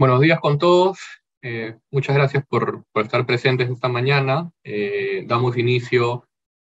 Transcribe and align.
Buenos 0.00 0.20
días 0.20 0.38
con 0.38 0.60
todos. 0.60 1.00
Eh, 1.42 1.74
muchas 1.90 2.14
gracias 2.14 2.46
por, 2.46 2.84
estar 2.94 3.26
presentes 3.26 3.68
esta 3.68 3.88
mañana. 3.88 4.48
Eh, 4.62 5.24
damos 5.26 5.58
inicio 5.58 6.24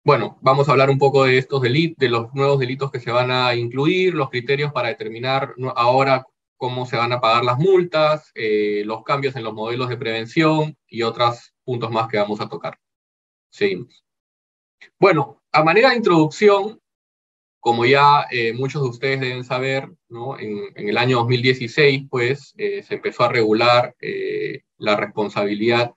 Bueno, 0.04 0.38
vamos 0.42 0.68
a 0.68 0.72
hablar 0.72 0.90
un 0.90 1.00
poco 1.00 1.26
de 1.26 1.38
estos 1.38 1.62
delitos, 1.62 1.98
de 1.98 2.10
los 2.10 2.34
nuevos 2.34 2.60
delitos 2.60 2.92
que 2.92 3.00
se 3.00 3.12
van 3.12 3.32
a 3.32 3.56
incluir, 3.56 4.14
los 4.14 4.30
criterios 4.30 4.72
para 4.72 4.90
determinar 4.90 5.54
ahora 5.76 6.26
cómo 6.58 6.86
se 6.86 6.98
van 6.98 7.12
a 7.12 7.20
pagar 7.20 7.44
las 7.44 7.60
multas, 7.60 8.32
eh, 8.36 8.84
los 8.86 9.04
cambios 9.04 9.36
en 9.36 9.44
los 9.44 9.54
modelos 9.54 9.90
de 9.90 9.98
prevención 9.98 10.78
y 10.88 11.02
otros 11.02 11.54
puntos 11.64 11.92
más 11.92 12.08
que 12.08 12.18
vamos 12.18 12.40
a 12.42 12.50
tocar. 12.50 12.80
Seguimos. 13.50 14.04
Bueno, 15.00 15.42
a 15.52 15.64
manera 15.64 15.90
de 15.90 15.98
introducción, 15.98 16.80
como 17.60 17.86
ya 17.86 18.28
eh, 18.30 18.54
muchos 18.54 18.84
de 18.84 18.90
ustedes 18.90 19.20
deben 19.20 19.44
saber, 19.44 19.90
¿no? 20.08 20.40
en, 20.40 20.72
el 20.76 20.98
año 20.98 21.18
2016 21.18 22.04
pues, 22.10 22.54
eh, 22.58 22.84
se 22.84 22.96
empezó 22.96 23.24
a 23.24 23.30
regular 23.30 23.96
la 24.78 24.98
responsabilidad 24.98 25.94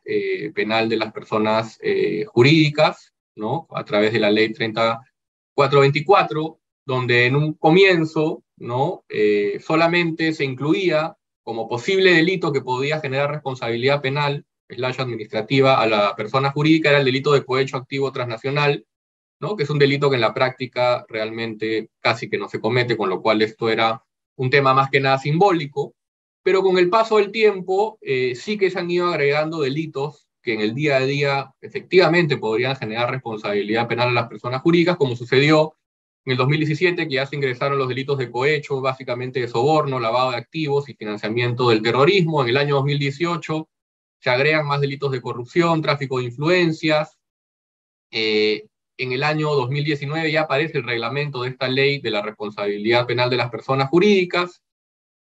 penal 0.54 0.88
de 0.88 0.96
las 0.96 1.12
personas 1.12 1.78
jurídicas 2.26 3.12
¿no? 3.34 3.66
a 3.70 3.84
través 3.84 4.12
de 4.12 4.20
la 4.20 4.30
ley 4.30 4.52
3424, 4.52 6.60
donde 6.86 7.26
en 7.26 7.36
un 7.36 7.54
comienzo 7.54 8.44
¿no? 8.58 9.04
Eh, 9.08 9.60
solamente 9.60 10.32
se 10.32 10.44
incluía 10.44 11.16
como 11.42 11.68
posible 11.68 12.12
delito 12.12 12.52
que 12.52 12.60
podía 12.60 13.00
generar 13.00 13.30
responsabilidad 13.30 14.02
penal, 14.02 14.44
slash 14.68 15.00
administrativa, 15.00 15.80
a 15.80 15.86
la 15.86 16.14
persona 16.14 16.50
jurídica, 16.50 16.90
era 16.90 16.98
el 16.98 17.06
delito 17.06 17.32
de 17.32 17.44
cohecho 17.44 17.78
activo 17.78 18.12
transnacional, 18.12 18.84
¿no? 19.40 19.56
que 19.56 19.62
es 19.62 19.70
un 19.70 19.78
delito 19.78 20.10
que 20.10 20.16
en 20.16 20.20
la 20.20 20.34
práctica 20.34 21.06
realmente 21.08 21.90
casi 22.00 22.28
que 22.28 22.38
no 22.38 22.48
se 22.48 22.60
comete, 22.60 22.96
con 22.96 23.08
lo 23.08 23.22
cual 23.22 23.40
esto 23.40 23.70
era 23.70 24.02
un 24.36 24.50
tema 24.50 24.74
más 24.74 24.90
que 24.90 25.00
nada 25.00 25.18
simbólico, 25.18 25.94
pero 26.42 26.62
con 26.62 26.78
el 26.78 26.90
paso 26.90 27.16
del 27.16 27.32
tiempo 27.32 27.98
eh, 28.00 28.34
sí 28.34 28.58
que 28.58 28.70
se 28.70 28.78
han 28.78 28.90
ido 28.90 29.08
agregando 29.08 29.60
delitos 29.60 30.28
que 30.42 30.54
en 30.54 30.60
el 30.60 30.74
día 30.74 30.96
a 30.96 31.00
día 31.00 31.54
efectivamente 31.60 32.36
podrían 32.36 32.76
generar 32.76 33.10
responsabilidad 33.10 33.88
penal 33.88 34.08
a 34.08 34.12
las 34.12 34.28
personas 34.28 34.62
jurídicas, 34.62 34.96
como 34.96 35.16
sucedió 35.16 35.74
en 36.24 36.32
el 36.32 36.36
2017 36.36 37.08
que 37.08 37.14
ya 37.14 37.26
se 37.26 37.36
ingresaron 37.36 37.78
los 37.78 37.88
delitos 37.88 38.18
de 38.18 38.30
cohecho, 38.30 38.80
básicamente 38.80 39.40
de 39.40 39.48
soborno, 39.48 39.98
lavado 39.98 40.32
de 40.32 40.36
activos 40.36 40.88
y 40.88 40.94
financiamiento 40.94 41.70
del 41.70 41.82
terrorismo. 41.82 42.42
En 42.42 42.50
el 42.50 42.56
año 42.56 42.76
2018 42.76 43.68
se 44.20 44.30
agregan 44.30 44.66
más 44.66 44.80
delitos 44.80 45.12
de 45.12 45.22
corrupción, 45.22 45.80
tráfico 45.80 46.18
de 46.18 46.24
influencias. 46.24 47.16
Eh, 48.10 48.66
en 48.98 49.12
el 49.12 49.22
año 49.22 49.54
2019 49.54 50.30
ya 50.32 50.42
aparece 50.42 50.78
el 50.78 50.84
reglamento 50.84 51.42
de 51.42 51.50
esta 51.50 51.68
ley 51.68 52.00
de 52.00 52.10
la 52.10 52.20
responsabilidad 52.20 53.06
penal 53.06 53.30
de 53.30 53.36
las 53.36 53.50
personas 53.50 53.88
jurídicas. 53.88 54.62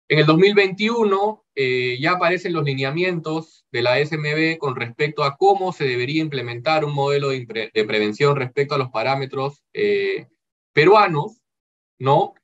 En 0.09 0.21
el 0.21 0.27
2021 0.27 1.45
eh, 1.55 1.99
ya 2.01 2.13
aparecen 2.13 2.53
los 2.53 2.65
lineamientos 2.65 3.67
de 3.73 3.83
la 3.83 4.05
SMB 4.05 4.57
con 4.59 4.77
respecto 4.77 5.25
a 5.25 5.37
cómo 5.37 5.73
se 5.73 5.85
debería 5.85 6.23
implementar 6.23 6.85
un 6.85 6.95
modelo 6.95 7.31
de, 7.31 7.47
prevención 7.87 8.37
respecto 8.37 8.75
a 8.75 8.79
los 8.79 8.91
parámetros 8.91 9.63
eh, 9.75 10.27
peruanos, 10.77 11.41
¿no? 11.99 12.35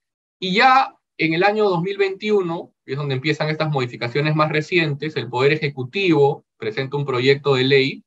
Y 0.40 0.54
ya 0.54 0.96
en 1.18 1.34
el 1.34 1.44
año 1.44 1.68
2021, 1.68 2.72
que 2.82 2.92
es 2.92 2.98
donde 2.98 3.16
empiezan 3.16 3.50
estas 3.50 3.70
modificaciones 3.70 4.34
más 4.34 4.50
recientes, 4.50 5.14
el 5.16 5.28
Poder 5.28 5.52
Ejecutivo 5.52 6.46
presenta 6.56 6.96
un 6.96 7.04
proyecto 7.04 7.56
de 7.56 7.64
ley 7.64 8.04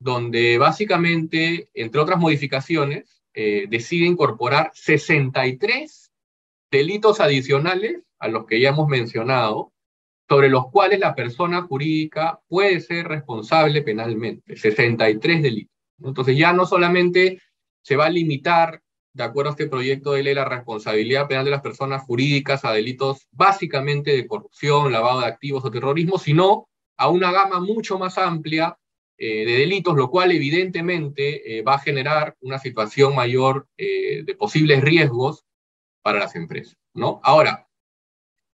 donde 0.00 0.56
básicamente, 0.56 1.68
entre 1.74 2.00
otras 2.00 2.18
modificaciones, 2.18 3.20
eh, 3.34 3.66
decide 3.68 4.06
incorporar 4.06 4.70
63 4.72 6.12
delitos 6.70 7.20
adicionales 7.20 8.02
a 8.20 8.28
los 8.28 8.46
que 8.46 8.60
ya 8.60 8.70
hemos 8.70 8.88
mencionado, 8.88 9.74
sobre 10.30 10.48
los 10.48 10.70
cuales 10.70 10.98
la 10.98 11.14
persona 11.14 11.60
jurídica 11.60 12.40
puede 12.48 12.80
ser 12.80 13.06
responsable 13.06 13.82
penalmente, 13.82 14.56
63 14.56 15.42
delitos. 15.42 15.76
Entonces 16.02 16.38
ya 16.38 16.54
no 16.54 16.64
solamente 16.64 17.42
se 17.82 17.96
va 17.96 18.06
a 18.06 18.10
limitar 18.10 18.80
de 19.12 19.24
acuerdo 19.24 19.50
a 19.50 19.52
este 19.52 19.66
proyecto 19.66 20.12
de 20.12 20.22
ley, 20.22 20.34
la 20.34 20.44
responsabilidad 20.44 21.26
penal 21.28 21.44
de 21.44 21.50
las 21.50 21.62
personas 21.62 22.02
jurídicas 22.02 22.64
a 22.64 22.72
delitos 22.72 23.26
básicamente 23.32 24.12
de 24.12 24.26
corrupción, 24.26 24.92
lavado 24.92 25.20
de 25.20 25.26
activos 25.26 25.64
o 25.64 25.70
terrorismo, 25.70 26.18
sino 26.18 26.68
a 26.96 27.08
una 27.08 27.32
gama 27.32 27.60
mucho 27.60 27.98
más 27.98 28.18
amplia 28.18 28.76
eh, 29.20 29.44
de 29.44 29.52
delitos, 29.58 29.96
lo 29.96 30.10
cual 30.10 30.30
evidentemente 30.30 31.58
eh, 31.58 31.62
va 31.62 31.74
a 31.74 31.80
generar 31.80 32.36
una 32.40 32.60
situación 32.60 33.16
mayor 33.16 33.66
eh, 33.76 34.22
de 34.24 34.34
posibles 34.36 34.80
riesgos 34.80 35.44
para 36.02 36.20
las 36.20 36.36
empresas. 36.36 36.76
¿no? 36.94 37.20
Ahora, 37.24 37.66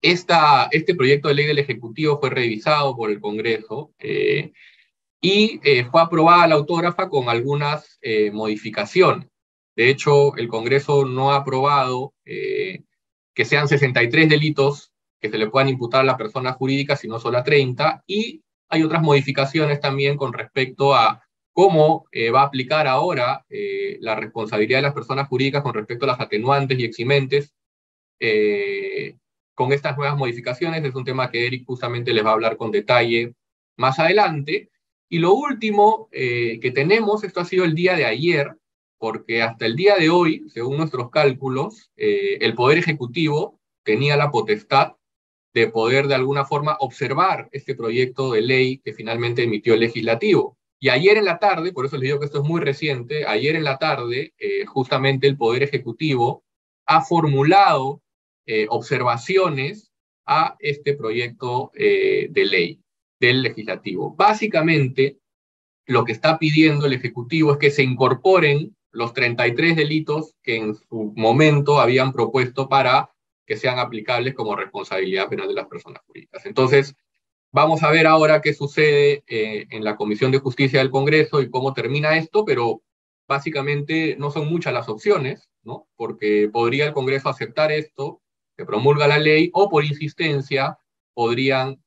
esta, 0.00 0.68
este 0.70 0.94
proyecto 0.94 1.26
de 1.26 1.34
ley 1.34 1.46
del 1.46 1.58
Ejecutivo 1.58 2.20
fue 2.20 2.30
revisado 2.30 2.96
por 2.96 3.10
el 3.10 3.20
Congreso 3.20 3.92
y 5.20 5.60
fue 5.90 6.00
aprobada 6.00 6.48
la 6.48 6.56
autógrafa 6.56 7.08
con 7.08 7.28
algunas 7.28 8.00
modificaciones. 8.32 9.28
De 9.74 9.88
hecho, 9.88 10.36
el 10.36 10.48
Congreso 10.48 11.04
no 11.06 11.32
ha 11.32 11.36
aprobado 11.36 12.14
eh, 12.24 12.82
que 13.34 13.44
sean 13.44 13.68
63 13.68 14.28
delitos 14.28 14.92
que 15.20 15.30
se 15.30 15.38
le 15.38 15.48
puedan 15.48 15.68
imputar 15.68 16.00
a 16.00 16.04
la 16.04 16.16
persona 16.16 16.52
jurídica, 16.52 16.96
sino 16.96 17.20
solo 17.20 17.38
a 17.38 17.44
30, 17.44 18.02
y 18.06 18.42
hay 18.68 18.82
otras 18.82 19.02
modificaciones 19.02 19.80
también 19.80 20.16
con 20.16 20.32
respecto 20.32 20.94
a 20.94 21.22
cómo 21.52 22.06
eh, 22.10 22.30
va 22.30 22.42
a 22.42 22.46
aplicar 22.46 22.86
ahora 22.86 23.44
eh, 23.48 23.98
la 24.00 24.16
responsabilidad 24.16 24.78
de 24.78 24.82
las 24.82 24.94
personas 24.94 25.28
jurídicas 25.28 25.62
con 25.62 25.74
respecto 25.74 26.06
a 26.06 26.08
las 26.08 26.20
atenuantes 26.20 26.78
y 26.78 26.84
eximentes. 26.84 27.54
con 29.54 29.72
estas 29.72 29.96
nuevas 29.96 30.16
modificaciones 30.16 30.84
es 30.84 30.94
un 30.94 31.04
tema 31.04 31.30
que 31.30 31.46
Eric 31.46 31.64
justamente 31.66 32.12
les 32.12 32.24
va 32.24 32.30
a 32.30 32.34
hablar 32.34 32.56
con 32.56 32.70
detalle 32.70 33.34
más 33.76 33.98
adelante. 33.98 34.70
Y 35.08 35.18
lo 35.18 35.34
último 35.34 36.08
que 36.10 36.72
tenemos, 36.74 37.24
esto 37.24 37.40
ha 37.40 37.44
sido 37.44 37.64
el 37.64 37.74
día 37.74 37.94
de 37.96 38.06
ayer, 38.06 38.56
porque 39.02 39.42
hasta 39.42 39.66
el 39.66 39.74
día 39.74 39.96
de 39.96 40.10
hoy, 40.10 40.48
según 40.48 40.76
nuestros 40.76 41.10
cálculos, 41.10 41.90
eh, 41.96 42.38
el 42.40 42.54
Poder 42.54 42.78
Ejecutivo 42.78 43.58
tenía 43.82 44.16
la 44.16 44.30
potestad 44.30 44.92
de 45.52 45.66
poder 45.66 46.06
de 46.06 46.14
alguna 46.14 46.44
forma 46.44 46.76
observar 46.78 47.48
este 47.50 47.74
proyecto 47.74 48.30
de 48.30 48.42
ley 48.42 48.78
que 48.78 48.92
finalmente 48.92 49.42
emitió 49.42 49.74
el 49.74 49.80
legislativo. 49.80 50.56
Y 50.78 50.90
ayer 50.90 51.16
en 51.16 51.24
la 51.24 51.40
tarde, 51.40 51.72
por 51.72 51.84
eso 51.84 51.96
les 51.96 52.04
digo 52.04 52.20
que 52.20 52.26
esto 52.26 52.42
es 52.42 52.48
muy 52.48 52.60
reciente, 52.60 53.26
ayer 53.26 53.56
en 53.56 53.64
la 53.64 53.76
tarde, 53.76 54.34
eh, 54.38 54.66
justamente 54.66 55.26
el 55.26 55.36
Poder 55.36 55.64
Ejecutivo 55.64 56.44
ha 56.86 57.02
formulado 57.02 58.02
eh, 58.46 58.66
observaciones 58.68 59.90
a 60.26 60.54
este 60.60 60.94
proyecto 60.94 61.72
de 61.74 62.44
ley 62.48 62.80
del 63.18 63.42
legislativo. 63.42 64.14
Básicamente, 64.14 65.18
lo 65.86 66.04
que 66.04 66.12
está 66.12 66.38
pidiendo 66.38 66.86
el 66.86 66.92
Ejecutivo 66.92 67.50
es 67.50 67.58
que 67.58 67.72
se 67.72 67.82
incorporen 67.82 68.76
los 68.92 69.12
33 69.14 69.74
delitos 69.76 70.36
que 70.42 70.56
en 70.56 70.74
su 70.74 71.12
momento 71.16 71.80
habían 71.80 72.12
propuesto 72.12 72.68
para 72.68 73.10
que 73.46 73.56
sean 73.56 73.78
aplicables 73.78 74.34
como 74.34 74.54
responsabilidad 74.54 75.28
penal 75.28 75.48
de 75.48 75.54
las 75.54 75.66
personas 75.66 76.02
jurídicas. 76.06 76.46
Entonces, 76.46 76.94
vamos 77.50 77.82
a 77.82 77.90
ver 77.90 78.06
ahora 78.06 78.40
qué 78.40 78.54
sucede 78.54 79.24
eh, 79.26 79.66
en 79.70 79.84
la 79.84 79.96
Comisión 79.96 80.30
de 80.30 80.38
Justicia 80.38 80.78
del 80.78 80.90
Congreso 80.90 81.42
y 81.42 81.50
cómo 81.50 81.74
termina 81.74 82.16
esto, 82.16 82.44
pero 82.44 82.82
básicamente 83.26 84.16
no 84.18 84.30
son 84.30 84.48
muchas 84.48 84.72
las 84.72 84.88
opciones, 84.88 85.48
¿no? 85.62 85.88
Porque 85.96 86.48
podría 86.52 86.86
el 86.86 86.92
Congreso 86.92 87.28
aceptar 87.28 87.72
esto, 87.72 88.20
que 88.56 88.64
promulga 88.64 89.06
la 89.06 89.18
ley, 89.18 89.50
o 89.54 89.68
por 89.68 89.84
insistencia 89.84 90.78
podrían 91.14 91.82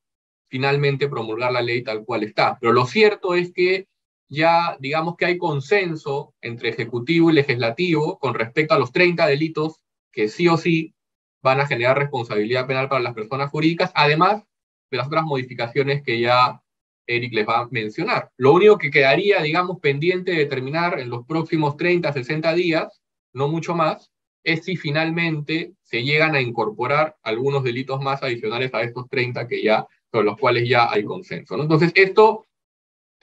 finalmente 0.47 1.07
promulgar 1.07 1.51
la 1.51 1.61
ley 1.61 1.83
tal 1.83 2.05
cual 2.05 2.23
está. 2.23 2.57
Pero 2.59 2.73
lo 2.73 2.85
cierto 2.85 3.35
es 3.35 3.51
que 3.51 3.87
ya 4.27 4.77
digamos 4.79 5.15
que 5.17 5.25
hay 5.25 5.37
consenso 5.37 6.33
entre 6.41 6.69
Ejecutivo 6.69 7.29
y 7.29 7.33
Legislativo 7.33 8.17
con 8.19 8.33
respecto 8.33 8.73
a 8.73 8.79
los 8.79 8.91
30 8.91 9.27
delitos 9.27 9.81
que 10.11 10.27
sí 10.27 10.47
o 10.47 10.57
sí 10.57 10.95
van 11.41 11.59
a 11.59 11.67
generar 11.67 11.97
responsabilidad 11.97 12.65
penal 12.65 12.89
para 12.89 13.01
las 13.01 13.13
personas 13.13 13.51
jurídicas, 13.51 13.91
además 13.93 14.43
de 14.89 14.97
las 14.97 15.07
otras 15.07 15.23
modificaciones 15.23 16.01
que 16.03 16.19
ya 16.19 16.61
Eric 17.07 17.33
les 17.33 17.47
va 17.47 17.59
a 17.59 17.67
mencionar. 17.69 18.31
Lo 18.37 18.53
único 18.53 18.77
que 18.77 18.89
quedaría, 18.89 19.41
digamos, 19.41 19.79
pendiente 19.79 20.31
de 20.31 20.39
determinar 20.39 20.99
en 20.99 21.09
los 21.09 21.25
próximos 21.25 21.77
30, 21.77 22.11
60 22.11 22.53
días, 22.55 23.01
no 23.33 23.47
mucho 23.47 23.75
más, 23.75 24.11
es 24.43 24.63
si 24.63 24.75
finalmente 24.75 25.73
se 25.83 26.03
llegan 26.03 26.35
a 26.35 26.41
incorporar 26.41 27.15
algunos 27.23 27.63
delitos 27.63 28.01
más 28.01 28.23
adicionales 28.23 28.73
a 28.73 28.81
estos 28.81 29.07
30 29.09 29.47
que 29.47 29.61
ya, 29.63 29.85
con 30.09 30.25
los 30.25 30.37
cuales 30.37 30.67
ya 30.67 30.91
hay 30.91 31.03
consenso. 31.03 31.59
Entonces, 31.61 31.91
esto 31.95 32.45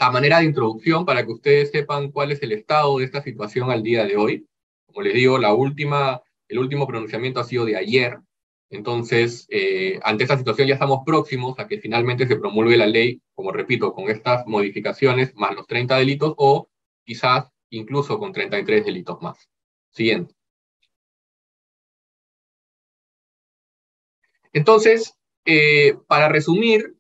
a 0.07 0.11
manera 0.11 0.39
de 0.39 0.47
introducción 0.47 1.05
para 1.07 1.25
que 1.25 1.33
ustedes 1.33 1.71
sepan 1.71 2.11
cuál 2.11 2.33
es 2.33 2.43
el 2.43 2.53
estado 2.53 2.99
de 2.99 3.05
esta 3.05 3.23
situación 3.23 3.71
al 3.71 3.83
día 3.83 4.05
de 4.05 4.17
hoy. 4.17 4.47
Como 4.87 5.03
les 5.03 5.15
digo, 5.15 5.39
la 5.39 5.55
última, 5.55 6.23
el 6.49 6.59
último 6.59 6.87
pronunciamiento 6.87 7.41
ha 7.41 7.45
sido 7.45 7.65
de 7.65 7.77
ayer, 7.77 8.19
entonces, 8.73 9.47
eh, 9.51 10.01
ante 10.03 10.25
esta 10.25 10.39
situación 10.39 10.67
ya 10.67 10.75
estamos 10.75 11.01
próximos 11.05 11.59
a 11.59 11.69
que 11.69 11.79
finalmente 11.79 12.27
se 12.27 12.37
promulgue 12.37 12.79
la 12.79 12.87
ley, 12.87 13.21
como 13.35 13.53
repito, 13.53 13.93
con 13.93 14.09
estas 14.09 14.47
modificaciones, 14.47 15.35
más 15.37 15.55
los 15.55 15.67
30 15.67 15.99
delitos, 15.99 16.33
o 16.39 16.69
quizás 17.05 17.51
incluso 17.69 18.19
con 18.19 18.33
33 18.33 18.87
delitos 18.87 19.21
más. 19.21 19.51
Siguiente. 19.91 20.35
Entonces, 24.55 25.19
eh, 25.45 25.95
para 26.07 26.31
resumir, 26.31 26.95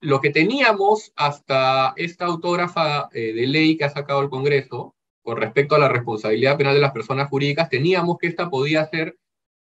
lo 0.00 0.20
que 0.20 0.30
teníamos 0.30 1.12
hasta 1.16 1.92
esta 1.96 2.26
autógrafa 2.26 3.08
eh, 3.12 3.32
de 3.32 3.46
ley 3.46 3.76
que 3.76 3.84
ha 3.84 3.90
sacado 3.90 4.22
el 4.22 4.30
Congreso 4.30 4.94
con 5.22 5.36
respecto 5.36 5.74
a 5.74 5.78
la 5.78 5.88
responsabilidad 5.88 6.56
penal 6.56 6.74
de 6.74 6.80
las 6.80 6.92
personas 6.92 7.28
jurídicas, 7.28 7.68
teníamos 7.68 8.16
que 8.18 8.26
esta 8.26 8.48
podía 8.48 8.86
ser 8.86 9.18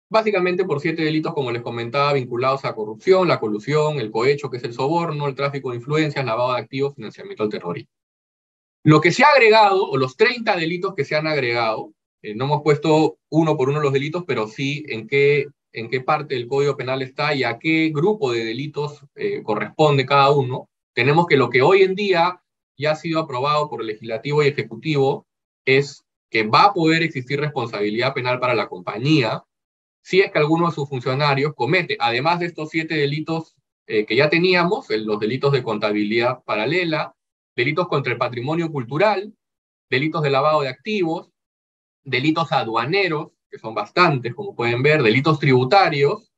básicamente 0.08 0.64
por 0.64 0.80
siete 0.80 1.02
delitos, 1.02 1.34
como 1.34 1.52
les 1.52 1.62
comentaba, 1.62 2.12
vinculados 2.12 2.64
a 2.64 2.74
corrupción, 2.74 3.28
la 3.28 3.40
colusión, 3.40 3.98
el 3.98 4.10
cohecho, 4.10 4.50
que 4.50 4.56
es 4.56 4.64
el 4.64 4.72
soborno, 4.72 5.26
el 5.26 5.34
tráfico 5.34 5.70
de 5.70 5.76
influencias, 5.76 6.24
lavado 6.24 6.54
de 6.54 6.60
activos, 6.60 6.94
financiamiento 6.94 7.44
al 7.44 7.48
terrorismo. 7.48 7.90
Lo 8.84 9.00
que 9.00 9.12
se 9.12 9.24
ha 9.24 9.28
agregado, 9.28 9.88
o 9.88 9.96
los 9.96 10.16
30 10.16 10.56
delitos 10.56 10.94
que 10.94 11.04
se 11.04 11.16
han 11.16 11.26
agregado, 11.26 11.92
eh, 12.22 12.34
no 12.34 12.44
hemos 12.44 12.62
puesto 12.62 13.18
uno 13.30 13.56
por 13.56 13.68
uno 13.68 13.80
los 13.80 13.92
delitos, 13.92 14.24
pero 14.26 14.46
sí 14.46 14.84
en 14.88 15.08
qué, 15.08 15.46
en 15.76 15.90
qué 15.90 16.00
parte 16.00 16.34
del 16.34 16.48
Código 16.48 16.76
Penal 16.76 17.02
está 17.02 17.34
y 17.34 17.44
a 17.44 17.58
qué 17.58 17.90
grupo 17.94 18.32
de 18.32 18.44
delitos 18.44 19.04
eh, 19.14 19.42
corresponde 19.42 20.06
cada 20.06 20.30
uno, 20.30 20.70
tenemos 20.94 21.26
que 21.26 21.36
lo 21.36 21.50
que 21.50 21.60
hoy 21.60 21.82
en 21.82 21.94
día 21.94 22.40
ya 22.78 22.92
ha 22.92 22.96
sido 22.96 23.20
aprobado 23.20 23.68
por 23.68 23.82
el 23.82 23.88
legislativo 23.88 24.42
y 24.42 24.48
ejecutivo 24.48 25.26
es 25.66 26.06
que 26.30 26.46
va 26.46 26.64
a 26.64 26.72
poder 26.72 27.02
existir 27.02 27.38
responsabilidad 27.38 28.14
penal 28.14 28.40
para 28.40 28.54
la 28.54 28.68
compañía 28.68 29.44
si 30.02 30.20
es 30.20 30.32
que 30.32 30.38
alguno 30.38 30.68
de 30.68 30.72
sus 30.72 30.88
funcionarios 30.88 31.52
comete, 31.54 31.96
además 32.00 32.40
de 32.40 32.46
estos 32.46 32.70
siete 32.70 32.94
delitos 32.94 33.54
eh, 33.86 34.06
que 34.06 34.16
ya 34.16 34.30
teníamos, 34.30 34.88
los 34.88 35.20
delitos 35.20 35.52
de 35.52 35.62
contabilidad 35.62 36.42
paralela, 36.44 37.14
delitos 37.54 37.86
contra 37.88 38.12
el 38.12 38.18
patrimonio 38.18 38.72
cultural, 38.72 39.34
delitos 39.90 40.22
de 40.22 40.30
lavado 40.30 40.62
de 40.62 40.68
activos, 40.68 41.32
delitos 42.04 42.50
aduaneros, 42.52 43.32
que 43.56 43.60
son 43.60 43.74
bastantes, 43.74 44.34
como 44.34 44.54
pueden 44.54 44.82
ver, 44.82 45.02
delitos 45.02 45.38
tributarios 45.38 46.30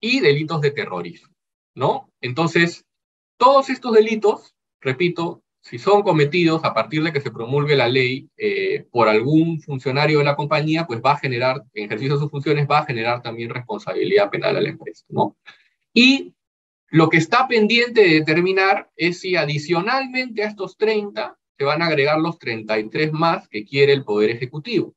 y 0.00 0.18
delitos 0.18 0.60
de 0.60 0.72
terrorismo, 0.72 1.32
¿no? 1.74 2.10
Entonces, 2.20 2.84
todos 3.36 3.70
estos 3.70 3.92
delitos, 3.92 4.56
repito, 4.80 5.42
si 5.60 5.78
son 5.78 6.02
cometidos 6.02 6.64
a 6.64 6.74
partir 6.74 7.02
de 7.04 7.12
que 7.12 7.20
se 7.20 7.30
promulgue 7.30 7.76
la 7.76 7.88
ley 7.88 8.28
eh, 8.36 8.86
por 8.90 9.08
algún 9.08 9.60
funcionario 9.60 10.18
de 10.18 10.24
la 10.24 10.34
compañía, 10.34 10.86
pues 10.86 11.00
va 11.00 11.12
a 11.12 11.18
generar, 11.18 11.62
en 11.74 11.84
ejercicio 11.84 12.14
de 12.14 12.20
sus 12.20 12.30
funciones, 12.30 12.66
va 12.68 12.80
a 12.80 12.86
generar 12.86 13.22
también 13.22 13.50
responsabilidad 13.50 14.30
penal 14.30 14.56
a 14.56 14.60
la 14.60 14.70
empresa, 14.70 15.04
¿no? 15.08 15.36
Y 15.94 16.34
lo 16.88 17.08
que 17.08 17.18
está 17.18 17.46
pendiente 17.46 18.00
de 18.00 18.14
determinar 18.14 18.90
es 18.96 19.20
si 19.20 19.36
adicionalmente 19.36 20.42
a 20.42 20.48
estos 20.48 20.76
30 20.76 21.38
se 21.56 21.64
van 21.64 21.82
a 21.82 21.86
agregar 21.86 22.18
los 22.18 22.38
33 22.38 23.12
más 23.12 23.48
que 23.48 23.64
quiere 23.64 23.92
el 23.92 24.04
Poder 24.04 24.30
Ejecutivo. 24.30 24.94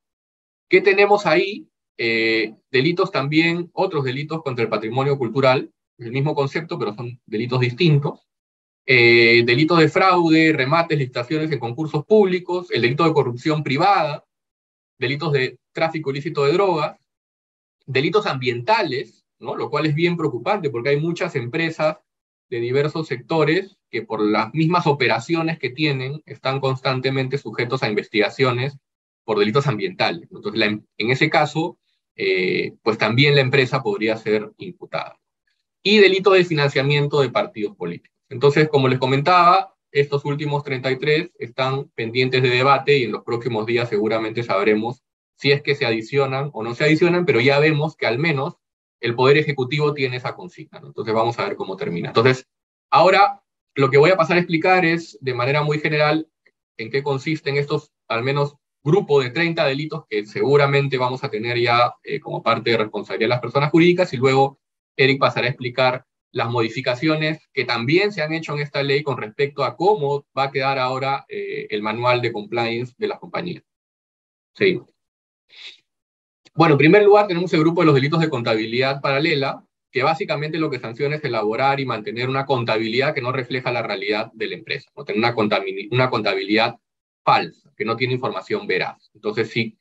¿Qué 0.71 0.79
tenemos 0.79 1.25
ahí? 1.25 1.67
Eh, 1.97 2.55
delitos 2.71 3.11
también, 3.11 3.69
otros 3.73 4.05
delitos 4.05 4.41
contra 4.41 4.63
el 4.63 4.69
patrimonio 4.69 5.17
cultural, 5.17 5.69
el 5.97 6.11
mismo 6.13 6.33
concepto, 6.33 6.79
pero 6.79 6.95
son 6.95 7.19
delitos 7.25 7.59
distintos 7.59 8.25
eh, 8.85 9.43
delitos 9.45 9.79
de 9.79 9.89
fraude, 9.89 10.53
remates, 10.53 10.97
licitaciones 10.97 11.51
en 11.51 11.59
concursos 11.59 12.05
públicos, 12.05 12.71
el 12.71 12.81
delito 12.81 13.03
de 13.03 13.13
corrupción 13.13 13.63
privada, 13.63 14.25
delitos 14.97 15.33
de 15.33 15.59
tráfico 15.73 16.09
ilícito 16.09 16.45
de 16.45 16.53
drogas, 16.53 16.97
delitos 17.85 18.25
ambientales, 18.25 19.25
¿no? 19.39 19.57
lo 19.57 19.69
cual 19.69 19.87
es 19.87 19.93
bien 19.93 20.15
preocupante 20.15 20.69
porque 20.69 20.89
hay 20.89 21.01
muchas 21.01 21.35
empresas 21.35 21.97
de 22.49 22.59
diversos 22.61 23.07
sectores 23.07 23.77
que 23.89 24.03
por 24.03 24.21
las 24.21 24.53
mismas 24.53 24.87
operaciones 24.87 25.59
que 25.59 25.69
tienen 25.69 26.23
están 26.25 26.61
constantemente 26.61 27.37
sujetos 27.37 27.83
a 27.83 27.89
investigaciones 27.89 28.77
por 29.31 29.39
delitos 29.39 29.65
ambientales. 29.65 30.27
Entonces, 30.29 30.61
en 30.97 31.09
ese 31.09 31.29
caso, 31.29 31.77
eh, 32.17 32.73
pues 32.83 32.97
también 32.97 33.33
la 33.33 33.39
empresa 33.39 33.81
podría 33.81 34.17
ser 34.17 34.51
imputada. 34.57 35.17
Y 35.81 35.99
delito 35.99 36.31
de 36.31 36.43
financiamiento 36.43 37.21
de 37.21 37.29
partidos 37.29 37.77
políticos. 37.77 38.17
Entonces, 38.27 38.67
como 38.67 38.89
les 38.89 38.99
comentaba, 38.99 39.73
estos 39.89 40.25
últimos 40.25 40.65
33 40.65 41.31
están 41.39 41.85
pendientes 41.95 42.43
de 42.43 42.49
debate 42.49 42.97
y 42.97 43.03
en 43.05 43.13
los 43.13 43.23
próximos 43.23 43.65
días 43.65 43.87
seguramente 43.87 44.43
sabremos 44.43 45.01
si 45.37 45.53
es 45.53 45.61
que 45.61 45.75
se 45.75 45.85
adicionan 45.85 46.49
o 46.51 46.61
no 46.61 46.75
se 46.75 46.83
adicionan, 46.83 47.25
pero 47.25 47.39
ya 47.39 47.57
vemos 47.59 47.95
que 47.95 48.07
al 48.07 48.19
menos 48.19 48.57
el 48.99 49.15
Poder 49.15 49.37
Ejecutivo 49.37 49.93
tiene 49.93 50.17
esa 50.17 50.35
consigna. 50.35 50.81
Entonces 50.83 51.13
vamos 51.13 51.39
a 51.39 51.45
ver 51.45 51.55
cómo 51.55 51.77
termina. 51.77 52.09
Entonces, 52.09 52.45
ahora 52.89 53.41
lo 53.75 53.89
que 53.89 53.97
voy 53.97 54.09
a 54.09 54.17
pasar 54.17 54.35
a 54.35 54.41
explicar 54.41 54.83
es 54.83 55.17
de 55.21 55.33
manera 55.33 55.63
muy 55.63 55.79
general 55.79 56.27
en 56.75 56.91
qué 56.91 57.01
consisten 57.01 57.55
estos 57.55 57.93
al 58.09 58.23
menos 58.23 58.57
grupo 58.83 59.21
de 59.21 59.29
30 59.29 59.65
delitos 59.65 60.05
que 60.09 60.25
seguramente 60.25 60.97
vamos 60.97 61.23
a 61.23 61.29
tener 61.29 61.59
ya 61.59 61.93
eh, 62.03 62.19
como 62.19 62.41
parte 62.41 62.71
de 62.71 62.77
responsabilidad 62.77 63.25
de 63.25 63.35
las 63.35 63.41
personas 63.41 63.71
jurídicas 63.71 64.13
y 64.13 64.17
luego 64.17 64.59
Eric 64.95 65.19
pasará 65.19 65.47
a 65.47 65.49
explicar 65.49 66.05
las 66.31 66.49
modificaciones 66.49 67.49
que 67.53 67.65
también 67.65 68.11
se 68.11 68.21
han 68.21 68.33
hecho 68.33 68.53
en 68.53 68.59
esta 68.59 68.83
ley 68.83 69.03
con 69.03 69.17
respecto 69.17 69.63
a 69.63 69.75
cómo 69.75 70.25
va 70.37 70.43
a 70.45 70.51
quedar 70.51 70.79
ahora 70.79 71.25
eh, 71.27 71.67
el 71.69 71.81
manual 71.81 72.21
de 72.21 72.31
compliance 72.31 72.93
de 72.97 73.07
las 73.07 73.19
compañías. 73.19 73.63
Sí. 74.55 74.79
Bueno, 76.53 76.73
en 76.73 76.77
primer 76.77 77.03
lugar 77.03 77.27
tenemos 77.27 77.53
el 77.53 77.61
grupo 77.61 77.81
de 77.81 77.87
los 77.87 77.95
delitos 77.95 78.19
de 78.19 78.29
contabilidad 78.29 79.01
paralela, 79.01 79.63
que 79.91 80.03
básicamente 80.03 80.57
lo 80.57 80.69
que 80.69 80.79
sanciona 80.79 81.17
es 81.17 81.23
elaborar 81.23 81.79
y 81.79 81.85
mantener 81.85 82.29
una 82.29 82.45
contabilidad 82.45 83.13
que 83.13 83.21
no 83.21 83.31
refleja 83.31 83.71
la 83.71 83.83
realidad 83.83 84.31
de 84.33 84.47
la 84.47 84.55
empresa, 84.55 84.89
o 84.93 85.03
tener 85.03 85.19
una, 85.19 85.35
una 85.91 86.09
contabilidad 86.09 86.77
falsa, 87.23 87.71
que 87.75 87.85
no 87.85 87.95
tiene 87.95 88.13
información 88.13 88.67
veraz. 88.67 89.11
Entonces, 89.13 89.49
si 89.49 89.77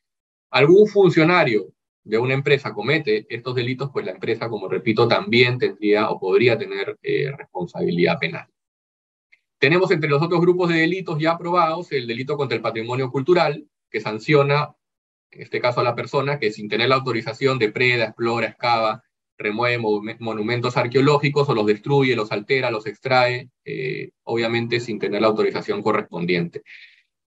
algún 0.51 0.87
funcionario 0.89 1.73
de 2.03 2.19
una 2.19 2.35
empresa 2.35 2.73
comete 2.73 3.27
estos 3.29 3.55
delitos, 3.55 3.91
pues 3.93 4.05
la 4.05 4.13
empresa, 4.13 4.49
como 4.49 4.69
repito, 4.69 5.07
también 5.07 5.59
tendría 5.59 6.11
o 6.11 6.19
podría 6.19 6.59
tener 6.59 6.99
eh, 7.03 7.31
responsabilidad 7.37 8.19
penal. 8.19 8.49
Tenemos 9.59 9.91
entre 9.91 10.09
los 10.09 10.23
otros 10.23 10.41
grupos 10.41 10.71
de 10.71 10.79
delitos 10.79 11.19
ya 11.19 11.33
aprobados 11.33 11.93
el 11.93 12.07
delito 12.07 12.37
contra 12.37 12.57
el 12.57 12.63
patrimonio 12.63 13.11
cultural, 13.11 13.67
que 13.91 14.01
sanciona, 14.01 14.75
en 15.31 15.43
este 15.43 15.61
caso 15.61 15.81
a 15.81 15.85
la 15.85 15.95
persona, 15.95 16.39
que 16.39 16.51
sin 16.51 16.69
tener 16.69 16.89
la 16.89 16.95
autorización 16.95 17.59
depreda, 17.59 18.07
explora, 18.07 18.49
excava, 18.49 19.03
remueve 19.37 19.79
monumentos 20.19 20.77
arqueológicos 20.77 21.49
o 21.49 21.55
los 21.55 21.67
destruye, 21.67 22.15
los 22.15 22.31
altera, 22.31 22.71
los 22.71 22.87
extrae, 22.87 23.51
eh, 23.65 24.11
obviamente 24.23 24.81
sin 24.81 24.99
tener 24.99 25.23
la 25.23 25.29
autorización 25.29 25.83
correspondiente. 25.83 26.63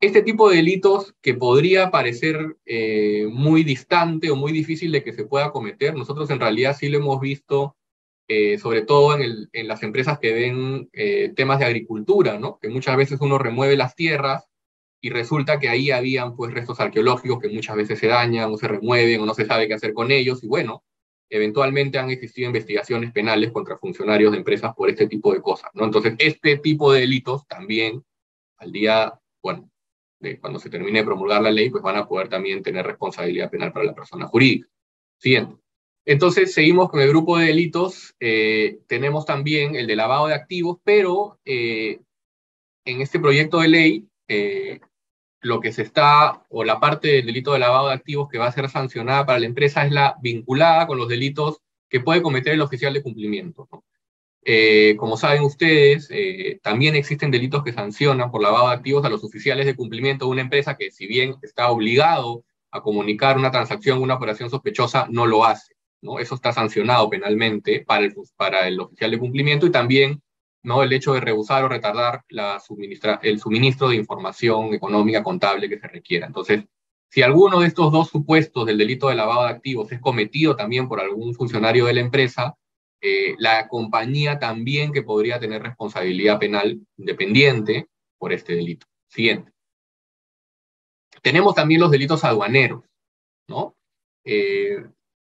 Este 0.01 0.23
tipo 0.23 0.49
de 0.49 0.57
delitos 0.57 1.15
que 1.21 1.35
podría 1.35 1.91
parecer 1.91 2.57
eh, 2.67 3.27
muy 3.31 3.65
distante 3.65 4.31
o 4.31 4.37
muy 4.37 4.53
difícil 4.53 4.93
de 4.93 5.03
que 5.03 5.13
se 5.13 5.25
pueda 5.25 5.51
cometer, 5.51 5.95
nosotros 5.95 6.31
en 6.31 6.41
realidad 6.41 6.77
sí 6.79 6.89
lo 6.89 6.99
hemos 6.99 7.21
visto, 7.21 7.77
eh, 8.29 8.59
sobre 8.59 8.83
todo 8.83 9.19
en, 9.19 9.49
en, 9.53 9.69
las 9.69 9.83
empresas 9.83 10.19
que 10.19 10.33
ven 10.33 10.89
eh, 10.93 11.33
temas 11.35 11.59
de 11.59 11.65
agricultura, 11.65 12.39
¿no? 12.39 12.59
que 12.61 12.69
muchas 12.69 12.97
veces 12.97 13.21
uno 13.21 13.39
remueve 13.39 13.77
las 13.77 13.97
tierras 13.97 14.49
y 15.01 15.11
resulta 15.11 15.59
que 15.59 15.69
ahí 15.69 15.91
habían 15.91 16.37
pues 16.37 16.53
restos 16.53 16.79
arqueológicos 16.81 17.41
que 17.41 17.49
muchas 17.49 17.77
veces 17.77 17.99
se 17.99 18.09
dañan 18.09 18.53
o 18.53 18.57
se 18.57 18.69
remueven 18.69 19.21
o 19.21 19.27
no 19.27 19.35
se 19.35 19.47
sabe 19.47 19.67
qué 19.67 19.75
hacer 19.75 19.95
con 19.95 20.11
ellos 20.11 20.45
y 20.45 20.49
bueno, 20.49 20.85
eventualmente 21.31 21.99
han 21.99 22.11
existido 22.11 22.49
investigaciones 22.49 23.13
penales 23.13 23.53
contra 23.53 23.79
funcionarios 23.79 24.33
de 24.33 24.39
empresas 24.39 24.75
por 24.75 24.91
este 24.91 25.07
tipo 25.07 25.33
de 25.33 25.43
cosas, 25.43 25.71
¿no? 25.75 25.85
Entonces, 25.85 26.15
este 26.19 26.57
tipo 26.59 26.93
de 26.93 27.01
delitos 27.01 27.47
también 27.47 28.03
al 28.57 28.73
día, 28.73 29.21
bueno, 29.43 29.71
cuando 30.41 30.59
se 30.59 30.71
termine 30.71 31.01
de 31.01 31.05
promulgar 31.05 31.43
la 31.43 31.51
ley, 31.51 31.71
pues 31.71 31.83
van 31.83 31.97
a 31.97 32.07
poder 32.07 32.29
también 32.29 32.63
tener 32.63 32.85
responsabilidad 32.85 33.51
penal 33.51 33.73
para 33.73 33.87
la 33.87 33.95
persona 33.95 34.27
jurídica. 34.27 34.69
Siguiente. 35.19 35.57
Entonces, 36.05 36.55
seguimos 36.55 36.89
con 36.89 37.01
el 37.01 37.09
grupo 37.09 37.37
de 37.37 37.47
delitos. 37.47 38.15
Eh, 38.19 38.79
tenemos 38.87 39.27
también 39.27 39.77
el 39.77 39.87
de 39.87 39.97
lavado 39.97 40.27
de 40.27 40.35
activos, 40.35 40.79
pero 40.83 41.39
eh, 41.45 42.01
en 42.87 43.03
este 43.03 43.21
proyecto 43.21 43.61
de 43.61 43.69
ley, 43.69 44.09
eh, 44.27 44.81
lo 45.43 45.61
que 45.61 45.73
se 45.73 45.83
está, 45.83 46.47
o 46.49 46.65
la 46.65 46.81
parte 46.81 47.09
del 47.09 47.27
delito 47.27 47.53
de 47.53 47.59
lavado 47.59 47.89
de 47.89 47.95
activos 47.95 48.29
que 48.29 48.39
va 48.39 48.47
a 48.47 48.53
ser 48.53 48.69
sancionada 48.69 49.27
para 49.27 49.39
la 49.39 49.47
empresa 49.47 49.85
es 49.85 49.93
la 49.93 50.17
vinculada 50.23 50.87
con 50.87 50.99
los 50.99 51.09
delitos 51.09 51.59
que 51.91 52.01
puede 52.01 52.23
cometer 52.23 52.55
el 52.55 52.63
oficial 52.63 52.95
de 52.95 53.03
cumplimiento. 53.03 53.69
Eh, 54.51 54.97
como 54.97 55.19
saben 55.19 55.43
ustedes, 55.43 56.09
eh, 56.11 56.59
también 56.63 56.97
existen 56.97 57.31
delitos 57.31 57.63
que 57.63 57.75
sancionan 57.75 58.31
por 58.31 58.41
lavado 58.41 58.69
de 58.69 58.77
activos 58.77 59.05
a 59.05 59.11
los 59.11 59.23
oficiales 59.23 59.67
de 59.67 59.77
cumplimiento 59.77 60.25
de 60.25 60.31
una 60.31 60.41
empresa 60.41 60.75
que 60.75 60.91
si 60.91 61.07
bien 61.07 61.35
está 61.43 61.71
obligado 61.71 62.45
a 62.71 62.81
comunicar 62.81 63.37
una 63.37 63.51
transacción, 63.51 64.01
una 64.01 64.15
operación 64.15 64.49
sospechosa, 64.49 65.07
no 65.11 65.27
lo 65.27 65.45
hace. 65.45 65.75
¿no? 66.01 66.19
Eso 66.19 66.35
está 66.35 66.55
sancionado 66.55 67.11
penalmente 67.11 67.85
para 67.87 68.07
el, 68.07 68.15
para 68.37 68.67
el 68.67 68.81
oficial 68.81 69.11
de 69.11 69.19
cumplimiento 69.19 69.67
y 69.67 69.71
también 69.71 70.23
¿no? 70.63 70.83
el 70.83 70.95
hecho 70.95 71.13
de 71.13 71.21
rehusar 71.21 71.65
o 71.65 71.69
retardar 71.69 72.25
el 73.21 73.41
suministro 73.41 73.91
de 73.91 73.97
información 73.97 74.73
económica 74.73 75.23
contable 75.23 75.69
que 75.69 75.79
se 75.79 75.89
requiera. 75.89 76.27
Entonces, 76.27 76.65
si 77.11 77.21
alguno 77.21 77.61
de 77.61 77.67
estos 77.67 77.93
dos 77.93 78.09
supuestos 78.09 78.65
del 78.65 78.79
delito 78.79 79.11
de 79.11 79.15
lavado 79.15 79.43
de 79.43 79.51
activos 79.51 79.93
es 79.93 80.01
cometido 80.01 80.57
también 80.57 80.89
por 80.89 81.01
algún 81.01 81.35
funcionario 81.35 81.85
de 81.85 81.93
la 81.93 82.01
empresa, 82.01 82.57
eh, 83.01 83.35
la 83.39 83.69
compañía 83.69 84.39
también 84.39 84.93
que 84.93 85.03
podría 85.03 85.39
tener 85.39 85.63
responsabilidad 85.63 86.39
penal 86.39 86.81
independiente 86.97 87.87
por 88.19 88.33
este 88.33 88.55
delito. 88.55 88.87
Siguiente. 89.09 89.53
Tenemos 91.23 91.55
también 91.55 91.81
los 91.81 91.91
delitos 91.91 92.25
aduaneros, 92.25 92.85
¿no? 93.49 93.77
Eh, 94.25 94.85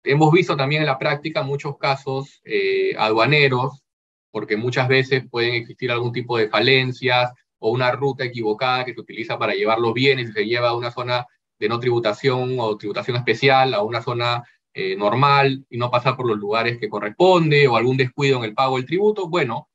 hemos 0.03 0.31
visto 0.31 0.55
también 0.55 0.81
en 0.81 0.87
la 0.87 0.97
práctica 0.97 1.43
muchos 1.43 1.77
casos 1.77 2.41
eh, 2.43 2.95
aduaneros, 2.97 3.83
porque 4.31 4.57
muchas 4.57 4.87
veces 4.87 5.23
pueden 5.29 5.53
existir 5.53 5.91
algún 5.91 6.11
tipo 6.11 6.37
de 6.37 6.49
falencias 6.49 7.31
o 7.59 7.71
una 7.71 7.91
ruta 7.91 8.23
equivocada 8.23 8.85
que 8.85 8.93
se 8.93 9.01
utiliza 9.01 9.37
para 9.37 9.53
llevar 9.53 9.79
los 9.79 9.93
bienes 9.93 10.29
y 10.29 10.33
se 10.33 10.45
lleva 10.45 10.69
a 10.69 10.75
una 10.75 10.91
zona 10.91 11.25
de 11.59 11.69
no 11.69 11.79
tributación 11.79 12.55
o 12.59 12.77
tributación 12.77 13.17
especial, 13.17 13.73
a 13.73 13.81
una 13.81 14.01
zona 14.01 14.43
eh, 14.79 14.95
normal 14.95 15.65
y 15.71 15.77
no 15.79 15.89
pasar 15.89 16.15
por 16.15 16.27
los 16.27 16.37
lugares 16.37 16.77
que 16.77 16.87
corresponde 16.87 17.67
o 17.67 17.77
algún 17.77 17.97
descuido 17.97 18.37
en 18.37 18.43
el 18.43 18.53
pago 18.53 18.75
del 18.77 18.85
tributo. 18.85 19.27
Bueno, 19.27 19.69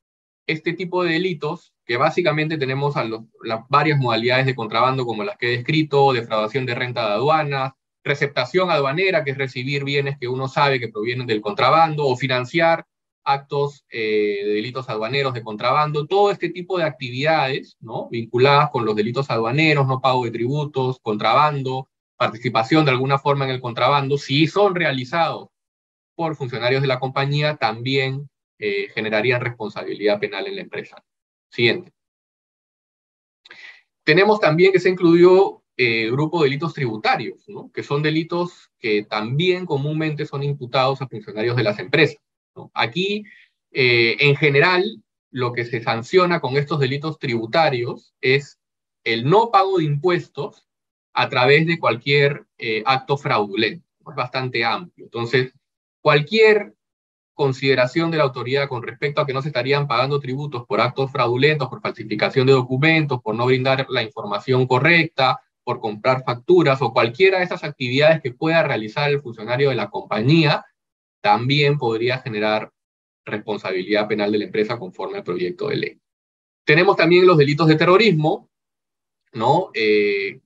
este 0.46 0.74
tipo 0.74 1.02
de 1.02 1.14
delitos, 1.14 1.74
que 1.84 1.96
básicamente 1.96 2.56
tenemos 2.56 2.96
a 2.96 3.02
las 3.02 3.60
varias 3.68 3.98
modalidades 3.98 4.46
de 4.46 4.54
contrabando 4.54 5.04
como 5.04 5.24
las 5.24 5.36
que 5.38 5.48
he 5.48 5.56
descrito, 5.56 6.12
defraudación 6.12 6.66
de 6.66 6.76
renta 6.76 7.04
de 7.08 7.14
aduanas, 7.14 7.72
receptación 8.04 8.70
aduanera, 8.70 9.24
que 9.24 9.32
es 9.32 9.38
recibir 9.38 9.82
bienes 9.82 10.18
que 10.20 10.28
uno 10.28 10.46
sabe 10.46 10.78
que 10.78 10.88
provienen 10.88 11.26
del 11.26 11.40
contrabando, 11.40 12.06
o 12.06 12.16
financiar 12.16 12.86
actos 13.24 13.84
eh, 13.90 14.42
de 14.44 14.52
delitos 14.54 14.88
aduaneros 14.88 15.34
de 15.34 15.42
contrabando, 15.42 16.06
todo 16.06 16.30
este 16.30 16.50
tipo 16.50 16.78
de 16.78 16.84
actividades 16.84 17.76
¿no? 17.80 18.08
vinculadas 18.08 18.70
con 18.70 18.84
los 18.84 18.94
delitos 18.94 19.30
aduaneros, 19.30 19.88
no 19.88 20.00
pago 20.00 20.24
de 20.24 20.30
tributos, 20.30 21.00
contrabando, 21.02 21.88
participación 22.22 22.84
de 22.84 22.92
alguna 22.92 23.18
forma 23.18 23.44
en 23.44 23.50
el 23.50 23.60
contrabando, 23.60 24.16
si 24.16 24.46
son 24.46 24.76
realizados 24.76 25.48
por 26.14 26.36
funcionarios 26.36 26.80
de 26.80 26.86
la 26.86 27.00
compañía, 27.00 27.56
también 27.56 28.30
eh, 28.60 28.90
generarían 28.94 29.40
responsabilidad 29.40 30.20
penal 30.20 30.46
en 30.46 30.54
la 30.54 30.62
empresa. 30.62 31.02
Siguiente. 31.50 31.90
Tenemos 34.04 34.38
también 34.38 34.70
que 34.70 34.78
se 34.78 34.90
incluyó 34.90 35.64
eh, 35.76 36.12
grupo 36.12 36.38
de 36.38 36.44
delitos 36.44 36.74
tributarios, 36.74 37.44
que 37.74 37.82
son 37.82 38.04
delitos 38.04 38.70
que 38.78 39.02
también 39.02 39.66
comúnmente 39.66 40.24
son 40.24 40.44
imputados 40.44 41.02
a 41.02 41.08
funcionarios 41.08 41.56
de 41.56 41.64
las 41.64 41.80
empresas. 41.80 42.22
Aquí, 42.72 43.24
eh, 43.72 44.16
en 44.20 44.36
general, 44.36 45.02
lo 45.32 45.52
que 45.52 45.64
se 45.64 45.82
sanciona 45.82 46.40
con 46.40 46.56
estos 46.56 46.78
delitos 46.78 47.18
tributarios 47.18 48.14
es 48.20 48.60
el 49.02 49.24
no 49.24 49.50
pago 49.50 49.78
de 49.78 49.84
impuestos 49.86 50.68
a 51.14 51.28
través 51.28 51.66
de 51.66 51.78
cualquier 51.78 52.46
eh, 52.58 52.82
acto 52.86 53.16
fraudulento. 53.16 53.86
Es 54.08 54.14
bastante 54.16 54.64
amplio. 54.64 55.06
Entonces, 55.06 55.52
cualquier 56.00 56.74
consideración 57.34 58.10
de 58.10 58.18
la 58.18 58.24
autoridad 58.24 58.68
con 58.68 58.82
respecto 58.82 59.20
a 59.20 59.26
que 59.26 59.32
no 59.32 59.42
se 59.42 59.48
estarían 59.48 59.86
pagando 59.86 60.20
tributos 60.20 60.64
por 60.66 60.80
actos 60.80 61.10
fraudulentos, 61.10 61.68
por 61.68 61.80
falsificación 61.80 62.46
de 62.46 62.52
documentos, 62.52 63.20
por 63.22 63.34
no 63.34 63.46
brindar 63.46 63.86
la 63.88 64.02
información 64.02 64.66
correcta, 64.66 65.40
por 65.64 65.80
comprar 65.80 66.24
facturas 66.24 66.82
o 66.82 66.92
cualquiera 66.92 67.38
de 67.38 67.44
esas 67.44 67.64
actividades 67.64 68.20
que 68.20 68.32
pueda 68.32 68.62
realizar 68.62 69.10
el 69.10 69.22
funcionario 69.22 69.70
de 69.70 69.76
la 69.76 69.90
compañía, 69.90 70.64
también 71.20 71.78
podría 71.78 72.18
generar 72.18 72.70
responsabilidad 73.24 74.08
penal 74.08 74.32
de 74.32 74.38
la 74.38 74.44
empresa 74.44 74.78
conforme 74.78 75.18
al 75.18 75.24
proyecto 75.24 75.68
de 75.68 75.76
ley. 75.76 76.00
Tenemos 76.64 76.96
también 76.96 77.26
los 77.26 77.38
delitos 77.38 77.68
de 77.68 77.76
terrorismo, 77.76 78.50
¿no? 79.32 79.70
Eh, 79.74 80.40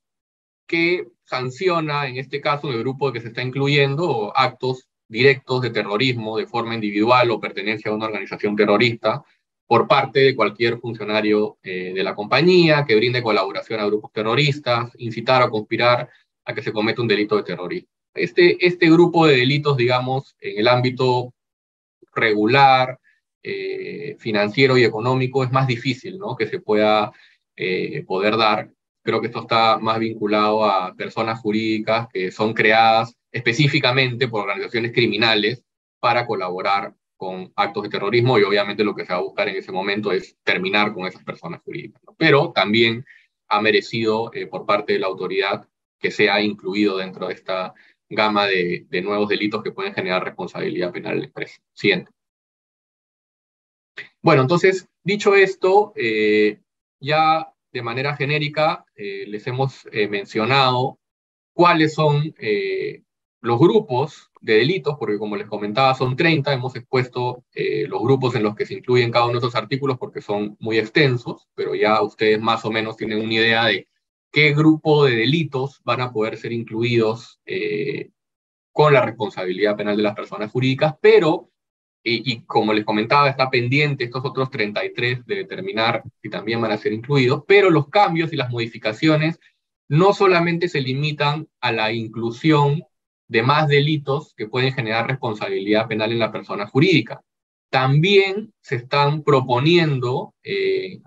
que 0.67 1.07
sanciona, 1.25 2.07
en 2.07 2.17
este 2.17 2.41
caso, 2.41 2.71
el 2.71 2.81
grupo 2.81 3.13
que 3.13 3.21
se 3.21 3.29
está 3.29 3.43
incluyendo, 3.43 4.33
actos 4.37 4.89
directos 5.09 5.63
de 5.63 5.71
terrorismo 5.71 6.37
de 6.37 6.47
forma 6.47 6.75
individual 6.75 7.31
o 7.31 7.41
pertenencia 7.41 7.91
a 7.91 7.95
una 7.95 8.07
organización 8.07 8.57
terrorista 8.57 9.25
por 9.67 9.89
parte 9.89 10.21
de 10.21 10.37
cualquier 10.37 10.79
funcionario 10.79 11.59
eh, 11.63 11.93
de 11.95 12.03
la 12.05 12.15
compañía 12.15 12.85
que 12.87 12.97
brinde 12.97 13.23
colaboración 13.23 13.81
a 13.81 13.87
grupos 13.87 14.13
terroristas, 14.13 14.91
incitar 14.99 15.43
o 15.43 15.51
conspirar 15.51 16.09
a 16.45 16.55
que 16.55 16.63
se 16.63 16.73
cometa 16.73 17.03
un 17.03 17.09
delito 17.09 17.37
de 17.37 17.43
terrorismo. 17.43 17.89
Este, 18.15 18.65
este 18.65 18.91
grupo 18.91 19.27
de 19.27 19.37
delitos, 19.37 19.77
digamos, 19.77 20.37
en 20.41 20.59
el 20.61 20.69
ámbito 20.69 21.35
regular, 22.15 22.99
eh, 23.43 24.17
financiero 24.19 24.79
y 24.79 24.85
económico, 24.85 25.45
es 25.45 25.53
más 25.53 25.67
difícil 25.67 26.19
¿no? 26.19 26.35
que 26.37 26.47
se 26.47 26.61
pueda 26.61 27.13
eh, 27.55 28.05
poder 28.05 28.37
dar 28.37 28.71
Creo 29.07 29.21
que 29.21 29.29
esto 29.29 29.43
está 29.43 29.79
más 29.79 30.01
vinculado 30.01 30.65
a 30.65 30.93
personas 30.97 31.39
jurídicas 31.39 32.09
que 32.13 32.33
son 32.33 32.53
creadas 32.53 33.17
específicamente 33.31 34.27
por 34.27 34.41
organizaciones 34.43 34.91
criminales 34.91 35.63
para 36.01 36.27
colaborar 36.27 36.93
con 37.17 37.53
actos 37.55 37.85
de 37.85 37.89
terrorismo 37.89 38.37
y 38.37 38.43
obviamente 38.43 38.83
lo 38.83 38.97
que 38.97 39.07
se 39.07 39.13
va 39.13 39.21
a 39.21 39.23
buscar 39.23 39.49
en 39.49 39.55
ese 39.55 39.71
momento 39.71 40.11
es 40.11 40.37
terminar 40.43 40.93
con 40.93 41.07
esas 41.07 41.23
personas 41.23 41.61
jurídicas. 41.63 42.03
Pero 42.19 42.51
también 42.51 43.05
ha 43.47 43.61
merecido 43.61 44.33
eh, 44.35 44.49
por 44.49 44.67
parte 44.67 44.95
de 44.95 44.99
la 44.99 45.07
autoridad 45.07 45.69
que 46.01 46.11
sea 46.11 46.41
incluido 46.41 46.97
dentro 46.99 47.29
de 47.29 47.35
esta 47.35 47.75
gama 48.09 48.47
de, 48.47 48.89
nuevos 49.05 49.29
delitos 49.29 49.63
que 49.63 49.71
pueden 49.71 49.95
generar 49.95 50.25
responsabilidad 50.25 50.91
penal 50.91 51.23
empresa. 51.23 51.61
Siguiente. 51.75 52.11
Bueno, 54.21 54.43
entonces, 54.43 54.89
dicho 55.05 55.37
esto, 55.37 55.93
eh, 55.95 56.59
ya 56.99 57.53
de 57.77 57.83
manera 57.83 58.17
genérica 58.17 58.87
eh, 58.97 59.27
les 59.29 59.47
hemos 59.47 59.87
eh, 59.93 60.09
mencionado 60.09 60.99
cuáles 61.53 61.93
son 61.93 62.35
eh, 62.39 63.03
los 63.43 63.59
grupos 63.59 64.31
de 64.41 64.55
delitos, 64.55 64.97
porque 64.99 65.19
como 65.19 65.37
les 65.37 65.47
comentaba 65.47 65.95
son 65.95 66.17
30, 66.17 66.55
hemos 66.55 66.75
expuesto 66.75 67.45
los 67.89 68.03
grupos 68.03 68.35
en 68.35 68.43
los 68.43 68.55
que 68.55 68.65
se 68.65 68.75
incluyen 68.75 69.11
cada 69.11 69.27
uno 69.27 69.35
de 69.35 69.39
esos 69.39 69.55
artículos 69.55 69.99
porque 69.99 70.21
son 70.21 70.57
muy 70.59 70.79
extensos, 70.79 71.47
pero 71.55 71.75
ya 71.75 72.03
ustedes 72.03 72.41
más 72.41 72.65
o 72.65 72.71
menos 72.71 72.97
tienen 72.97 73.21
una 73.21 73.35
idea 73.35 73.67
de 73.67 73.89
qué 74.33 74.55
grupo 74.55 75.05
de 75.05 75.17
delitos 75.17 75.81
van 75.85 76.01
a 76.01 76.13
poder 76.13 76.37
ser 76.39 76.53
incluidos 76.53 77.41
con 78.73 78.93
la 78.93 79.03
responsabilidad 79.03 79.77
penal 79.77 79.97
de 79.97 80.03
las 80.03 80.15
personas 80.15 80.51
jurídicas, 80.51 80.95
pero 81.01 81.51
y, 82.09 82.43
como 82.43 82.73
les 82.73 82.85
comentaba, 82.85 83.29
está 83.29 83.51
pendiente 83.51 84.05
estos 84.05 84.25
otros 84.25 84.49
33 84.51 85.27
de 85.27 85.35
determinar 85.35 86.05
si 86.23 86.31
también 86.31 86.61
van 86.61 86.71
a 86.71 86.77
ser 86.77 86.93
incluidos, 86.93 87.43
pero 87.49 87.69
los 87.69 87.89
cambios 87.89 88.33
y 88.33 88.37
las 88.37 88.51
modificaciones 88.51 89.41
no 89.89 90.13
solamente 90.13 90.69
se 90.69 90.81
limitan 90.81 91.49
a 91.61 91.73
la 91.73 91.93
inclusión 91.93 92.85
de 93.29 93.43
más 93.43 93.67
delitos 93.67 94.35
que 94.37 94.47
pueden 94.47 94.73
generar 94.73 95.09
responsabilidad 95.09 95.89
penal 95.89 96.13
en 96.13 96.21
la 96.21 96.31
persona 96.31 96.67
jurídica. 96.67 97.23
También 97.71 98.53
se 98.61 98.77
están 98.77 99.25
proponiendo 99.25 100.33
eh, 100.45 101.01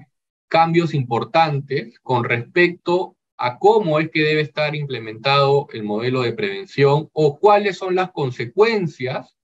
cambios 0.49 0.93
importantes 0.93 1.97
con 2.01 2.25
respecto 2.25 3.15
a 3.37 3.57
cómo 3.57 3.99
es 3.99 4.09
que 4.11 4.21
debe 4.21 4.41
estar 4.41 4.75
implementado 4.75 5.67
el 5.71 5.83
modelo 5.83 6.23
de 6.23 6.33
prevención 6.33 7.09
o 7.13 7.39
cuáles 7.39 7.77
son 7.77 7.95
las 7.95 8.11
consecuencias 8.11 9.37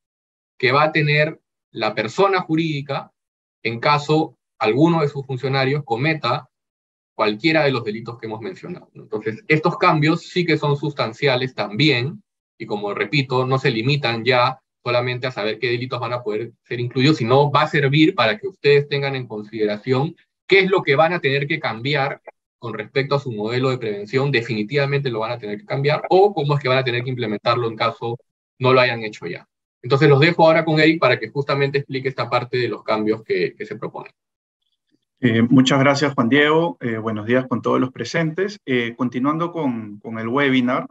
que 0.58 0.74
va 0.74 0.84
a 0.84 0.92
tener 0.92 1.40
la 1.76 1.94
persona 1.94 2.42
jurídica 2.42 3.12
en 3.64 3.80
caso 3.80 4.38
alguno 4.60 5.02
de 5.02 5.10
sus 5.10 5.26
funcionarios 5.26 5.84
cometa 5.84 6.50
cualquiera 7.14 7.64
de 7.64 7.72
los 7.72 7.84
delitos 7.84 8.18
que 8.18 8.28
hemos 8.28 8.42
mencionado. 8.42 8.90
Entonces, 8.94 9.44
estos 9.48 9.78
cambios 9.78 10.22
sí 10.22 10.46
que 10.46 10.58
son 10.58 10.78
sustanciales 10.78 11.54
también, 11.54 12.24
y 12.58 12.66
como 12.66 12.94
repito, 12.94 13.46
no 13.46 13.58
se 13.58 13.72
limitan 13.72 14.24
ya 14.24 14.60
solamente 14.84 15.28
a 15.28 15.32
saber 15.32 15.60
qué 15.60 15.68
delitos 15.68 16.00
van 16.00 16.14
a 16.14 16.24
poder 16.24 16.54
ser 16.64 16.80
incluidos, 16.80 17.18
sino 17.18 17.52
va 17.52 17.64
a 17.64 17.68
servir 17.68 18.16
para 18.16 18.38
que 18.38 18.48
ustedes 18.48 18.88
tengan 18.88 19.16
en 19.16 19.28
consideración 19.28 20.16
qué 20.48 20.60
es 20.60 20.70
lo 20.70 20.82
que 20.84 20.96
van 20.96 21.14
a 21.14 21.20
tener 21.20 21.48
que 21.48 21.60
cambiar 21.60 22.22
con 22.60 22.74
respecto 22.74 23.16
a 23.16 23.20
su 23.20 23.32
modelo 23.32 23.70
de 23.70 23.78
prevención, 23.78 24.32
definitivamente 24.32 25.10
lo 25.10 25.20
van 25.20 25.32
a 25.32 25.38
tener 25.38 25.58
que 25.58 25.66
cambiar, 25.66 26.04
o 26.10 26.34
cómo 26.34 26.56
es 26.56 26.62
que 26.62 26.70
van 26.70 26.78
a 26.78 26.84
tener 26.84 27.04
que 27.04 27.10
implementarlo 27.10 27.68
en 27.68 27.76
caso 27.76 28.18
no 28.60 28.74
lo 28.74 28.80
hayan 28.80 29.04
hecho 29.04 29.26
ya. 29.26 29.48
Entonces 29.86 30.10
los 30.10 30.20
dejo 30.20 30.48
ahora 30.48 30.66
con 30.66 30.80
Eric 30.80 31.00
para 31.00 31.20
que 31.20 31.30
justamente 31.30 31.78
explique 31.78 32.10
esta 32.10 32.28
parte 32.28 32.58
de 32.58 32.68
los 32.68 32.82
cambios 32.82 33.22
que, 33.22 33.54
se 33.56 33.76
proponen. 33.76 34.12
Eh, 35.20 35.44
muchas 35.44 35.78
gracias, 35.78 36.16
Juan 36.16 36.28
Diego. 36.28 36.76
Eh, 36.82 36.98
buenos 36.98 37.28
días 37.28 37.46
con 37.48 37.62
todos 37.62 37.80
los 37.80 37.92
presentes. 37.92 38.58
Eh, 38.66 38.96
continuando 38.98 39.52
con, 39.52 40.00
con, 40.00 40.18
el 40.18 40.28
webinar, 40.28 40.88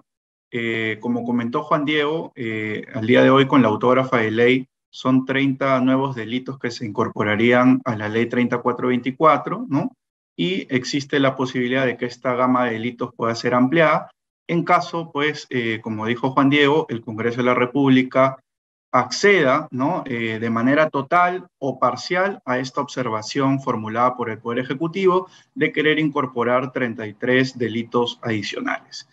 como 1.00 1.24
comentó 1.24 1.64
Juan 1.64 1.84
Diego, 1.84 2.32
al 2.36 3.06
día 3.08 3.24
de 3.24 3.30
hoy 3.30 3.48
con 3.48 3.62
la 3.62 3.68
autógrafa 3.68 4.18
de 4.18 4.30
ley 4.30 4.68
son 4.90 5.24
30 5.24 5.80
nuevos 5.80 6.14
delitos 6.14 6.60
que 6.60 6.70
se 6.70 6.86
incorporarían 6.86 7.80
a 7.84 7.96
la 7.96 8.08
ley 8.08 8.26
3424, 8.26 9.66
¿no? 9.68 9.90
Y 10.36 10.72
existe 10.72 11.18
la 11.18 11.34
posibilidad 11.34 11.84
de 11.84 11.96
que 11.96 12.06
esta 12.06 12.36
gama 12.36 12.66
de 12.66 12.74
delitos 12.74 13.10
pueda 13.16 13.34
ser 13.34 13.54
ampliada 13.54 14.12
en 14.46 14.62
caso, 14.62 15.10
pues, 15.10 15.48
como 15.82 16.06
dijo 16.06 16.30
Juan 16.30 16.50
Diego, 16.50 16.86
el 16.88 17.00
Congreso 17.00 17.38
de 17.38 17.44
la 17.44 17.54
República 17.54 18.38
acceda 18.94 19.66
¿no? 19.72 20.04
Eh, 20.06 20.38
de 20.38 20.50
manera 20.50 20.88
total 20.88 21.48
o 21.58 21.80
parcial 21.80 22.40
a 22.44 22.60
esta 22.60 22.80
observación 22.80 23.60
formulada 23.60 24.16
por 24.16 24.30
el 24.30 24.38
Poder 24.38 24.60
Ejecutivo 24.60 25.28
de 25.52 25.72
querer 25.72 25.98
incorporar 25.98 26.70
33 26.70 27.58
delitos 27.58 28.20
adicionales. 28.22 29.08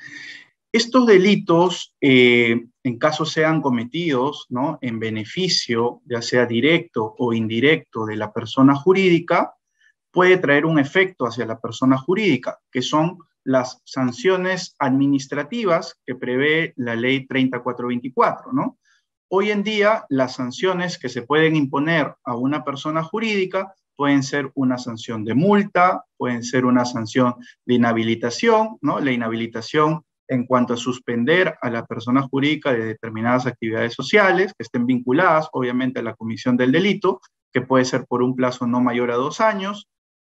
Estos 0.71 1.07
delitos, 1.07 1.95
eh, 1.99 2.63
en 2.83 2.99
caso 2.99 3.25
sean 3.25 3.59
cometidos 3.59 4.45
¿no? 4.49 4.77
en 4.81 4.99
beneficio, 4.99 6.01
ya 6.05 6.21
sea 6.21 6.45
directo 6.45 7.15
o 7.17 7.33
indirecto, 7.33 8.05
de 8.05 8.17
la 8.17 8.31
persona 8.31 8.75
jurídica, 8.75 9.55
puede 10.11 10.37
traer 10.37 10.67
un 10.67 10.77
efecto 10.77 11.25
hacia 11.25 11.47
la 11.47 11.59
persona 11.59 11.97
jurídica, 11.97 12.59
que 12.71 12.83
son 12.83 13.17
las 13.43 13.81
sanciones 13.83 14.75
administrativas 14.77 15.95
que 16.05 16.13
prevé 16.13 16.73
la 16.75 16.95
ley 16.95 17.25
3424, 17.25 18.53
¿no? 18.53 18.77
Hoy 19.33 19.49
en 19.49 19.63
día, 19.63 20.03
las 20.09 20.35
sanciones 20.35 20.97
que 20.97 21.07
se 21.07 21.21
pueden 21.21 21.55
imponer 21.55 22.13
a 22.25 22.35
una 22.35 22.65
persona 22.65 23.01
jurídica 23.01 23.73
pueden 23.95 24.23
ser 24.23 24.51
una 24.55 24.77
sanción 24.77 25.23
de 25.23 25.35
multa, 25.35 26.03
pueden 26.17 26.43
ser 26.43 26.65
una 26.65 26.83
sanción 26.83 27.35
de 27.65 27.75
inhabilitación. 27.75 28.77
La 28.81 29.09
inhabilitación 29.09 30.03
en 30.27 30.45
cuanto 30.45 30.73
a 30.73 30.77
suspender 30.77 31.55
a 31.61 31.69
la 31.69 31.85
persona 31.85 32.23
jurídica 32.23 32.73
de 32.73 32.83
determinadas 32.83 33.47
actividades 33.47 33.93
sociales 33.93 34.53
que 34.57 34.63
estén 34.63 34.85
vinculadas, 34.85 35.47
obviamente, 35.53 36.01
a 36.01 36.03
la 36.03 36.15
comisión 36.15 36.57
del 36.57 36.73
delito, 36.73 37.21
que 37.53 37.61
puede 37.61 37.85
ser 37.85 38.05
por 38.07 38.23
un 38.23 38.35
plazo 38.35 38.67
no 38.67 38.81
mayor 38.81 39.11
a 39.11 39.15
dos 39.15 39.39
años, 39.39 39.87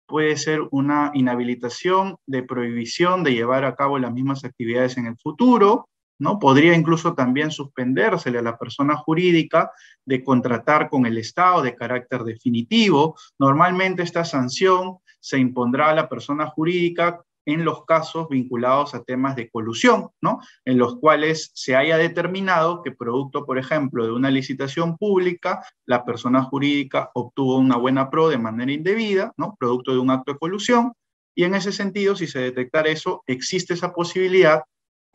puede 0.07 0.37
ser 0.37 0.61
una 0.71 1.11
inhabilitación 1.13 2.15
de 2.27 2.43
prohibición 2.43 3.25
de 3.25 3.33
llevar 3.33 3.65
a 3.65 3.75
cabo 3.75 3.99
las 3.99 4.13
mismas 4.13 4.45
actividades 4.45 4.95
en 4.95 5.07
el 5.07 5.17
futuro, 5.17 5.89
¿no? 6.19 6.39
Podría 6.39 6.75
incluso 6.75 7.13
también 7.13 7.51
suspendérsele 7.51 8.39
a 8.39 8.43
la 8.43 8.57
persona 8.57 8.95
jurídica 8.95 9.71
de 10.05 10.23
contratar 10.23 10.89
con 10.89 11.05
el 11.05 11.17
Estado 11.17 11.61
de 11.61 11.75
carácter 11.75 12.23
definitivo. 12.23 13.17
Normalmente 13.39 14.03
esta 14.03 14.23
sanción 14.23 14.97
se 15.19 15.37
impondrá 15.39 15.89
a 15.89 15.95
la 15.95 16.07
persona 16.07 16.47
jurídica 16.47 17.21
en 17.45 17.63
los 17.63 17.85
casos 17.85 18.27
vinculados 18.29 18.95
a 18.95 19.03
temas 19.03 19.35
de 19.35 19.49
colusión, 19.49 20.09
¿no? 20.21 20.39
En 20.65 20.77
los 20.77 20.97
cuales 20.97 21.51
se 21.53 21.75
haya 21.75 21.97
determinado 21.97 22.81
que 22.81 22.91
producto, 22.91 23.45
por 23.45 23.57
ejemplo, 23.57 24.05
de 24.05 24.11
una 24.11 24.31
licitación 24.31 24.97
pública, 24.97 25.63
la 25.85 26.03
persona 26.05 26.43
jurídica 26.43 27.11
obtuvo 27.13 27.57
una 27.57 27.77
buena 27.77 28.09
pro 28.09 28.29
de 28.29 28.39
manera 28.39 28.71
indebida, 28.71 29.31
¿no? 29.37 29.55
Producto 29.59 29.91
de 29.91 29.99
un 29.99 30.09
acto 30.09 30.33
de 30.33 30.39
colusión. 30.39 30.93
Y 31.35 31.43
en 31.43 31.53
ese 31.53 31.71
sentido, 31.71 32.15
si 32.15 32.27
se 32.27 32.39
detectara 32.39 32.89
eso, 32.89 33.23
existe 33.27 33.73
esa 33.73 33.93
posibilidad 33.93 34.63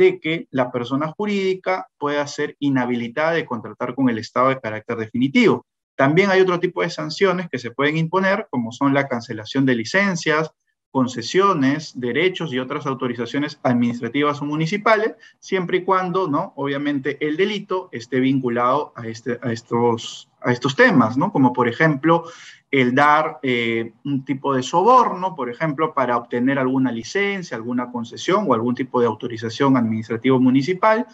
de 0.00 0.18
que 0.18 0.48
la 0.50 0.72
persona 0.72 1.12
jurídica 1.12 1.86
pueda 1.98 2.26
ser 2.26 2.56
inhabilitada 2.58 3.32
de 3.32 3.44
contratar 3.44 3.94
con 3.94 4.08
el 4.08 4.16
Estado 4.16 4.48
de 4.48 4.58
carácter 4.58 4.96
definitivo. 4.96 5.66
También 5.94 6.30
hay 6.30 6.40
otro 6.40 6.58
tipo 6.58 6.80
de 6.80 6.88
sanciones 6.88 7.48
que 7.50 7.58
se 7.58 7.70
pueden 7.70 7.98
imponer, 7.98 8.46
como 8.48 8.72
son 8.72 8.94
la 8.94 9.06
cancelación 9.06 9.66
de 9.66 9.74
licencias, 9.74 10.50
concesiones, 10.90 11.92
derechos 12.00 12.50
y 12.54 12.58
otras 12.58 12.86
autorizaciones 12.86 13.60
administrativas 13.62 14.40
o 14.40 14.46
municipales, 14.46 15.12
siempre 15.38 15.78
y 15.78 15.84
cuando, 15.84 16.28
¿no? 16.28 16.54
Obviamente, 16.56 17.18
el 17.20 17.36
delito 17.36 17.90
esté 17.92 18.20
vinculado 18.20 18.94
a, 18.96 19.06
este, 19.06 19.38
a, 19.42 19.52
estos, 19.52 20.29
a 20.42 20.52
estos 20.52 20.76
temas, 20.76 21.16
¿no? 21.16 21.32
Como 21.32 21.52
por 21.52 21.68
ejemplo, 21.68 22.24
el 22.70 22.94
dar 22.94 23.40
eh, 23.42 23.92
un 24.04 24.24
tipo 24.24 24.54
de 24.54 24.62
soborno, 24.62 25.34
por 25.34 25.50
ejemplo, 25.50 25.92
para 25.92 26.16
obtener 26.16 26.58
alguna 26.58 26.92
licencia, 26.92 27.56
alguna 27.56 27.90
concesión 27.90 28.46
o 28.48 28.54
algún 28.54 28.74
tipo 28.74 29.00
de 29.00 29.06
autorización 29.06 29.76
administrativo 29.76 30.38
municipal. 30.38 31.06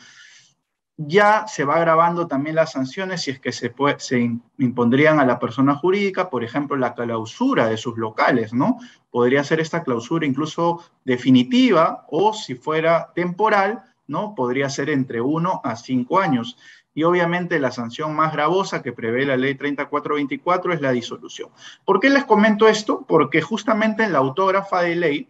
Ya 0.99 1.47
se 1.47 1.65
va 1.65 1.77
agravando 1.77 2.27
también 2.27 2.57
las 2.57 2.73
sanciones 2.73 3.23
si 3.23 3.31
es 3.31 3.41
que 3.41 3.53
se, 3.53 3.75
se 3.99 4.31
impondrían 4.59 5.21
a 5.21 5.27
la 5.27 5.39
persona 5.39 5.75
jurídica, 5.75 6.31
por 6.31 6.43
ejemplo, 6.43 6.77
la 6.77 6.95
clausura 6.95 7.69
de 7.69 7.77
sus 7.77 7.99
locales, 7.99 8.55
¿no? 8.55 8.79
Podría 9.11 9.45
ser 9.45 9.61
esta 9.61 9.83
clausura 9.83 10.27
incluso 10.27 10.83
definitiva 11.05 12.07
o 12.09 12.33
si 12.33 12.55
fuera 12.55 13.12
temporal, 13.15 13.83
¿no? 14.07 14.35
Podría 14.35 14.71
ser 14.71 14.89
entre 14.89 15.21
uno 15.21 15.61
a 15.65 15.77
cinco 15.77 16.19
años 16.19 16.57
y 16.97 17.05
obviamente 17.05 17.61
la 17.61 17.71
sanción 17.71 18.17
más 18.17 18.33
gravosa 18.33 18.83
que 18.83 18.91
prevé 18.91 19.27
la 19.27 19.37
ley 19.37 19.55
3424 19.55 20.73
es 20.73 20.81
la 20.81 20.93
disolución. 20.93 21.51
¿Por 21.85 22.01
qué 22.01 22.09
les 22.09 22.25
comento 22.25 22.69
esto? 22.69 23.05
Porque 23.07 23.43
justamente 23.43 24.03
en 24.03 24.13
la 24.13 24.19
autógrafa 24.19 24.81
de 24.81 24.97
ley 24.97 25.29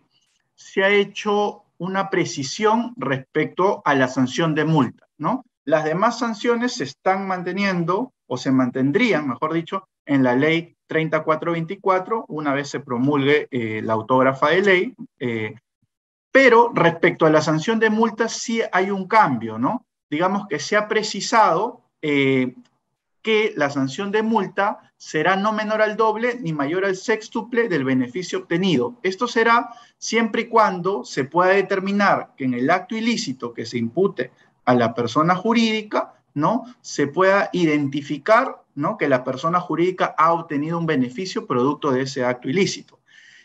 se 0.54 0.84
ha 0.84 0.90
hecho 0.90 1.64
una 1.78 2.08
precisión 2.08 2.94
respecto 2.96 3.82
a 3.84 3.96
la 3.96 4.06
sanción 4.06 4.54
de 4.54 4.64
multa, 4.64 5.08
¿no? 5.18 5.44
Las 5.64 5.82
demás 5.82 6.20
sanciones 6.20 6.74
se 6.74 6.84
están 6.84 7.26
manteniendo 7.26 8.12
o 8.28 8.36
se 8.36 8.52
mantendrían, 8.52 9.26
mejor 9.26 9.52
dicho, 9.52 9.88
en 10.06 10.22
la 10.22 10.36
ley 10.36 10.76
3424 10.86 12.26
una 12.28 12.54
vez 12.54 12.70
se 12.70 12.78
promulgue 12.78 13.48
eh, 13.50 13.82
la 13.82 13.94
autógrafa 13.94 14.50
de 14.50 14.62
ley. 14.62 14.94
Eh, 15.18 15.56
pero 16.30 16.70
respecto 16.72 17.26
a 17.26 17.30
la 17.30 17.40
sanción 17.40 17.80
de 17.80 17.90
multa 17.90 18.28
sí 18.28 18.62
hay 18.70 18.92
un 18.92 19.08
cambio, 19.08 19.58
¿no? 19.58 19.84
Digamos 20.10 20.46
que 20.48 20.58
se 20.58 20.76
ha 20.76 20.88
precisado 20.88 21.82
eh, 22.02 22.54
que 23.22 23.52
la 23.56 23.70
sanción 23.70 24.12
de 24.12 24.22
multa 24.22 24.92
será 24.96 25.36
no 25.36 25.52
menor 25.52 25.82
al 25.82 25.96
doble 25.96 26.38
ni 26.40 26.52
mayor 26.52 26.84
al 26.84 26.96
sextuple 26.96 27.68
del 27.68 27.84
beneficio 27.84 28.38
obtenido. 28.38 28.94
Esto 29.02 29.26
será 29.26 29.70
siempre 29.98 30.42
y 30.42 30.46
cuando 30.46 31.04
se 31.04 31.24
pueda 31.24 31.50
determinar 31.50 32.34
que 32.36 32.44
en 32.44 32.54
el 32.54 32.70
acto 32.70 32.96
ilícito 32.96 33.52
que 33.52 33.66
se 33.66 33.78
impute 33.78 34.30
a 34.64 34.74
la 34.74 34.94
persona 34.94 35.34
jurídica, 35.34 36.14
¿no? 36.34 36.64
Se 36.80 37.06
pueda 37.06 37.50
identificar, 37.52 38.62
¿no? 38.74 38.96
Que 38.96 39.08
la 39.08 39.24
persona 39.24 39.60
jurídica 39.60 40.14
ha 40.16 40.32
obtenido 40.32 40.78
un 40.78 40.86
beneficio 40.86 41.46
producto 41.46 41.90
de 41.90 42.02
ese 42.02 42.24
acto 42.24 42.48
ilícito. 42.48 43.00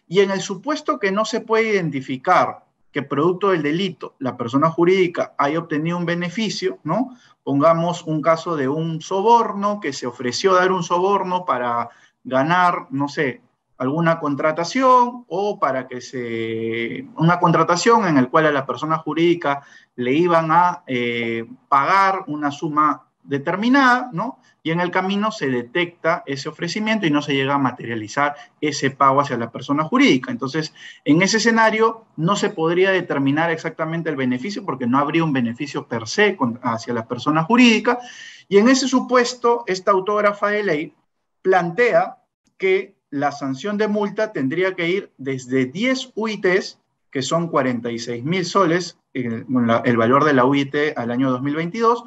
Y 0.08 0.20
en 0.20 0.32
el 0.32 0.42
supuesto 0.42 1.00
que 1.00 1.12
no 1.12 1.26
se 1.26 1.42
puede 1.42 1.70
identificar 1.70 2.66
que 2.92 3.04
producto 3.04 3.50
del 3.50 3.64
delito 3.64 4.16
la 4.20 4.38
persona 4.38 4.70
jurídica 4.70 5.34
haya 5.38 5.60
obtenido 5.60 5.98
un 5.98 6.06
beneficio, 6.06 6.80
¿no? 6.84 7.18
Pongamos 7.44 8.04
un 8.04 8.22
caso 8.22 8.56
de 8.56 8.68
un 8.68 9.02
soborno, 9.02 9.80
que 9.80 9.94
se 9.94 10.08
ofreció 10.08 10.54
dar 10.54 10.72
un 10.72 10.84
soborno 10.84 11.46
para 11.46 11.90
ganar, 12.24 12.88
no 12.92 13.08
sé, 13.08 13.42
alguna 13.78 14.20
contratación 14.20 15.26
o 15.28 15.58
para 15.60 15.88
que 15.88 16.02
se... 16.02 17.08
una 17.16 17.40
contratación 17.40 18.08
en 18.08 18.16
la 18.16 18.26
cual 18.28 18.46
a 18.46 18.52
la 18.52 18.66
persona 18.66 19.00
jurídica 19.00 19.64
le 19.96 20.14
iban 20.14 20.52
a 20.52 20.84
eh, 20.86 21.46
pagar 21.68 22.26
una 22.28 22.52
suma 22.52 23.11
determinada, 23.24 24.10
¿no? 24.14 24.40
Y 24.64 24.72
en 24.72 24.80
el 24.80 24.92
camino 24.92 25.32
se 25.32 25.50
detecta 25.50 26.24
ese 26.26 26.50
ofrecimiento 26.50 27.08
y 27.08 27.12
no 27.12 27.22
se 27.22 27.34
llega 27.34 27.56
a 27.56 27.60
materializar 27.60 28.36
ese 28.60 28.92
pago 28.92 29.22
hacia 29.22 29.38
la 29.38 29.52
persona 29.52 29.84
jurídica. 29.84 30.32
Entonces, 30.32 30.74
en 31.04 31.22
ese 31.22 31.38
escenario 31.38 32.06
no 32.16 32.36
se 32.36 32.50
podría 32.50 32.92
determinar 32.92 33.50
exactamente 33.50 34.10
el 34.10 34.16
beneficio 34.16 34.64
porque 34.64 34.86
no 34.86 35.00
habría 35.00 35.24
un 35.24 35.34
beneficio 35.34 35.88
per 35.88 36.08
se 36.08 36.38
hacia 36.62 36.94
la 36.94 37.08
persona 37.08 37.44
jurídica. 37.44 38.00
Y 38.48 38.58
en 38.58 38.70
ese 38.70 38.88
supuesto, 38.88 39.64
esta 39.66 39.92
autógrafa 39.92 40.50
de 40.50 40.64
ley 40.64 40.94
plantea 41.42 42.18
que 42.58 42.96
la 43.10 43.32
sanción 43.32 43.78
de 43.78 43.88
multa 43.88 44.32
tendría 44.32 44.76
que 44.76 44.90
ir 44.90 45.12
desde 45.18 45.66
10 45.66 46.12
UITs 46.16 46.78
que 47.12 47.22
son 47.22 47.50
46 47.50 48.24
mil 48.24 48.46
soles, 48.46 48.98
el, 49.14 49.46
el 49.84 49.98
valor 49.98 50.24
de 50.24 50.34
la 50.34 50.46
UIT 50.46 50.76
al 50.96 51.12
año 51.12 51.30
2022, 51.30 52.06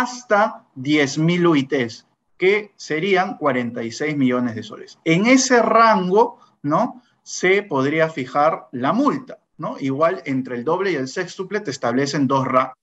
hasta 0.00 0.66
10 0.74 1.18
mil 1.18 1.46
UITs, 1.46 2.06
que 2.36 2.72
serían 2.76 3.36
46 3.36 4.16
millones 4.16 4.56
de 4.56 4.62
soles. 4.64 4.98
En 5.04 5.26
ese 5.26 5.62
rango, 5.62 6.40
¿no? 6.62 7.02
Se 7.22 7.62
podría 7.62 8.08
fijar 8.10 8.66
la 8.72 8.92
multa, 8.92 9.38
¿no? 9.56 9.76
Igual 9.78 10.22
entre 10.26 10.56
el 10.56 10.64
doble 10.64 10.90
y 10.92 10.96
el 10.96 11.06
sextuple 11.06 11.60
te 11.60 11.70
establecen 11.70 12.26
dos 12.26 12.44
rangos. 12.46 12.76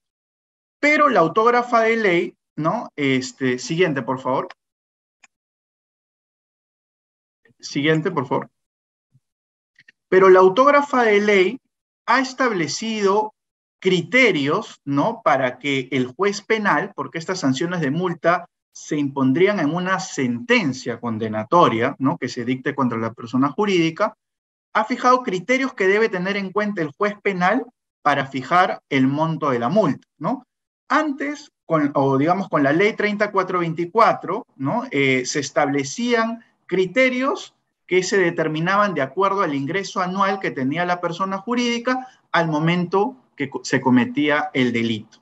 Pero 0.80 1.10
la 1.10 1.20
autógrafa 1.20 1.82
de 1.82 1.96
ley, 1.96 2.36
¿no? 2.56 2.88
Este, 2.96 3.58
siguiente, 3.58 4.02
por 4.02 4.18
favor. 4.18 4.48
Siguiente, 7.60 8.10
por 8.10 8.26
favor. 8.26 8.50
Pero 10.08 10.30
la 10.30 10.40
autógrafa 10.40 11.04
de 11.04 11.20
ley 11.20 11.60
ha 12.06 12.20
establecido 12.20 13.34
criterios, 13.82 14.80
¿no? 14.84 15.22
Para 15.24 15.58
que 15.58 15.88
el 15.90 16.06
juez 16.06 16.40
penal, 16.40 16.92
porque 16.94 17.18
estas 17.18 17.40
sanciones 17.40 17.80
de 17.80 17.90
multa 17.90 18.46
se 18.70 18.96
impondrían 18.96 19.58
en 19.58 19.74
una 19.74 19.98
sentencia 19.98 21.00
condenatoria, 21.00 21.96
¿no? 21.98 22.16
Que 22.16 22.28
se 22.28 22.44
dicte 22.44 22.76
contra 22.76 22.96
la 22.96 23.12
persona 23.12 23.48
jurídica, 23.48 24.14
ha 24.72 24.84
fijado 24.84 25.24
criterios 25.24 25.74
que 25.74 25.88
debe 25.88 26.08
tener 26.08 26.36
en 26.36 26.52
cuenta 26.52 26.80
el 26.80 26.92
juez 26.96 27.16
penal 27.22 27.66
para 28.02 28.26
fijar 28.26 28.80
el 28.88 29.08
monto 29.08 29.50
de 29.50 29.58
la 29.58 29.68
multa, 29.68 30.06
¿no? 30.16 30.46
Antes, 30.88 31.50
o 31.66 32.18
digamos 32.18 32.48
con 32.48 32.62
la 32.62 32.72
ley 32.72 32.92
3424, 32.92 34.46
¿no? 34.58 34.84
Eh, 34.92 35.24
se 35.26 35.40
establecían 35.40 36.44
criterios 36.66 37.52
que 37.88 38.04
se 38.04 38.16
determinaban 38.16 38.94
de 38.94 39.02
acuerdo 39.02 39.42
al 39.42 39.56
ingreso 39.56 40.00
anual 40.00 40.38
que 40.38 40.52
tenía 40.52 40.84
la 40.84 41.00
persona 41.00 41.38
jurídica 41.38 42.06
al 42.30 42.46
momento 42.46 43.16
que 43.36 43.50
se 43.62 43.80
cometía 43.80 44.50
el 44.54 44.72
delito. 44.72 45.18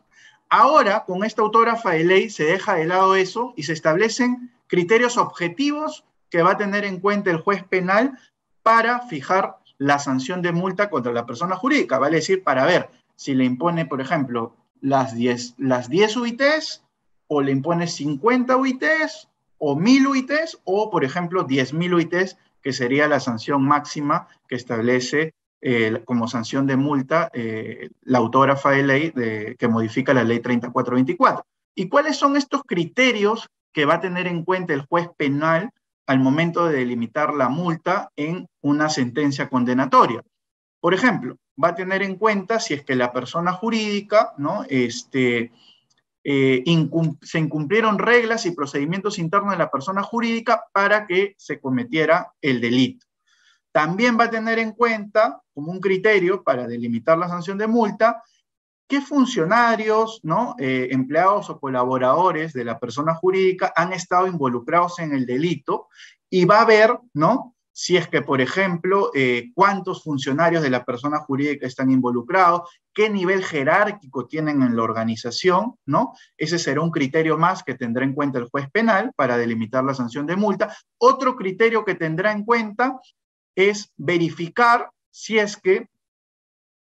Ahora, 0.49 1.05
con 1.05 1.25
esta 1.25 1.42
autógrafa 1.42 1.92
de 1.92 2.05
ley, 2.05 2.31
se 2.31 2.44
deja 2.44 2.75
de 2.75 2.87
lado 2.87 3.14
eso 3.14 3.55
y 3.57 3.62
se 3.62 3.73
establecen 3.73 4.51
criterios 4.66 5.16
objetivos 5.16 6.05
que 6.29 6.42
va 6.42 6.53
a 6.53 6.57
tener 6.57 6.85
en 6.85 7.01
cuenta 7.01 7.31
el 7.31 7.38
juez 7.38 7.62
penal 7.64 8.18
para 8.62 9.01
fijar 9.01 9.59
la 9.79 9.99
sanción 9.99 10.42
de 10.42 10.53
multa 10.53 10.90
contra 10.90 11.12
la 11.12 11.27
persona 11.27 11.57
jurídica. 11.57 11.99
Vale 11.99 12.16
decir, 12.16 12.42
para 12.42 12.64
ver 12.64 12.90
si 13.16 13.35
le 13.35 13.44
impone, 13.44 13.87
por 13.87 14.01
ejemplo, 14.01 14.55
las 14.81 15.14
10, 15.14 15.55
las 15.59 15.88
10 15.88 16.16
UITs 16.16 16.83
o 17.29 17.40
le 17.42 17.53
impone 17.53 17.87
50 17.87 18.57
UITs 18.57 19.29
o 19.59 19.77
1000 19.77 20.07
UITs 20.07 20.59
o, 20.64 20.90
por 20.90 21.05
ejemplo, 21.05 21.46
10.000 21.46 21.94
UITs 21.94 22.37
que 22.62 22.73
sería 22.73 23.09
la 23.09 23.20
sanción 23.20 23.62
máxima 23.62 24.29
que 24.49 24.57
establece 24.57 25.35
eh, 25.62 26.03
como 26.05 26.29
sanción 26.29 26.66
de 26.66 26.77
multa 26.77 27.31
eh, 27.33 27.90
la 28.03 28.18
autógrafa 28.18 28.70
de 28.70 28.83
ley 28.83 29.12
que 29.59 29.68
modifica 29.68 30.14
la 30.14 30.25
ley 30.25 30.40
3424. 30.40 31.44
¿Y 31.75 31.88
cuáles 31.88 32.16
son 32.16 32.37
estos 32.37 32.62
criterios 32.64 33.49
que 33.73 33.85
va 33.85 33.94
a 33.94 34.01
tener 34.01 34.27
en 34.27 34.44
cuenta 34.44 34.75
el 34.75 34.87
juez 34.87 35.09
penal 35.16 35.70
al 36.07 36.18
momento 36.18 36.66
de 36.66 36.79
delimitar 36.79 37.35
la 37.35 37.49
multa 37.49 38.11
en 38.16 38.46
una 38.62 38.88
sentencia 38.88 39.49
condenatoria? 39.49 40.23
Por 40.81 40.94
ejemplo, 40.94 41.37
va 41.62 41.68
a 41.68 41.75
tener 41.75 42.03
en 42.03 42.16
cuenta 42.16 42.59
si 42.59 42.75
es 42.75 42.85
que 42.85 42.96
la 42.96 43.12
persona 43.12 43.53
jurídica, 43.53 44.33
¿no? 44.38 44.64
Este, 44.68 45.53
eh, 46.25 46.64
se 47.23 47.38
incumplieron 47.38 47.99
reglas 47.99 48.46
y 48.46 48.53
procedimientos 48.53 49.18
internos 49.18 49.53
de 49.53 49.59
la 49.59 49.70
persona 49.70 50.03
jurídica 50.03 50.64
para 50.73 51.07
que 51.07 51.35
se 51.38 51.61
cometiera 51.61 52.33
el 52.40 52.61
delito. 52.61 53.07
También 53.72 54.18
va 54.18 54.24
a 54.24 54.30
tener 54.30 54.59
en 54.59 54.72
cuenta, 54.72 55.40
como 55.54 55.70
un 55.72 55.80
criterio 55.80 56.42
para 56.42 56.66
delimitar 56.66 57.16
la 57.16 57.28
sanción 57.28 57.59
de 57.59 57.66
multa, 57.66 58.22
qué 58.88 59.00
funcionarios, 59.00 60.20
¿no? 60.24 60.56
Eh, 60.59 60.88
empleados 60.90 61.48
o 61.50 61.61
colaboradores 61.61 62.52
de 62.52 62.64
la 62.64 62.78
persona 62.78 63.14
jurídica 63.14 63.72
han 63.76 63.92
estado 63.92 64.26
involucrados 64.26 64.98
en 64.98 65.12
el 65.12 65.26
delito 65.26 65.88
y 66.28 66.44
va 66.44 66.62
a 66.62 66.64
ver, 66.64 66.98
¿no? 67.14 67.54
si 67.72 67.96
es 67.96 68.09
que, 68.09 68.20
por 68.20 68.42
ejemplo, 68.42 69.11
eh, 69.14 69.52
cuántos 69.54 70.02
funcionarios 70.02 70.62
de 70.62 70.68
la 70.68 70.85
persona 70.85 71.20
jurídica 71.20 71.66
están 71.66 71.90
involucrados, 71.90 72.68
qué 72.92 73.09
nivel 73.09 73.42
jerárquico 73.42 74.26
tienen 74.26 74.62
en 74.62 74.76
la 74.76 74.83
organización, 74.83 75.76
¿no? 75.87 76.12
Ese 76.37 76.59
será 76.59 76.83
un 76.83 76.90
criterio 76.90 77.38
más 77.38 77.62
que 77.62 77.74
tendrá 77.74 78.04
en 78.04 78.12
cuenta 78.12 78.38
el 78.38 78.50
juez 78.50 78.68
penal 78.70 79.12
para 79.16 79.38
delimitar 79.38 79.83
la 79.83 79.94
sanción 79.94 80.26
de 80.26 80.37
multa. 80.37 80.76
Otro 80.98 81.37
criterio 81.37 81.83
que 81.83 81.94
tendrá 81.94 82.33
en 82.33 82.44
cuenta 82.44 83.00
es 83.68 83.92
verificar 83.96 84.90
si 85.11 85.38
es 85.38 85.57
que 85.57 85.88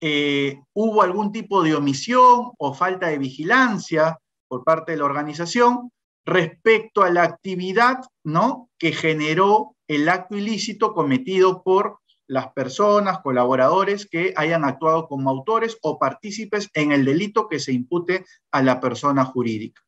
eh, 0.00 0.60
hubo 0.72 1.02
algún 1.02 1.30
tipo 1.30 1.62
de 1.62 1.74
omisión 1.74 2.52
o 2.56 2.74
falta 2.74 3.08
de 3.08 3.18
vigilancia 3.18 4.18
por 4.48 4.64
parte 4.64 4.92
de 4.92 4.98
la 4.98 5.04
organización 5.04 5.92
respecto 6.24 7.02
a 7.02 7.10
la 7.10 7.24
actividad 7.24 7.98
¿no? 8.24 8.70
que 8.78 8.92
generó 8.92 9.76
el 9.88 10.08
acto 10.08 10.36
ilícito 10.36 10.94
cometido 10.94 11.62
por 11.62 11.98
las 12.26 12.52
personas, 12.52 13.20
colaboradores 13.22 14.06
que 14.06 14.32
hayan 14.36 14.64
actuado 14.64 15.08
como 15.08 15.28
autores 15.30 15.76
o 15.82 15.98
partícipes 15.98 16.70
en 16.74 16.92
el 16.92 17.04
delito 17.04 17.48
que 17.48 17.58
se 17.58 17.72
impute 17.72 18.24
a 18.52 18.62
la 18.62 18.80
persona 18.80 19.24
jurídica. 19.24 19.82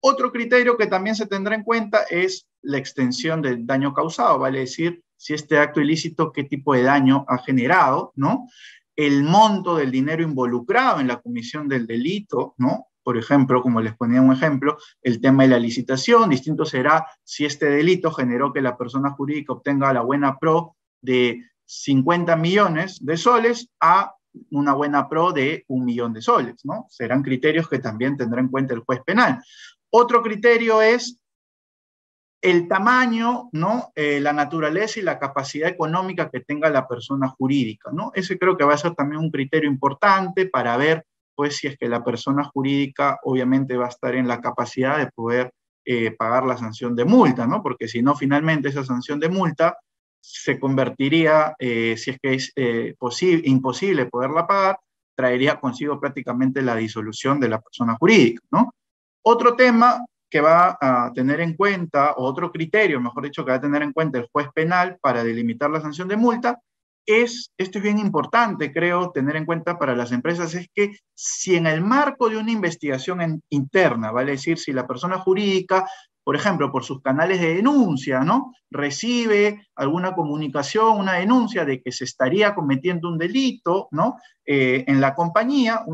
Otro 0.00 0.30
criterio 0.30 0.76
que 0.76 0.86
también 0.86 1.16
se 1.16 1.26
tendrá 1.26 1.54
en 1.54 1.64
cuenta 1.64 2.02
es 2.02 2.46
la 2.62 2.76
extensión 2.76 3.40
del 3.40 3.66
daño 3.66 3.94
causado, 3.94 4.38
vale 4.38 4.60
decir, 4.60 5.02
si 5.18 5.34
este 5.34 5.58
acto 5.58 5.82
ilícito, 5.82 6.32
qué 6.32 6.44
tipo 6.44 6.72
de 6.72 6.84
daño 6.84 7.26
ha 7.28 7.38
generado, 7.38 8.12
¿no? 8.16 8.48
El 8.96 9.22
monto 9.22 9.76
del 9.76 9.90
dinero 9.90 10.22
involucrado 10.22 11.00
en 11.00 11.08
la 11.08 11.20
comisión 11.20 11.68
del 11.68 11.86
delito, 11.86 12.54
¿no? 12.56 12.88
por 13.08 13.16
ejemplo, 13.16 13.62
como 13.62 13.80
les 13.80 13.96
ponía 13.96 14.20
un 14.20 14.34
ejemplo, 14.34 14.76
el 15.00 15.18
tema 15.22 15.44
de 15.44 15.48
la 15.48 15.58
licitación, 15.58 16.28
distinto 16.28 16.66
será 16.66 17.06
si 17.24 17.46
este 17.46 17.64
delito 17.64 18.10
generó 18.10 18.52
que 18.52 18.60
la 18.60 18.76
persona 18.76 19.12
jurídica 19.12 19.54
obtenga 19.54 19.94
la 19.94 20.02
buena 20.02 20.36
pro 20.36 20.76
de 21.00 21.42
50 21.64 22.36
millones 22.36 22.98
de 23.02 23.16
soles 23.16 23.70
a 23.80 24.14
una 24.50 24.74
buena 24.74 25.08
pro 25.08 25.32
de 25.32 25.64
un 25.68 25.86
millón 25.86 26.12
de 26.12 26.20
soles, 26.20 26.56
¿no? 26.64 26.84
Serán 26.90 27.22
criterios 27.22 27.66
que 27.66 27.78
también 27.78 28.18
tendrá 28.18 28.42
en 28.42 28.48
cuenta 28.48 28.74
el 28.74 28.80
juez 28.80 29.00
penal. 29.06 29.42
Otro 29.88 30.22
criterio 30.22 30.82
es 30.82 31.18
el 32.40 32.68
tamaño, 32.68 33.48
¿no? 33.52 33.90
Eh, 33.94 34.20
la 34.20 34.32
naturaleza 34.32 35.00
y 35.00 35.02
la 35.02 35.18
capacidad 35.18 35.68
económica 35.68 36.30
que 36.30 36.40
tenga 36.40 36.70
la 36.70 36.86
persona 36.86 37.28
jurídica, 37.28 37.90
¿no? 37.92 38.12
Ese 38.14 38.38
creo 38.38 38.56
que 38.56 38.64
va 38.64 38.74
a 38.74 38.78
ser 38.78 38.94
también 38.94 39.20
un 39.20 39.30
criterio 39.30 39.68
importante 39.68 40.46
para 40.46 40.76
ver 40.76 41.04
pues 41.34 41.56
si 41.56 41.68
es 41.68 41.76
que 41.78 41.88
la 41.88 42.02
persona 42.02 42.44
jurídica 42.44 43.20
obviamente 43.22 43.76
va 43.76 43.86
a 43.86 43.90
estar 43.90 44.14
en 44.16 44.26
la 44.26 44.40
capacidad 44.40 44.98
de 44.98 45.10
poder 45.12 45.52
eh, 45.84 46.10
pagar 46.10 46.44
la 46.44 46.56
sanción 46.56 46.96
de 46.96 47.04
multa, 47.04 47.46
¿no? 47.46 47.62
Porque 47.62 47.86
si 47.86 48.02
no, 48.02 48.16
finalmente 48.16 48.68
esa 48.68 48.84
sanción 48.84 49.20
de 49.20 49.28
multa 49.28 49.78
se 50.20 50.58
convertiría, 50.58 51.54
eh, 51.58 51.96
si 51.96 52.10
es 52.10 52.18
que 52.20 52.34
es 52.34 52.52
imposible 53.44 54.06
poderla 54.06 54.46
pagar, 54.46 54.78
traería 55.16 55.58
consigo 55.60 55.98
prácticamente 56.00 56.60
la 56.60 56.76
disolución 56.76 57.40
de 57.40 57.48
la 57.48 57.60
persona 57.60 57.96
jurídica, 57.98 58.42
¿no? 58.50 58.74
Otro 59.22 59.54
tema 59.56 60.04
que 60.30 60.40
va 60.40 60.76
a 60.80 61.12
tener 61.14 61.40
en 61.40 61.54
cuenta, 61.54 62.12
o 62.12 62.24
otro 62.24 62.50
criterio, 62.52 63.00
mejor 63.00 63.24
dicho, 63.24 63.44
que 63.44 63.50
va 63.50 63.56
a 63.56 63.60
tener 63.60 63.82
en 63.82 63.92
cuenta 63.92 64.18
el 64.18 64.28
juez 64.30 64.48
penal 64.54 64.98
para 65.00 65.24
delimitar 65.24 65.70
la 65.70 65.80
sanción 65.80 66.08
de 66.08 66.16
multa, 66.16 66.60
es, 67.06 67.52
esto 67.56 67.78
es 67.78 67.84
bien 67.84 67.98
importante, 67.98 68.70
creo, 68.70 69.10
tener 69.12 69.36
en 69.36 69.46
cuenta 69.46 69.78
para 69.78 69.96
las 69.96 70.12
empresas, 70.12 70.54
es 70.54 70.68
que 70.74 70.98
si 71.14 71.56
en 71.56 71.66
el 71.66 71.80
marco 71.80 72.28
de 72.28 72.36
una 72.36 72.50
investigación 72.50 73.42
interna, 73.48 74.12
vale 74.12 74.32
decir, 74.32 74.58
si 74.58 74.72
la 74.72 74.86
persona 74.86 75.18
jurídica, 75.18 75.88
por 76.28 76.36
ejemplo, 76.36 76.70
por 76.70 76.84
sus 76.84 77.00
canales 77.00 77.40
de 77.40 77.54
denuncia, 77.54 78.20
¿no? 78.20 78.52
Recibe 78.70 79.66
alguna 79.74 80.14
comunicación, 80.14 80.98
una 80.98 81.14
denuncia 81.14 81.64
de 81.64 81.80
que 81.80 81.90
se 81.90 82.04
estaría 82.04 82.54
cometiendo 82.54 83.08
un 83.08 83.16
delito, 83.16 83.88
¿no? 83.92 84.18
Eh, 84.44 84.84
en 84.86 85.00
la 85.00 85.14
compañía, 85.14 85.86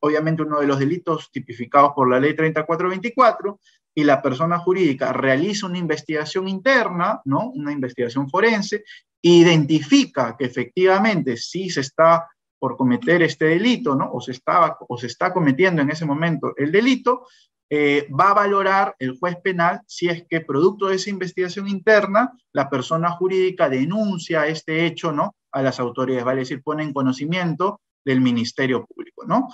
obviamente 0.00 0.42
uno 0.42 0.60
de 0.60 0.66
los 0.66 0.78
delitos 0.78 1.30
tipificados 1.32 1.92
por 1.94 2.10
la 2.10 2.20
ley 2.20 2.36
3424, 2.36 3.58
y 3.94 4.04
la 4.04 4.20
persona 4.20 4.58
jurídica 4.58 5.14
realiza 5.14 5.64
una 5.64 5.78
investigación 5.78 6.48
interna, 6.48 7.22
¿no? 7.24 7.48
Una 7.54 7.72
investigación 7.72 8.28
forense, 8.28 8.84
identifica 9.22 10.36
que 10.36 10.44
efectivamente 10.44 11.38
sí 11.38 11.70
se 11.70 11.80
está 11.80 12.28
por 12.58 12.76
cometer 12.76 13.22
este 13.22 13.46
delito, 13.46 13.94
¿no? 13.94 14.10
O 14.12 14.20
se, 14.20 14.32
estaba, 14.32 14.76
o 14.86 14.98
se 14.98 15.06
está 15.06 15.32
cometiendo 15.32 15.80
en 15.80 15.88
ese 15.88 16.04
momento 16.04 16.52
el 16.58 16.72
delito, 16.72 17.26
eh, 17.70 18.08
va 18.18 18.30
a 18.30 18.34
valorar 18.34 18.96
el 18.98 19.18
juez 19.18 19.36
penal 19.42 19.82
si 19.86 20.08
es 20.08 20.24
que 20.28 20.40
producto 20.40 20.86
de 20.86 20.96
esa 20.96 21.10
investigación 21.10 21.68
interna, 21.68 22.32
la 22.52 22.70
persona 22.70 23.10
jurídica 23.10 23.68
denuncia 23.68 24.46
este 24.46 24.86
hecho, 24.86 25.12
¿no? 25.12 25.36
A 25.52 25.62
las 25.62 25.78
autoridades, 25.78 26.24
vale 26.24 26.40
decir, 26.40 26.62
pone 26.62 26.82
en 26.82 26.94
conocimiento 26.94 27.80
del 28.04 28.22
Ministerio 28.22 28.86
Público, 28.86 29.26
¿no? 29.26 29.48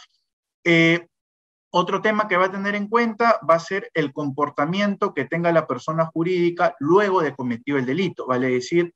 Eh, 0.62 1.08
otro 1.70 2.00
tema 2.00 2.28
que 2.28 2.36
va 2.36 2.44
a 2.44 2.52
tener 2.52 2.76
en 2.76 2.86
cuenta 2.86 3.40
va 3.48 3.56
a 3.56 3.60
ser 3.60 3.90
el 3.94 4.12
comportamiento 4.12 5.12
que 5.12 5.24
tenga 5.24 5.50
la 5.50 5.66
persona 5.66 6.06
jurídica 6.06 6.76
luego 6.78 7.20
de 7.20 7.34
cometido 7.34 7.78
el 7.78 7.86
delito, 7.86 8.28
vale 8.28 8.48
decir, 8.48 8.94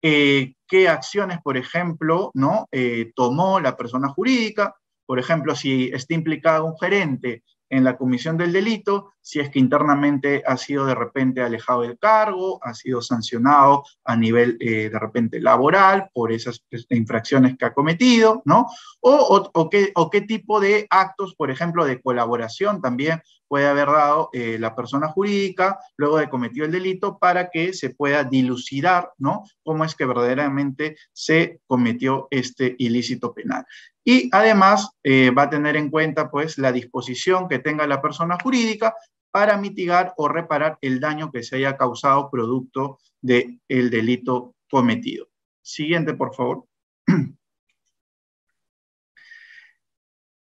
eh, 0.00 0.54
qué 0.68 0.88
acciones, 0.88 1.40
por 1.42 1.56
ejemplo, 1.56 2.30
¿no? 2.34 2.68
Tomó 3.16 3.58
la 3.58 3.76
persona 3.76 4.08
jurídica, 4.10 4.76
por 5.06 5.18
ejemplo, 5.18 5.56
si 5.56 5.90
está 5.92 6.14
implicado 6.14 6.66
un 6.66 6.78
gerente 6.78 7.42
en 7.70 7.84
la 7.84 7.96
comisión 7.96 8.36
del 8.36 8.52
delito, 8.52 9.14
si 9.20 9.38
es 9.38 9.48
que 9.48 9.60
internamente 9.60 10.42
ha 10.44 10.56
sido 10.56 10.84
de 10.86 10.94
repente 10.94 11.40
alejado 11.40 11.82
del 11.82 11.98
cargo, 11.98 12.58
ha 12.62 12.74
sido 12.74 13.00
sancionado 13.00 13.84
a 14.04 14.16
nivel 14.16 14.56
eh, 14.60 14.90
de 14.90 14.98
repente 14.98 15.40
laboral 15.40 16.10
por 16.12 16.32
esas 16.32 16.64
infracciones 16.90 17.56
que 17.56 17.64
ha 17.64 17.72
cometido, 17.72 18.42
¿no? 18.44 18.66
O, 19.00 19.70
qué, 19.70 20.20
tipo 20.22 20.60
de 20.60 20.86
actos, 20.90 21.34
por 21.36 21.50
ejemplo, 21.50 21.84
de 21.84 22.00
colaboración 22.02 22.82
también 22.82 23.22
puede 23.46 23.66
haber 23.66 23.86
dado 23.86 24.30
eh, 24.32 24.58
la 24.58 24.74
persona 24.74 25.08
jurídica 25.08 25.78
luego 25.96 26.18
de 26.18 26.28
cometido 26.28 26.66
el 26.66 26.72
delito 26.72 27.18
para 27.18 27.50
que 27.50 27.72
se 27.72 27.90
pueda 27.90 28.24
dilucidar, 28.24 29.12
¿no? 29.18 29.44
Cómo 29.62 29.84
es 29.84 29.94
que 29.94 30.06
verdaderamente 30.06 30.96
se 31.12 31.60
cometió 31.66 32.28
este 32.30 32.74
ilícito 32.78 33.32
penal. 33.32 33.64
Y 34.10 34.28
además 34.32 34.90
eh, 35.04 35.30
va 35.30 35.42
a 35.42 35.50
tener 35.50 35.76
en 35.76 35.88
cuenta 35.88 36.32
pues 36.32 36.58
la 36.58 36.72
disposición 36.72 37.46
que 37.46 37.60
tenga 37.60 37.86
la 37.86 38.02
persona 38.02 38.36
jurídica 38.42 38.92
para 39.30 39.56
mitigar 39.56 40.14
o 40.16 40.26
reparar 40.26 40.78
el 40.80 40.98
daño 40.98 41.30
que 41.30 41.44
se 41.44 41.54
haya 41.54 41.76
causado 41.76 42.28
producto 42.28 42.98
del 43.20 43.60
delito 43.68 44.56
cometido. 44.68 45.28
Siguiente, 45.62 46.14
por 46.14 46.34
favor. 46.34 46.64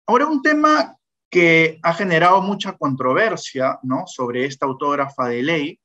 Ahora 0.06 0.26
un 0.26 0.42
tema 0.42 0.96
que 1.28 1.80
ha 1.82 1.92
generado 1.92 2.40
mucha 2.42 2.76
controversia 2.76 3.80
¿no? 3.82 4.04
sobre 4.06 4.44
esta 4.44 4.66
autógrafa 4.66 5.26
de 5.26 5.42
ley 5.42 5.80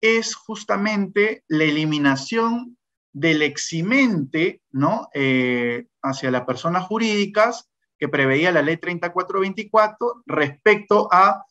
es 0.00 0.36
justamente 0.36 1.42
la 1.48 1.64
eliminación 1.64 2.78
del 3.16 3.40
eximente 3.40 4.60
¿no? 4.72 5.08
Eh, 5.14 5.86
hacia 6.02 6.30
las 6.30 6.44
personas 6.44 6.84
jurídicas 6.84 7.70
que 7.98 8.08
preveía 8.08 8.52
la 8.52 8.60
ley 8.60 8.76
3424 8.76 10.22
respecto 10.26 11.08
a, 11.10 11.42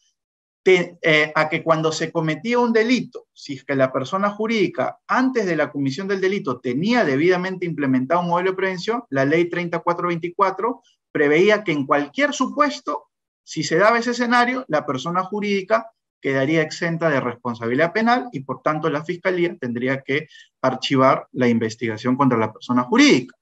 eh, 0.63 1.32
a 1.34 1.49
que 1.49 1.63
cuando 1.63 1.91
se 1.91 2.12
cometía 2.12 2.60
un 2.60 2.71
delito, 2.71 3.25
si 3.34 3.54
es 3.56 3.63
que 3.63 3.73
la 3.73 3.91
persona 3.91 4.30
jurídica 4.30 4.99
antes 5.08 5.47
de 5.47 5.56
la 5.56 5.71
comisión 5.71 6.08
del 6.08 6.21
delito 6.21 6.60
tenía 6.60 7.04
debidamente 7.04 7.65
implementado 7.65 8.21
un 8.21 8.28
modelo 8.28 8.51
de 8.51 8.58
prevención, 8.58 9.04
la 9.10 9.25
ley 9.25 9.49
3424 9.49 10.84
preveía 11.12 11.63
que 11.63 11.71
en 11.71 11.88
cualquier 11.88 12.32
supuesto, 12.32 13.08
si 13.43 13.63
se 13.63 13.78
daba 13.78 13.97
ese 13.97 14.12
escenario, 14.12 14.65
la 14.67 14.86
persona 14.86 15.23
jurídica 15.23 15.89
quedaría 16.21 16.62
exenta 16.62 17.10
de 17.10 17.19
responsabilidad 17.19 17.93
penal 17.93 18.30
y 18.32 18.41
por 18.41 18.62
tanto 18.62 18.89
la 18.89 19.04
fiscalía 19.04 19.56
tendría 19.58 20.01
que 20.01 20.28
archivar 20.62 21.28
la 21.32 21.47
investigación 21.47 22.15
contra 22.15 22.38
la 22.38 22.51
persona 22.51 22.84
jurídica. 22.84 23.36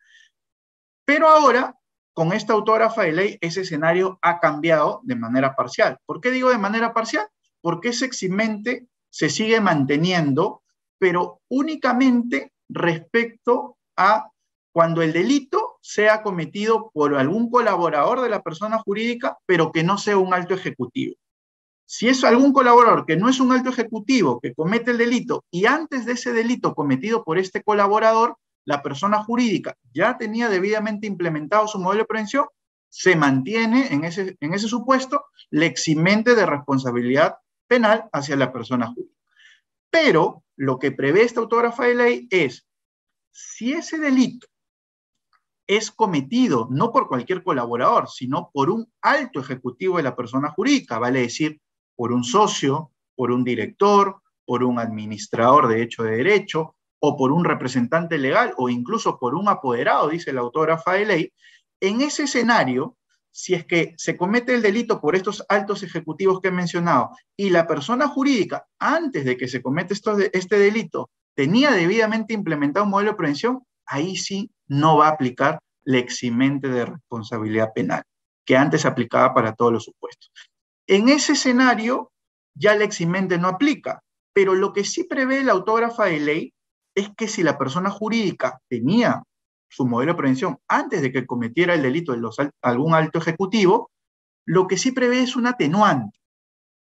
Pero 1.06 1.28
ahora, 1.28 1.76
con 2.14 2.34
esta 2.34 2.54
autógrafa 2.54 3.04
de 3.04 3.12
ley, 3.12 3.38
ese 3.42 3.62
escenario 3.62 4.20
ha 4.22 4.40
cambiado 4.40 5.02
de 5.04 5.16
manera 5.16 5.56
parcial. 5.56 5.98
¿Por 6.06 6.22
qué 6.22 6.32
digo 6.32 6.50
de 6.50 6.58
manera 6.58 6.94
parcial? 6.94 7.28
Porque 7.62 7.90
ese 7.90 8.10
se 9.10 9.30
sigue 9.30 9.62
manteniendo, 9.62 10.64
pero 11.00 11.42
únicamente 11.50 12.52
respecto 12.70 13.78
a 13.96 14.30
cuando 14.74 15.02
el 15.04 15.14
delito 15.14 15.78
sea 15.82 16.24
cometido 16.24 16.90
por 16.94 17.16
algún 17.16 17.50
colaborador 17.50 18.22
de 18.22 18.30
la 18.30 18.42
persona 18.42 18.80
jurídica, 18.80 19.38
pero 19.46 19.72
que 19.72 19.84
no 19.84 19.98
sea 19.98 20.18
un 20.18 20.34
alto 20.34 20.56
ejecutivo. 20.56 21.16
Si 21.86 22.08
es 22.08 22.24
algún 22.24 22.54
colaborador 22.54 23.06
que 23.06 23.18
no 23.18 23.30
es 23.30 23.40
un 23.40 23.52
alto 23.52 23.70
ejecutivo 23.70 24.40
que 24.40 24.54
comete 24.54 24.92
el 24.92 24.98
delito 24.98 25.46
y 25.52 25.66
antes 25.66 26.06
de 26.06 26.14
ese 26.14 26.34
delito 26.34 26.74
cometido 26.74 27.24
por 27.24 27.38
este 27.38 27.62
colaborador, 27.62 28.38
la 28.66 28.82
persona 28.82 29.24
jurídica 29.24 29.78
ya 29.94 30.18
tenía 30.18 30.50
debidamente 30.50 31.08
implementado 31.08 31.68
su 31.68 31.80
modelo 31.80 32.04
de 32.04 32.08
prevención, 32.08 32.46
se 32.90 33.16
mantiene 33.16 33.94
en 33.94 34.06
ese, 34.06 34.38
en 34.40 34.54
ese 34.54 34.68
supuesto 34.68 35.26
le 35.50 35.66
eximente 35.66 36.36
de 36.36 36.46
responsabilidad 36.46 37.36
penal 37.68 38.08
hacia 38.14 38.36
la 38.36 38.54
persona 38.54 38.88
jurídica. 38.88 39.20
Pero 39.90 40.44
lo 40.56 40.80
que 40.80 40.92
prevé 40.92 41.24
esta 41.24 41.42
autógrafa 41.42 41.86
de 41.86 41.96
ley 41.96 42.28
es, 42.32 42.66
si 43.32 43.74
ese 43.74 43.98
delito 43.98 44.48
es 45.68 45.92
cometido 45.92 46.68
no 46.70 46.92
por 46.92 47.08
cualquier 47.08 47.44
colaborador, 47.44 48.10
sino 48.10 48.50
por 48.54 48.70
un 48.70 48.92
alto 49.02 49.40
ejecutivo 49.40 49.98
de 49.98 50.04
la 50.04 50.16
persona 50.16 50.52
jurídica, 50.52 51.00
vale 51.00 51.22
decir, 51.22 51.60
por 51.96 52.12
un 52.12 52.24
socio, 52.24 52.92
por 53.16 53.32
un 53.32 53.44
director, 53.44 54.22
por 54.46 54.64
un 54.64 54.80
administrador 54.80 55.68
de 55.68 55.82
hecho 55.82 56.04
de 56.04 56.18
derecho 56.18 56.76
o 57.00 57.18
por 57.18 57.32
un 57.32 57.44
representante 57.44 58.18
legal 58.18 58.54
o 58.58 58.70
incluso 58.70 59.20
por 59.20 59.36
un 59.36 59.50
apoderado, 59.50 60.10
dice 60.10 60.34
la 60.34 60.42
autógrafa 60.42 60.94
de 60.94 61.06
ley, 61.06 61.34
en 61.82 62.02
ese 62.02 62.24
escenario, 62.24 62.96
si 63.30 63.56
es 63.56 63.66
que 63.66 63.94
se 63.98 64.16
comete 64.16 64.54
el 64.54 64.62
delito 64.62 65.02
por 65.02 65.16
estos 65.16 65.44
altos 65.50 65.84
ejecutivos 65.84 66.40
que 66.40 66.50
he 66.50 66.52
mencionado 66.52 67.10
y 67.36 67.50
la 67.50 67.68
persona 67.68 68.08
jurídica, 68.08 68.66
antes 68.80 69.26
de 69.26 69.36
que 69.36 69.48
se 69.48 69.62
cometa 69.62 69.94
este 69.94 70.58
delito, 70.58 71.10
tenía 71.36 71.72
debidamente 71.72 72.34
implementado 72.34 72.86
un 72.86 72.92
modelo 72.92 73.12
de 73.12 73.18
prevención, 73.18 73.64
ahí 73.86 74.16
sí 74.16 74.52
no 74.68 74.98
va 74.98 75.08
a 75.08 75.12
aplicar 75.12 75.60
la 75.84 75.98
eximente 75.98 76.70
de 76.70 76.86
responsabilidad 76.86 77.74
penal, 77.74 78.04
que 78.46 78.56
antes 78.56 78.86
aplicaba 78.86 79.34
para 79.34 79.54
todos 79.54 79.74
los 79.74 79.84
supuestos. 79.84 80.32
En 80.88 81.10
ese 81.10 81.34
escenario, 81.34 82.12
ya 82.56 82.76
la 82.76 82.84
eximente 82.84 83.38
no 83.38 83.48
aplica, 83.48 84.04
pero 84.34 84.56
lo 84.56 84.74
que 84.74 84.84
sí 84.84 85.04
prevé 85.04 85.44
la 85.44 85.54
autógrafa 85.54 86.06
de 86.06 86.20
ley 86.20 86.54
es 86.96 87.10
que 87.16 87.28
si 87.28 87.44
la 87.44 87.58
persona 87.58 87.90
jurídica 87.90 88.60
tenía 88.70 89.24
su 89.70 89.88
modelo 89.88 90.14
de 90.14 90.18
prevención 90.18 90.60
antes 90.68 91.02
de 91.02 91.12
que 91.12 91.26
cometiera 91.26 91.74
el 91.74 91.82
delito 91.82 92.12
de 92.12 92.20
los, 92.20 92.38
algún 92.62 92.94
alto 92.94 93.18
ejecutivo, 93.18 93.90
lo 94.46 94.68
que 94.68 94.78
sí 94.78 94.92
prevé 94.92 95.22
es 95.22 95.36
un 95.36 95.48
atenuante, 95.48 96.20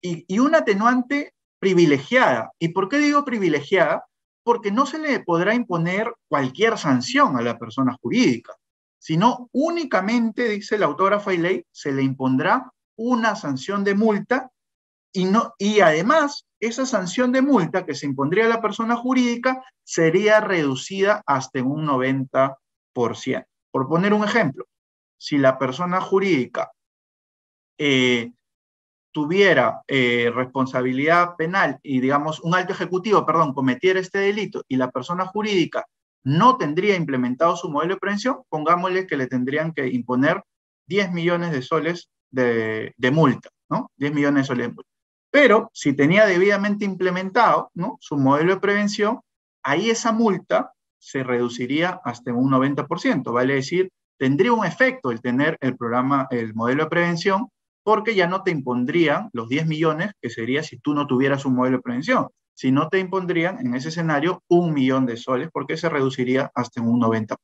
y, 0.00 0.38
un 0.38 0.54
atenuante 0.54 1.34
privilegiada. 1.58 2.52
¿Y 2.58 2.68
por 2.68 2.88
qué 2.88 2.98
digo 2.98 3.24
privilegiada? 3.24 4.06
Porque 4.44 4.70
no 4.70 4.86
se 4.86 4.98
le 4.98 5.20
podrá 5.20 5.54
imponer 5.54 6.14
cualquier 6.28 6.78
sanción 6.78 7.36
a 7.36 7.42
la 7.42 7.58
persona 7.58 7.96
jurídica, 8.00 8.54
sino 8.98 9.48
únicamente, 9.52 10.48
dice 10.48 10.78
la 10.78 10.86
autógrafa 10.86 11.34
y 11.34 11.38
ley, 11.38 11.64
se 11.72 11.92
le 11.92 12.02
impondrá 12.02 12.72
una 12.98 13.36
sanción 13.36 13.84
de 13.84 13.94
multa 13.94 14.50
y, 15.12 15.24
no, 15.24 15.54
y 15.56 15.80
además 15.80 16.46
esa 16.60 16.84
sanción 16.84 17.32
de 17.32 17.40
multa 17.40 17.86
que 17.86 17.94
se 17.94 18.06
impondría 18.06 18.44
a 18.44 18.48
la 18.48 18.60
persona 18.60 18.96
jurídica 18.96 19.64
sería 19.84 20.40
reducida 20.40 21.22
hasta 21.24 21.62
un 21.62 21.86
90%. 21.86 22.56
Por 23.70 23.88
poner 23.88 24.12
un 24.12 24.24
ejemplo, 24.24 24.66
si 25.16 25.38
la 25.38 25.58
persona 25.58 26.00
jurídica 26.00 26.72
eh, 27.78 28.32
tuviera 29.12 29.82
eh, 29.86 30.30
responsabilidad 30.34 31.36
penal 31.36 31.78
y, 31.82 32.00
digamos, 32.00 32.40
un 32.40 32.54
alto 32.54 32.72
ejecutivo, 32.72 33.24
perdón, 33.24 33.54
cometiera 33.54 34.00
este 34.00 34.18
delito 34.18 34.64
y 34.68 34.76
la 34.76 34.90
persona 34.90 35.26
jurídica 35.26 35.86
no 36.24 36.56
tendría 36.56 36.96
implementado 36.96 37.56
su 37.56 37.70
modelo 37.70 37.94
de 37.94 38.00
prevención, 38.00 38.42
pongámosle 38.48 39.06
que 39.06 39.16
le 39.16 39.28
tendrían 39.28 39.72
que 39.72 39.86
imponer 39.88 40.42
10 40.88 41.12
millones 41.12 41.52
de 41.52 41.62
soles 41.62 42.10
de, 42.30 43.10
multa, 43.12 43.50
¿no? 43.70 43.90
10 43.96 44.14
millones 44.14 44.42
de 44.42 44.46
soles 44.46 44.68
de 44.68 44.74
multa. 44.74 44.90
Pero 45.30 45.70
si 45.72 45.92
tenía 45.92 46.26
debidamente 46.26 46.84
implementado 46.84 47.70
¿no? 47.74 47.98
su 48.00 48.16
modelo 48.16 48.54
de 48.54 48.60
prevención, 48.60 49.20
ahí 49.62 49.90
esa 49.90 50.12
multa 50.12 50.72
se 50.98 51.22
reduciría 51.22 52.00
hasta 52.04 52.32
un 52.32 52.50
90%, 52.50 53.32
vale 53.32 53.54
decir, 53.54 53.90
tendría 54.18 54.52
un 54.52 54.64
efecto 54.64 55.10
el 55.10 55.20
tener 55.20 55.56
el 55.60 55.76
programa, 55.76 56.26
el 56.30 56.54
modelo 56.54 56.84
de 56.84 56.90
prevención, 56.90 57.48
porque 57.82 58.14
ya 58.14 58.26
no 58.26 58.42
te 58.42 58.50
impondrían 58.50 59.30
los 59.32 59.48
10 59.48 59.66
millones, 59.66 60.12
que 60.20 60.30
sería 60.30 60.62
si 60.62 60.78
tú 60.78 60.94
no 60.94 61.06
tuvieras 61.06 61.44
un 61.44 61.54
modelo 61.54 61.78
de 61.78 61.82
prevención, 61.82 62.28
sino 62.54 62.88
te 62.88 62.98
impondrían 62.98 63.64
en 63.64 63.74
ese 63.74 63.90
escenario 63.90 64.42
un 64.48 64.74
millón 64.74 65.06
de 65.06 65.16
soles, 65.16 65.48
porque 65.52 65.76
se 65.76 65.88
reduciría 65.88 66.50
hasta 66.54 66.82
un 66.82 67.00
90%. 67.00 67.36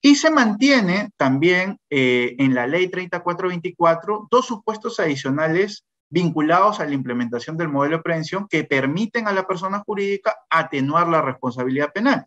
Y 0.00 0.16
se 0.16 0.30
mantiene 0.30 1.10
también 1.16 1.78
eh, 1.90 2.36
en 2.38 2.54
la 2.54 2.66
ley 2.66 2.88
3424 2.88 4.28
dos 4.30 4.46
supuestos 4.46 5.00
adicionales 5.00 5.84
vinculados 6.08 6.80
a 6.80 6.86
la 6.86 6.94
implementación 6.94 7.56
del 7.56 7.68
modelo 7.68 7.96
de 7.96 8.02
prevención 8.02 8.46
que 8.48 8.64
permiten 8.64 9.26
a 9.26 9.32
la 9.32 9.46
persona 9.46 9.82
jurídica 9.84 10.36
atenuar 10.50 11.08
la 11.08 11.22
responsabilidad 11.22 11.92
penal. 11.92 12.26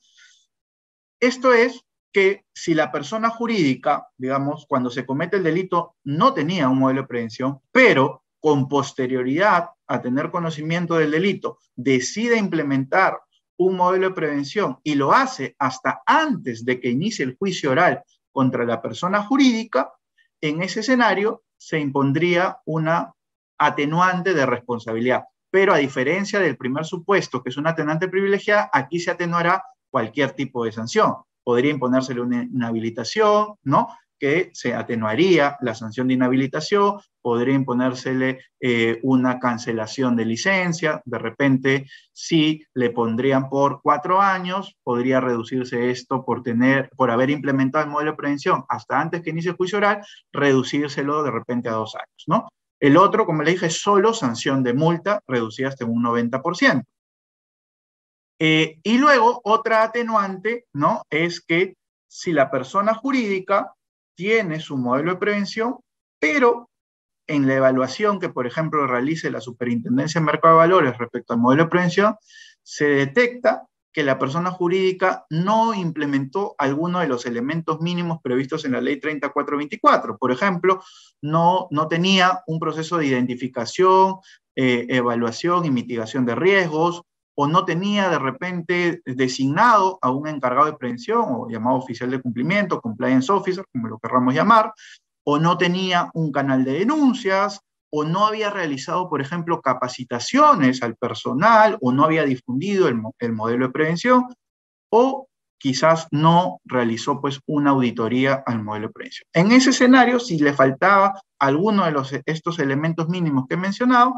Esto 1.19 1.53
es 1.53 1.85
que 2.11 2.45
si 2.53 2.73
la 2.73 2.91
persona 2.91 3.29
jurídica, 3.29 4.07
digamos, 4.17 4.65
cuando 4.67 4.89
se 4.89 5.05
comete 5.05 5.37
el 5.37 5.43
delito, 5.43 5.95
no 6.03 6.33
tenía 6.33 6.67
un 6.67 6.79
modelo 6.79 7.01
de 7.01 7.07
prevención, 7.07 7.61
pero 7.71 8.23
con 8.39 8.67
posterioridad 8.67 9.69
a 9.87 10.01
tener 10.01 10.31
conocimiento 10.31 10.95
del 10.95 11.11
delito, 11.11 11.59
decide 11.75 12.37
implementar 12.37 13.19
un 13.59 13.75
modelo 13.75 14.09
de 14.09 14.15
prevención 14.15 14.79
y 14.83 14.95
lo 14.95 15.11
hace 15.11 15.55
hasta 15.59 16.01
antes 16.05 16.63
de 16.63 16.79
que 16.79 16.89
inicie 16.89 17.25
el 17.25 17.35
juicio 17.37 17.71
oral 17.71 18.01
contra 18.31 18.65
la 18.65 18.81
persona 18.81 19.21
jurídica, 19.23 19.91
en 20.41 20.61
ese 20.61 20.79
escenario 20.79 21.43
se 21.57 21.77
impondría 21.77 22.59
una 22.65 23.13
atenuante 23.57 24.33
de 24.33 24.45
responsabilidad. 24.45 25.25
Pero 25.51 25.73
a 25.73 25.77
diferencia 25.77 26.39
del 26.39 26.55
primer 26.55 26.85
supuesto, 26.85 27.43
que 27.43 27.49
es 27.49 27.57
una 27.57 27.71
atenuante 27.71 28.07
privilegiada, 28.07 28.69
aquí 28.71 28.99
se 28.99 29.11
atenuará 29.11 29.63
cualquier 29.89 30.31
tipo 30.31 30.63
de 30.63 30.71
sanción. 30.71 31.15
Podría 31.43 31.71
imponérsele 31.71 32.21
una 32.21 32.43
inhabilitación, 32.43 33.55
¿no? 33.63 33.89
que 34.19 34.51
se 34.53 34.73
atenuaría 34.73 35.57
la 35.61 35.73
sanción 35.73 36.07
de 36.07 36.13
inhabilitación, 36.13 36.99
podría 37.29 37.53
imponérsele 37.53 38.39
eh, 38.59 38.99
una 39.03 39.37
cancelación 39.37 40.15
de 40.15 40.25
licencia, 40.25 40.99
de 41.05 41.19
repente 41.19 41.85
si 42.11 42.65
le 42.73 42.89
pondrían 42.89 43.49
por 43.49 43.81
cuatro 43.83 44.19
años, 44.19 44.75
podría 44.81 45.21
reducirse 45.21 45.91
esto 45.91 46.25
por, 46.25 46.41
tener, 46.41 46.89
por 46.97 47.11
haber 47.11 47.29
implementado 47.29 47.85
el 47.85 47.91
modelo 47.91 48.11
de 48.13 48.17
prevención 48.17 48.65
hasta 48.67 48.99
antes 48.99 49.21
que 49.21 49.29
inicie 49.29 49.51
el 49.51 49.57
juicio 49.57 49.77
oral, 49.77 50.03
reducírselo 50.33 51.21
de 51.21 51.29
repente 51.29 51.69
a 51.69 51.73
dos 51.73 51.93
años, 51.93 52.23
¿no? 52.25 52.49
El 52.79 52.97
otro, 52.97 53.27
como 53.27 53.43
le 53.43 53.51
dije, 53.51 53.67
es 53.67 53.79
solo 53.79 54.11
sanción 54.11 54.63
de 54.63 54.73
multa 54.73 55.21
reducida 55.27 55.67
hasta 55.67 55.85
un 55.85 56.01
90%. 56.01 56.83
Eh, 58.39 58.79
y 58.81 58.97
luego, 58.97 59.39
otra 59.43 59.83
atenuante, 59.83 60.65
¿no? 60.73 61.03
Es 61.11 61.41
que 61.41 61.75
si 62.07 62.31
la 62.31 62.49
persona 62.49 62.95
jurídica 62.95 63.71
tiene 64.15 64.59
su 64.59 64.77
modelo 64.77 65.11
de 65.11 65.19
prevención, 65.19 65.77
pero 66.19 66.69
en 67.29 67.47
la 67.47 67.55
evaluación 67.55 68.19
que, 68.19 68.29
por 68.29 68.47
ejemplo, 68.47 68.87
realice 68.87 69.29
la 69.29 69.39
Superintendencia 69.39 70.19
de 70.19 70.25
Mercado 70.25 70.55
de 70.55 70.59
Valores 70.59 70.97
respecto 70.97 71.33
al 71.33 71.39
modelo 71.39 71.63
de 71.63 71.69
prevención, 71.69 72.15
se 72.63 72.85
detecta 72.85 73.67
que 73.93 74.03
la 74.03 74.19
persona 74.19 74.51
jurídica 74.51 75.25
no 75.29 75.73
implementó 75.73 76.55
alguno 76.57 76.99
de 76.99 77.07
los 77.07 77.25
elementos 77.25 77.81
mínimos 77.81 78.19
previstos 78.21 78.65
en 78.65 78.73
la 78.73 78.81
ley 78.81 78.99
3424. 78.99 80.17
Por 80.17 80.31
ejemplo, 80.31 80.81
no, 81.21 81.67
no 81.71 81.87
tenía 81.87 82.41
un 82.47 82.59
proceso 82.59 82.97
de 82.97 83.07
identificación, 83.07 84.15
eh, 84.55 84.87
evaluación 84.89 85.65
y 85.65 85.71
mitigación 85.71 86.25
de 86.25 86.35
riesgos, 86.35 87.03
o 87.35 87.47
no 87.47 87.63
tenía 87.63 88.09
de 88.09 88.19
repente 88.19 89.01
designado 89.05 89.97
a 90.01 90.11
un 90.11 90.27
encargado 90.27 90.65
de 90.65 90.77
prevención 90.77 91.23
o 91.25 91.49
llamado 91.49 91.77
oficial 91.77 92.11
de 92.11 92.21
cumplimiento, 92.21 92.81
compliance 92.81 93.31
officer, 93.31 93.63
como 93.71 93.87
lo 93.87 93.99
querramos 93.99 94.33
llamar, 94.33 94.73
o 95.31 95.37
no 95.37 95.59
tenía 95.59 96.09
un 96.15 96.31
canal 96.31 96.63
de 96.63 96.79
denuncias, 96.79 97.61
o 97.91 98.03
no 98.03 98.25
había 98.25 98.49
realizado, 98.49 99.07
por 99.07 99.21
ejemplo, 99.21 99.61
capacitaciones 99.61 100.81
al 100.81 100.95
personal, 100.95 101.77
o 101.81 101.91
no 101.91 102.03
había 102.03 102.23
difundido 102.23 102.87
el, 102.87 102.99
el 103.19 103.33
modelo 103.33 103.67
de 103.67 103.71
prevención, 103.71 104.25
o 104.91 105.27
quizás 105.59 106.07
no 106.09 106.61
realizó 106.65 107.21
pues 107.21 107.41
una 107.45 107.69
auditoría 107.69 108.41
al 108.43 108.63
modelo 108.63 108.87
de 108.87 108.93
prevención. 108.93 109.27
En 109.31 109.51
ese 109.51 109.69
escenario, 109.69 110.19
si 110.19 110.39
le 110.39 110.51
faltaba 110.51 111.21
alguno 111.37 111.85
de 111.85 111.91
los, 111.91 112.11
estos 112.25 112.57
elementos 112.57 113.07
mínimos 113.07 113.45
que 113.47 113.53
he 113.53 113.57
mencionado, 113.57 114.15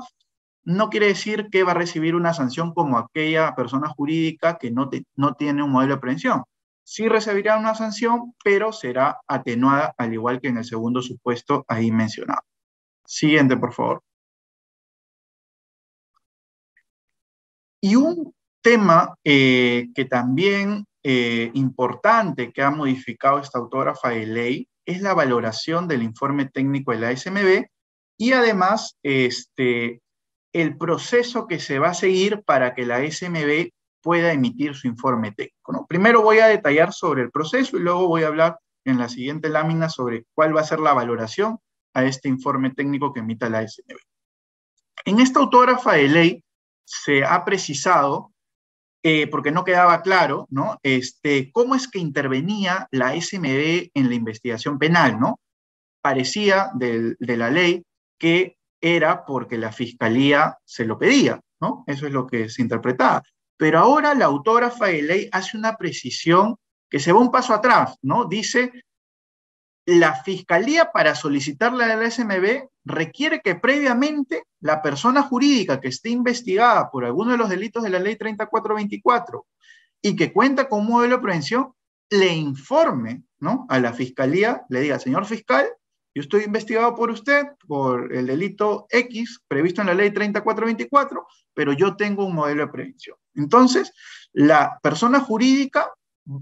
no 0.64 0.90
quiere 0.90 1.08
decir 1.08 1.50
que 1.52 1.64
va 1.64 1.72
a 1.72 1.76
recibir 1.84 2.16
una 2.16 2.34
sanción 2.34 2.74
como 2.74 2.98
aquella 2.98 3.54
persona 3.54 3.90
jurídica 3.90 4.58
que 4.58 4.72
no 4.72 5.34
tiene 5.34 5.62
un 5.62 5.72
modelo 5.72 5.96
de 5.96 6.00
prevención. 6.00 6.44
Sí 6.92 7.08
recibirá 7.08 7.58
una 7.58 7.74
sanción, 7.74 8.36
pero 8.44 8.74
será 8.74 9.22
atenuada 9.26 9.96
al 9.98 10.14
igual 10.14 10.42
que 10.42 10.50
en 10.50 10.58
el 10.58 10.66
segundo 10.66 11.02
supuesto 11.02 11.64
ahí 11.70 11.90
mencionado. 11.90 12.42
Siguiente, 13.06 13.56
por 13.56 13.72
favor. 13.72 14.04
Y 17.80 17.96
un 17.96 18.36
tema 18.62 19.16
eh, 19.24 19.88
que 19.96 20.04
también 20.04 20.86
eh, 21.02 21.50
importante 21.54 22.52
que 22.52 22.62
ha 22.62 22.72
modificado 22.72 23.40
esta 23.40 23.60
autógrafa 23.60 24.10
de 24.10 24.26
ley 24.26 24.68
es 24.86 25.02
la 25.02 25.14
valoración 25.14 25.88
del 25.88 26.04
informe 26.04 26.50
técnico 26.50 26.92
de 26.92 27.00
la 27.00 27.16
SMB 27.16 27.68
y 28.18 28.34
además 28.34 28.98
este, 29.02 30.02
el 30.52 30.78
proceso 30.78 31.48
que 31.48 31.62
se 31.62 31.80
va 31.80 31.92
a 31.92 31.94
seguir 31.94 32.44
para 32.44 32.76
que 32.76 32.86
la 32.86 33.00
SMB 33.10 33.70
pueda 34.02 34.34
emitir 34.34 34.76
su 34.76 34.88
informe 34.88 35.32
técnico. 35.32 35.86
Primero 35.88 36.22
voy 36.22 36.40
a 36.40 36.48
detallar 36.48 36.94
sobre 36.94 37.22
el 37.24 37.32
proceso 37.32 37.78
y 37.78 37.82
luego 37.82 38.08
voy 38.08 38.24
a 38.24 38.28
hablar 38.28 38.60
en 38.86 38.98
la 38.98 39.10
siguiente 39.10 39.50
lámina 39.50 39.90
sobre 39.90 40.26
cuál 40.34 40.56
va 40.56 40.62
a 40.62 40.66
ser 40.66 40.80
la 40.80 40.94
valoración 40.94 41.60
a 41.94 42.04
este 42.04 42.30
informe 42.30 42.72
técnico 42.72 43.14
que 43.14 43.20
emita 43.20 43.50
la 43.50 43.68
SMB. 43.68 43.98
En 45.06 45.20
esta 45.20 45.40
autógrafa 45.40 45.94
de 45.94 46.08
ley 46.08 46.44
se 46.86 47.24
ha 47.24 47.44
precisado, 47.46 48.32
eh, 49.04 49.28
porque 49.28 49.52
no 49.52 49.64
quedaba 49.64 50.02
claro, 50.02 50.48
¿no? 50.50 50.78
Este, 50.84 51.52
cómo 51.52 51.76
es 51.76 51.88
que 51.88 52.00
intervenía 52.00 52.88
la 52.92 53.20
SMB 53.20 53.90
en 53.94 54.10
la 54.10 54.16
investigación 54.16 54.78
penal, 54.78 55.20
¿no? 55.20 55.40
Parecía 56.02 56.72
de 56.76 57.16
la 57.20 57.50
ley 57.50 57.84
que 58.18 58.58
era 58.82 59.26
porque 59.26 59.58
la 59.58 59.72
fiscalía 59.72 60.58
se 60.66 60.86
lo 60.86 60.98
pedía, 60.98 61.40
¿no? 61.60 61.84
Eso 61.88 62.08
es 62.08 62.14
lo 62.14 62.26
que 62.28 62.50
se 62.50 62.62
interpretaba. 62.62 63.24
Pero 63.62 63.78
ahora 63.78 64.16
la 64.16 64.26
autógrafa 64.26 64.88
de 64.88 65.04
ley 65.04 65.30
hace 65.32 65.56
una 65.56 65.78
precisión 65.78 66.56
que 66.90 67.00
se 67.00 67.12
va 67.12 67.20
un 67.20 67.30
paso 67.30 67.54
atrás, 67.54 67.96
¿no? 68.02 68.26
Dice, 68.26 68.72
la 69.86 70.16
fiscalía 70.16 70.92
para 70.92 71.14
solicitarle 71.14 71.84
a 71.84 71.96
la 71.96 72.10
SMB 72.10 72.70
requiere 72.86 73.40
que 73.42 73.54
previamente 73.54 74.46
la 74.62 74.82
persona 74.82 75.22
jurídica 75.22 75.80
que 75.80 75.90
esté 75.90 76.10
investigada 76.10 76.90
por 76.90 77.06
alguno 77.06 77.34
de 77.34 77.38
los 77.38 77.50
delitos 77.50 77.84
de 77.84 77.92
la 77.92 78.00
ley 78.00 78.16
3424 78.16 79.46
y 80.02 80.16
que 80.16 80.34
cuenta 80.34 80.68
con 80.68 80.80
un 80.80 80.88
modelo 80.88 81.18
de 81.18 81.22
prevención, 81.22 81.72
le 82.10 82.34
informe 82.34 83.22
¿no? 83.38 83.68
a 83.70 83.80
la 83.80 83.94
fiscalía, 83.94 84.64
le 84.70 84.82
diga, 84.82 84.98
señor 84.98 85.28
fiscal, 85.28 85.70
yo 86.14 86.22
estoy 86.22 86.44
investigado 86.44 86.94
por 86.96 87.10
usted 87.10 87.46
por 87.68 88.14
el 88.14 88.28
delito 88.28 88.86
X 88.90 89.40
previsto 89.48 89.82
en 89.82 89.88
la 89.88 89.94
ley 89.94 90.12
3424, 90.12 91.26
pero 91.54 91.74
yo 91.74 91.96
tengo 91.96 92.26
un 92.26 92.36
modelo 92.36 92.66
de 92.66 92.72
prevención. 92.72 93.18
Entonces, 93.36 93.94
la 94.34 94.78
persona 94.82 95.22
jurídica, 95.22 95.90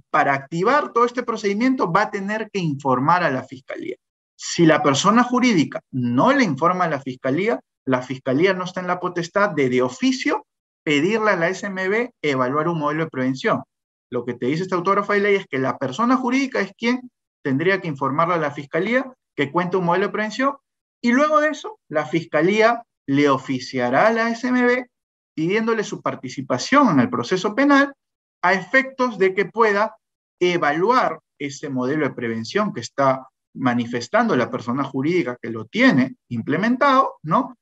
para 0.09 0.33
activar 0.33 0.91
todo 0.91 1.05
este 1.05 1.23
procedimiento, 1.23 1.91
va 1.91 2.03
a 2.03 2.11
tener 2.11 2.49
que 2.51 2.59
informar 2.59 3.23
a 3.23 3.29
la 3.29 3.43
fiscalía. 3.43 3.95
Si 4.35 4.65
la 4.65 4.81
persona 4.81 5.23
jurídica 5.23 5.81
no 5.91 6.33
le 6.33 6.43
informa 6.43 6.85
a 6.85 6.89
la 6.89 7.01
fiscalía, 7.01 7.59
la 7.85 8.01
fiscalía 8.01 8.53
no 8.53 8.63
está 8.63 8.79
en 8.79 8.87
la 8.87 8.99
potestad 8.99 9.51
de 9.51 9.69
de 9.69 9.81
oficio 9.81 10.45
pedirle 10.83 11.31
a 11.31 11.35
la 11.35 11.53
SMB 11.53 12.09
evaluar 12.21 12.67
un 12.67 12.79
modelo 12.79 13.03
de 13.03 13.09
prevención. 13.09 13.63
Lo 14.09 14.25
que 14.25 14.33
te 14.33 14.47
dice 14.47 14.63
esta 14.63 14.75
autógrafa 14.75 15.13
de 15.13 15.19
ley 15.19 15.35
es 15.35 15.45
que 15.45 15.59
la 15.59 15.77
persona 15.77 16.17
jurídica 16.17 16.59
es 16.61 16.71
quien 16.77 17.11
tendría 17.43 17.79
que 17.79 17.87
informarle 17.87 18.35
a 18.35 18.39
la 18.39 18.51
fiscalía 18.51 19.13
que 19.39 19.53
cuenta 19.53 19.77
un 19.77 19.85
modelo 19.85 20.07
de 20.07 20.11
prevención 20.11 20.57
y 21.01 21.13
luego 21.13 21.39
de 21.39 21.47
eso 21.47 21.79
la 21.87 22.05
fiscalía 22.05 22.83
le 23.07 23.29
oficiará 23.29 24.07
a 24.07 24.11
la 24.11 24.35
SMB 24.35 24.85
pidiéndole 25.33 25.85
su 25.85 26.01
participación 26.01 26.89
en 26.89 26.99
el 26.99 27.09
proceso 27.09 27.55
penal 27.55 27.93
a 28.41 28.51
efectos 28.51 29.17
de 29.17 29.33
que 29.33 29.45
pueda 29.45 29.95
evaluar 30.41 31.21
ese 31.39 31.69
modelo 31.69 32.05
de 32.05 32.13
prevención 32.13 32.73
que 32.73 32.81
está 32.81 33.29
manifestando 33.53 34.35
la 34.35 34.51
persona 34.51 34.83
jurídica 34.83 35.37
que 35.41 35.49
lo 35.49 35.67
tiene 35.67 36.17
implementado, 36.27 37.19
¿no? 37.23 37.57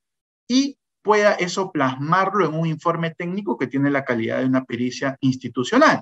Y 0.49 0.79
pueda 1.03 1.33
eso 1.33 1.71
plasmarlo 1.71 2.47
en 2.47 2.55
un 2.55 2.65
informe 2.65 3.13
técnico 3.13 3.55
que 3.55 3.67
tiene 3.67 3.91
la 3.91 4.03
calidad 4.03 4.39
de 4.39 4.45
una 4.45 4.65
pericia 4.65 5.15
institucional. 5.21 6.01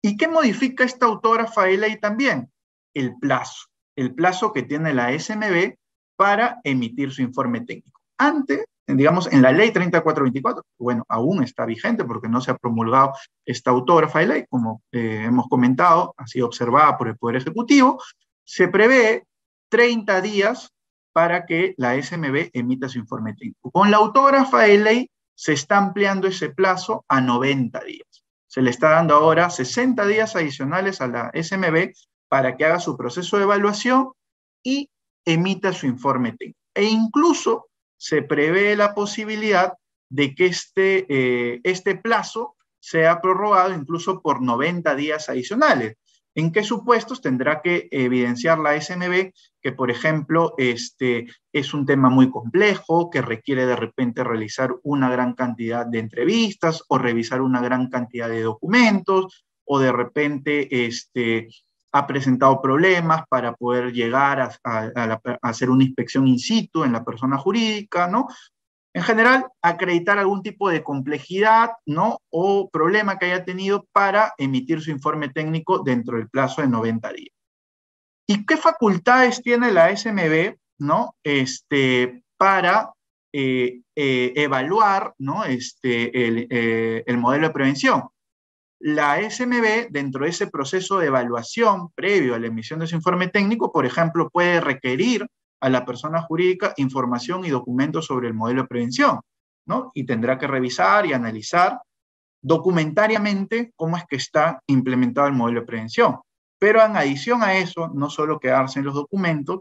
¿Y 0.00 0.16
qué 0.16 0.28
modifica 0.28 0.84
esta 0.84 1.06
autógrafa 1.06 1.64
de 1.64 1.76
ley 1.76 1.98
también? 1.98 2.52
El 2.94 3.18
plazo 3.18 3.73
el 3.96 4.14
plazo 4.14 4.52
que 4.52 4.62
tiene 4.62 4.94
la 4.94 5.18
SMB 5.18 5.74
para 6.16 6.60
emitir 6.64 7.12
su 7.12 7.22
informe 7.22 7.60
técnico. 7.60 8.00
Antes, 8.18 8.64
digamos, 8.86 9.32
en 9.32 9.42
la 9.42 9.52
ley 9.52 9.70
3424, 9.72 10.62
bueno, 10.78 11.04
aún 11.08 11.42
está 11.42 11.64
vigente 11.64 12.04
porque 12.04 12.28
no 12.28 12.40
se 12.40 12.50
ha 12.50 12.56
promulgado 12.56 13.12
esta 13.44 13.70
autógrafa 13.70 14.20
de 14.20 14.26
ley, 14.26 14.44
como 14.48 14.82
eh, 14.92 15.24
hemos 15.26 15.48
comentado, 15.48 16.14
ha 16.16 16.26
sido 16.26 16.46
observada 16.46 16.96
por 16.96 17.08
el 17.08 17.16
Poder 17.16 17.36
Ejecutivo, 17.36 18.00
se 18.44 18.68
prevé 18.68 19.24
30 19.70 20.20
días 20.20 20.70
para 21.12 21.46
que 21.46 21.74
la 21.78 22.00
SMB 22.00 22.50
emita 22.52 22.88
su 22.88 22.98
informe 22.98 23.34
técnico. 23.34 23.70
Con 23.70 23.90
la 23.90 23.98
autógrafa 23.98 24.62
de 24.62 24.78
ley 24.78 25.10
se 25.34 25.52
está 25.52 25.78
ampliando 25.78 26.28
ese 26.28 26.50
plazo 26.50 27.04
a 27.08 27.20
90 27.20 27.80
días. 27.84 28.24
Se 28.46 28.62
le 28.62 28.70
está 28.70 28.90
dando 28.90 29.14
ahora 29.14 29.50
60 29.50 30.06
días 30.06 30.36
adicionales 30.36 31.00
a 31.00 31.08
la 31.08 31.32
SMB 31.34 31.92
para 32.28 32.56
que 32.56 32.64
haga 32.64 32.80
su 32.80 32.96
proceso 32.96 33.36
de 33.36 33.44
evaluación 33.44 34.12
y 34.62 34.90
emita 35.24 35.72
su 35.72 35.86
informe 35.86 36.32
técnico. 36.32 36.58
E 36.74 36.84
incluso 36.84 37.68
se 37.96 38.22
prevé 38.22 38.76
la 38.76 38.94
posibilidad 38.94 39.74
de 40.10 40.34
que 40.34 40.46
este, 40.46 41.06
eh, 41.08 41.60
este 41.64 41.96
plazo 41.96 42.56
sea 42.78 43.20
prorrogado 43.20 43.72
incluso 43.72 44.20
por 44.20 44.42
90 44.42 44.94
días 44.94 45.28
adicionales. 45.28 45.96
¿En 46.36 46.50
qué 46.50 46.64
supuestos 46.64 47.20
tendrá 47.20 47.62
que 47.62 47.88
evidenciar 47.92 48.58
la 48.58 48.78
SMB 48.78 49.32
que, 49.62 49.72
por 49.72 49.90
ejemplo, 49.90 50.54
este, 50.58 51.28
es 51.52 51.72
un 51.72 51.86
tema 51.86 52.10
muy 52.10 52.28
complejo, 52.30 53.08
que 53.08 53.22
requiere 53.22 53.66
de 53.66 53.76
repente 53.76 54.24
realizar 54.24 54.74
una 54.82 55.08
gran 55.08 55.34
cantidad 55.34 55.86
de 55.86 56.00
entrevistas 56.00 56.82
o 56.88 56.98
revisar 56.98 57.40
una 57.40 57.62
gran 57.62 57.88
cantidad 57.88 58.28
de 58.28 58.42
documentos 58.42 59.46
o 59.64 59.78
de 59.78 59.92
repente 59.92 60.86
este, 60.86 61.48
ha 61.94 62.08
presentado 62.08 62.60
problemas 62.60 63.22
para 63.28 63.54
poder 63.54 63.92
llegar 63.92 64.40
a, 64.40 65.38
hacer 65.42 65.70
una 65.70 65.84
inspección 65.84 66.26
in 66.26 66.40
situ 66.40 66.82
en 66.82 66.92
la 66.92 67.04
persona 67.04 67.38
jurídica, 67.38 68.08
¿no? 68.08 68.26
En 68.92 69.02
general, 69.02 69.46
acreditar 69.62 70.18
algún 70.18 70.42
tipo 70.42 70.68
de 70.70 70.82
complejidad 70.82 71.70
¿no? 71.86 72.18
o 72.30 72.68
problema 72.68 73.18
que 73.18 73.26
haya 73.26 73.44
tenido 73.44 73.86
para 73.92 74.34
emitir 74.38 74.80
su 74.80 74.90
informe 74.90 75.28
técnico 75.28 75.80
dentro 75.80 76.16
del 76.16 76.28
plazo 76.28 76.62
de 76.62 76.68
90 76.68 77.12
días. 77.12 77.34
¿Y 78.28 78.46
qué 78.46 78.56
facultades 78.56 79.42
tiene 79.42 79.72
la 79.72 79.94
SMB 79.96 80.56
¿no? 80.78 81.16
este, 81.24 82.22
para 82.36 82.92
eh, 83.32 83.82
eh, 83.96 84.32
evaluar 84.36 85.14
¿no? 85.18 85.44
este, 85.44 86.10
eh, 86.14 87.04
el, 87.04 87.18
modelo 87.18 87.48
de 87.48 87.52
prevención? 87.52 88.04
La 88.86 89.18
SMB, 89.18 89.88
dentro 89.88 90.24
de 90.24 90.30
ese 90.30 90.46
proceso 90.46 90.98
de 90.98 91.06
evaluación 91.06 91.88
previo 91.94 92.34
a 92.34 92.38
la 92.38 92.48
emisión 92.48 92.80
de 92.80 92.86
su 92.86 92.94
informe 92.94 93.28
técnico, 93.28 93.72
por 93.72 93.86
ejemplo, 93.86 94.28
puede 94.28 94.60
requerir 94.60 95.26
a 95.62 95.70
la 95.70 95.86
persona 95.86 96.20
jurídica 96.20 96.74
información 96.76 97.46
y 97.46 97.48
documentos 97.48 98.04
sobre 98.04 98.28
el 98.28 98.34
modelo 98.34 98.60
de 98.60 98.68
prevención, 98.68 99.20
¿no? 99.66 99.90
Y 99.94 100.04
tendrá 100.04 100.36
que 100.36 100.46
revisar 100.46 101.06
y 101.06 101.14
analizar 101.14 101.80
documentariamente 102.42 103.72
cómo 103.74 103.96
es 103.96 104.04
que 104.06 104.16
está 104.16 104.60
implementado 104.66 105.28
el 105.28 105.32
modelo 105.32 105.60
de 105.60 105.66
prevención. 105.66 106.20
Pero 106.58 106.84
en 106.84 106.94
adición 106.94 107.42
a 107.42 107.54
eso, 107.56 107.88
no 107.94 108.10
solo 108.10 108.38
quedarse 108.38 108.80
en 108.80 108.84
los 108.84 108.94
documentos, 108.94 109.60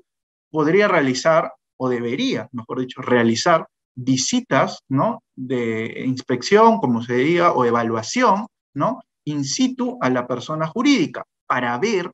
podría 0.52 0.90
realizar, 0.90 1.54
o 1.78 1.88
debería, 1.88 2.50
mejor 2.52 2.82
dicho, 2.82 3.02
realizar 3.02 3.68
visitas, 3.96 4.80
¿no? 4.90 5.24
De 5.34 6.04
inspección, 6.06 6.80
como 6.80 7.02
se 7.02 7.14
diga, 7.14 7.54
o 7.54 7.64
evaluación, 7.64 8.48
¿no? 8.74 9.00
In 9.26 9.44
situ 9.44 9.98
a 10.02 10.10
la 10.10 10.28
persona 10.28 10.68
jurídica 10.68 11.24
para 11.48 11.78
ver 11.78 12.12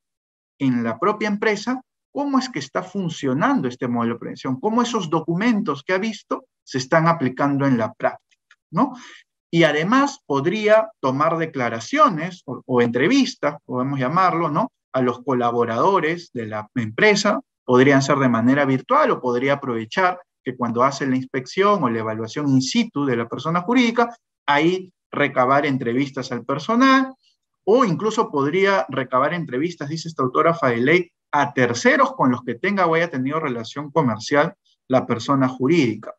en 0.59 0.83
la 0.83 0.99
propia 0.99 1.27
empresa 1.27 1.81
cómo 2.11 2.39
es 2.39 2.49
que 2.49 2.59
está 2.59 2.83
funcionando 2.83 3.67
este 3.67 3.87
modelo 3.87 4.15
de 4.15 4.19
prevención, 4.19 4.59
cómo 4.59 4.81
esos 4.81 5.09
documentos 5.09 5.83
que 5.83 5.93
ha 5.93 5.97
visto 5.97 6.45
se 6.63 6.77
están 6.77 7.07
aplicando 7.07 7.65
en 7.65 7.77
la 7.77 7.93
práctica, 7.93 8.55
¿no? 8.71 8.93
Y 9.51 9.63
además 9.63 10.19
podría 10.25 10.89
tomar 10.99 11.37
declaraciones 11.37 12.43
o, 12.45 12.61
o 12.65 12.81
entrevistas, 12.81 13.57
podemos 13.65 13.99
llamarlo, 13.99 14.49
¿no? 14.49 14.71
A 14.93 15.01
los 15.01 15.23
colaboradores 15.23 16.29
de 16.33 16.47
la 16.47 16.67
empresa, 16.75 17.39
podrían 17.63 18.01
ser 18.01 18.17
de 18.17 18.29
manera 18.29 18.65
virtual 18.65 19.11
o 19.11 19.21
podría 19.21 19.53
aprovechar 19.53 20.19
que 20.43 20.55
cuando 20.55 20.83
hace 20.83 21.05
la 21.05 21.15
inspección 21.15 21.83
o 21.83 21.89
la 21.89 21.99
evaluación 21.99 22.47
in 22.49 22.61
situ 22.61 23.05
de 23.05 23.15
la 23.15 23.27
persona 23.27 23.61
jurídica, 23.61 24.15
ahí 24.47 24.91
recabar 25.11 25.65
entrevistas 25.65 26.31
al 26.31 26.45
personal 26.45 27.13
o 27.63 27.85
incluso 27.85 28.31
podría 28.31 28.85
recabar 28.89 29.33
entrevistas, 29.33 29.89
dice 29.89 30.07
esta 30.07 30.23
autora 30.23 30.53
Fadeley, 30.53 31.11
a 31.31 31.53
terceros 31.53 32.13
con 32.13 32.31
los 32.31 32.43
que 32.43 32.55
tenga 32.55 32.87
o 32.87 32.95
haya 32.95 33.09
tenido 33.09 33.39
relación 33.39 33.91
comercial 33.91 34.55
la 34.87 35.05
persona 35.05 35.47
jurídica. 35.47 36.15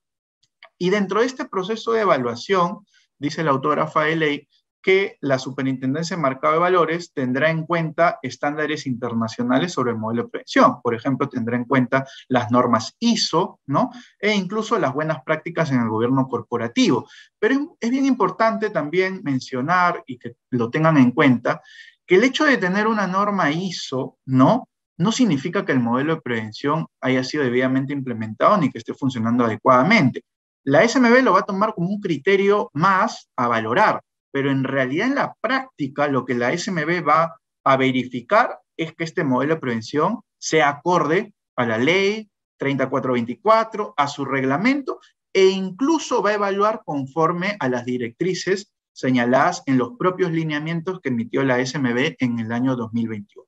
Y 0.79 0.91
dentro 0.91 1.21
de 1.21 1.27
este 1.27 1.45
proceso 1.45 1.93
de 1.93 2.03
evaluación, 2.03 2.87
dice 3.19 3.43
la 3.43 3.51
autógrafa 3.51 4.05
de 4.05 4.17
ley, 4.17 4.49
que 4.83 5.17
la 5.21 5.39
Superintendencia 5.39 6.17
de 6.17 6.23
Mercado 6.23 6.55
de 6.55 6.61
Valores 6.61 7.13
tendrá 7.13 7.51
en 7.51 7.67
cuenta 7.67 8.19
estándares 8.23 8.87
internacionales 8.87 9.73
sobre 9.73 9.93
el 9.93 9.99
modelo 9.99 10.25
de 10.25 10.29
prevención. 10.31 10.81
Por 10.83 10.95
ejemplo, 10.95 11.29
tendrá 11.29 11.57
en 11.57 11.65
cuenta 11.65 12.07
las 12.29 12.51
normas 12.51 12.97
ISO, 12.99 13.61
¿no? 13.67 13.91
E 14.19 14.35
incluso 14.35 14.79
las 14.79 14.95
buenas 14.95 15.23
prácticas 15.23 15.71
en 15.71 15.81
el 15.81 15.89
gobierno 15.89 16.27
corporativo. 16.29 17.09
Pero 17.39 17.77
es 17.79 17.91
bien 17.91 18.07
importante 18.07 18.71
también 18.71 19.21
mencionar 19.23 20.03
y 20.07 20.19
que 20.19 20.37
lo 20.51 20.71
tengan 20.71 20.97
en 20.97 21.13
cuenta 21.13 21.61
que 22.07 22.17
el 22.17 22.25
hecho 22.25 22.45
de 22.45 22.57
tener 22.57 22.87
una 22.87 23.07
norma 23.07 23.51
ISO, 23.51 24.19
¿no? 24.27 24.69
no 25.01 25.13
significa 25.13 25.65
que 25.65 25.73
el 25.73 25.81
modelo 25.81 26.17
de 26.17 26.21
prevención 26.21 26.87
haya 27.01 27.25
sido 27.25 27.43
debidamente 27.43 27.95
implementado 27.95 28.59
ni 28.59 28.71
que 28.71 28.77
esté 28.77 28.93
funcionando 28.93 29.45
adecuadamente. 29.47 30.25
La 30.63 30.87
SMB 30.87 31.23
lo 31.23 31.33
va 31.33 31.41
a 31.41 31.45
tomar 31.45 31.73
como 31.75 31.89
un 31.89 32.01
criterio 32.01 32.71
más 32.75 33.31
a 33.35 33.49
valorar, 33.49 34.03
pero 34.31 34.51
en 34.51 34.65
realidad 34.65 35.09
en 35.09 35.15
la 35.17 35.35
práctica 35.41 36.09
lo 36.09 36.25
que 36.25 36.35
la 36.35 36.57
SMB 36.57 37.07
va 37.07 37.37
a 37.65 37.77
verificar 37.77 38.59
es 38.77 38.95
que 38.95 39.05
este 39.05 39.25
modelo 39.25 39.55
de 39.55 39.61
prevención 39.61 40.21
sea 40.39 40.69
acorde 40.69 41.35
a 41.57 41.67
la 41.67 41.79
ley 41.79 42.29
3424, 42.59 43.95
a 43.97 44.09
su 44.09 44.25
reglamento 44.25 45.01
e 45.33 45.47
incluso 45.47 46.23
va 46.23 46.31
a 46.31 46.35
evaluar 46.35 46.83
conforme 46.85 47.57
a 47.59 47.69
las 47.69 47.85
directrices 47.85 48.73
señaladas 48.93 49.63
en 49.67 49.79
los 49.79 49.93
propios 49.99 50.31
lineamientos 50.33 51.01
que 51.01 51.09
emitió 51.09 51.43
la 51.43 51.65
SMB 51.65 52.17
en 52.19 52.39
el 52.39 52.53
año 52.53 52.77
2021. 52.77 53.47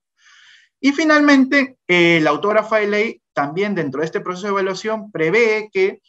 Y 0.81 0.93
finalmente, 0.93 1.77
eh, 1.87 2.21
la 2.23 2.31
autógrafa 2.31 2.79
de 2.79 2.89
ley 2.89 3.23
también 3.33 3.75
dentro 3.75 4.01
de 4.01 4.07
este 4.07 4.21
proceso 4.21 4.49
de 4.49 4.53
evaluación 4.53 5.11
prevé 5.13 5.71
que 5.73 6.01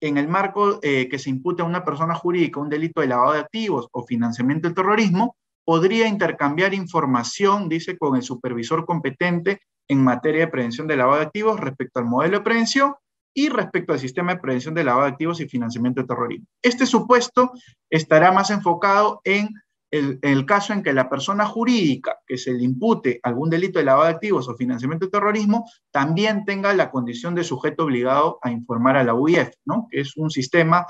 en 0.00 0.18
el 0.18 0.28
marco 0.28 0.78
eh, 0.82 1.08
que 1.08 1.18
se 1.18 1.30
impute 1.30 1.62
a 1.62 1.66
una 1.66 1.84
persona 1.84 2.14
jurídica 2.14 2.60
un 2.60 2.68
delito 2.68 3.00
de 3.00 3.06
lavado 3.06 3.32
de 3.32 3.40
activos 3.40 3.88
o 3.92 4.04
financiamiento 4.04 4.68
del 4.68 4.74
terrorismo, 4.74 5.36
podría 5.64 6.06
intercambiar 6.06 6.74
información, 6.74 7.68
dice, 7.68 7.98
con 7.98 8.16
el 8.16 8.22
supervisor 8.22 8.86
competente 8.86 9.60
en 9.88 10.02
materia 10.02 10.42
de 10.42 10.52
prevención 10.52 10.86
de 10.86 10.96
lavado 10.96 11.18
de 11.18 11.26
activos 11.26 11.58
respecto 11.58 11.98
al 11.98 12.06
modelo 12.06 12.38
de 12.38 12.44
prevención 12.44 12.94
y 13.34 13.48
respecto 13.48 13.92
al 13.92 13.98
sistema 13.98 14.34
de 14.34 14.40
prevención 14.40 14.74
de 14.74 14.84
lavado 14.84 15.04
de 15.04 15.12
activos 15.12 15.40
y 15.40 15.48
financiamiento 15.48 16.00
del 16.00 16.08
terrorismo. 16.08 16.46
Este 16.62 16.86
supuesto 16.86 17.52
estará 17.90 18.32
más 18.32 18.50
enfocado 18.50 19.20
en 19.24 19.50
el, 19.90 20.46
caso 20.46 20.72
en 20.72 20.82
que 20.82 20.92
la 20.92 21.08
persona 21.08 21.46
jurídica 21.46 22.18
que 22.26 22.36
se 22.36 22.52
le 22.52 22.64
impute 22.64 23.20
algún 23.22 23.50
delito 23.50 23.78
de 23.78 23.84
lavado 23.84 24.06
de 24.06 24.14
activos 24.14 24.48
o 24.48 24.56
financiamiento 24.56 25.06
de 25.06 25.12
terrorismo 25.12 25.68
también 25.90 26.44
tenga 26.44 26.74
la 26.74 26.90
condición 26.90 27.34
de 27.34 27.44
sujeto 27.44 27.84
obligado 27.84 28.38
a 28.42 28.50
informar 28.50 28.96
a 28.96 29.04
la 29.04 29.14
UIF, 29.14 29.50
¿no? 29.64 29.86
que 29.90 30.00
es 30.00 30.16
un 30.16 30.30
sistema 30.30 30.86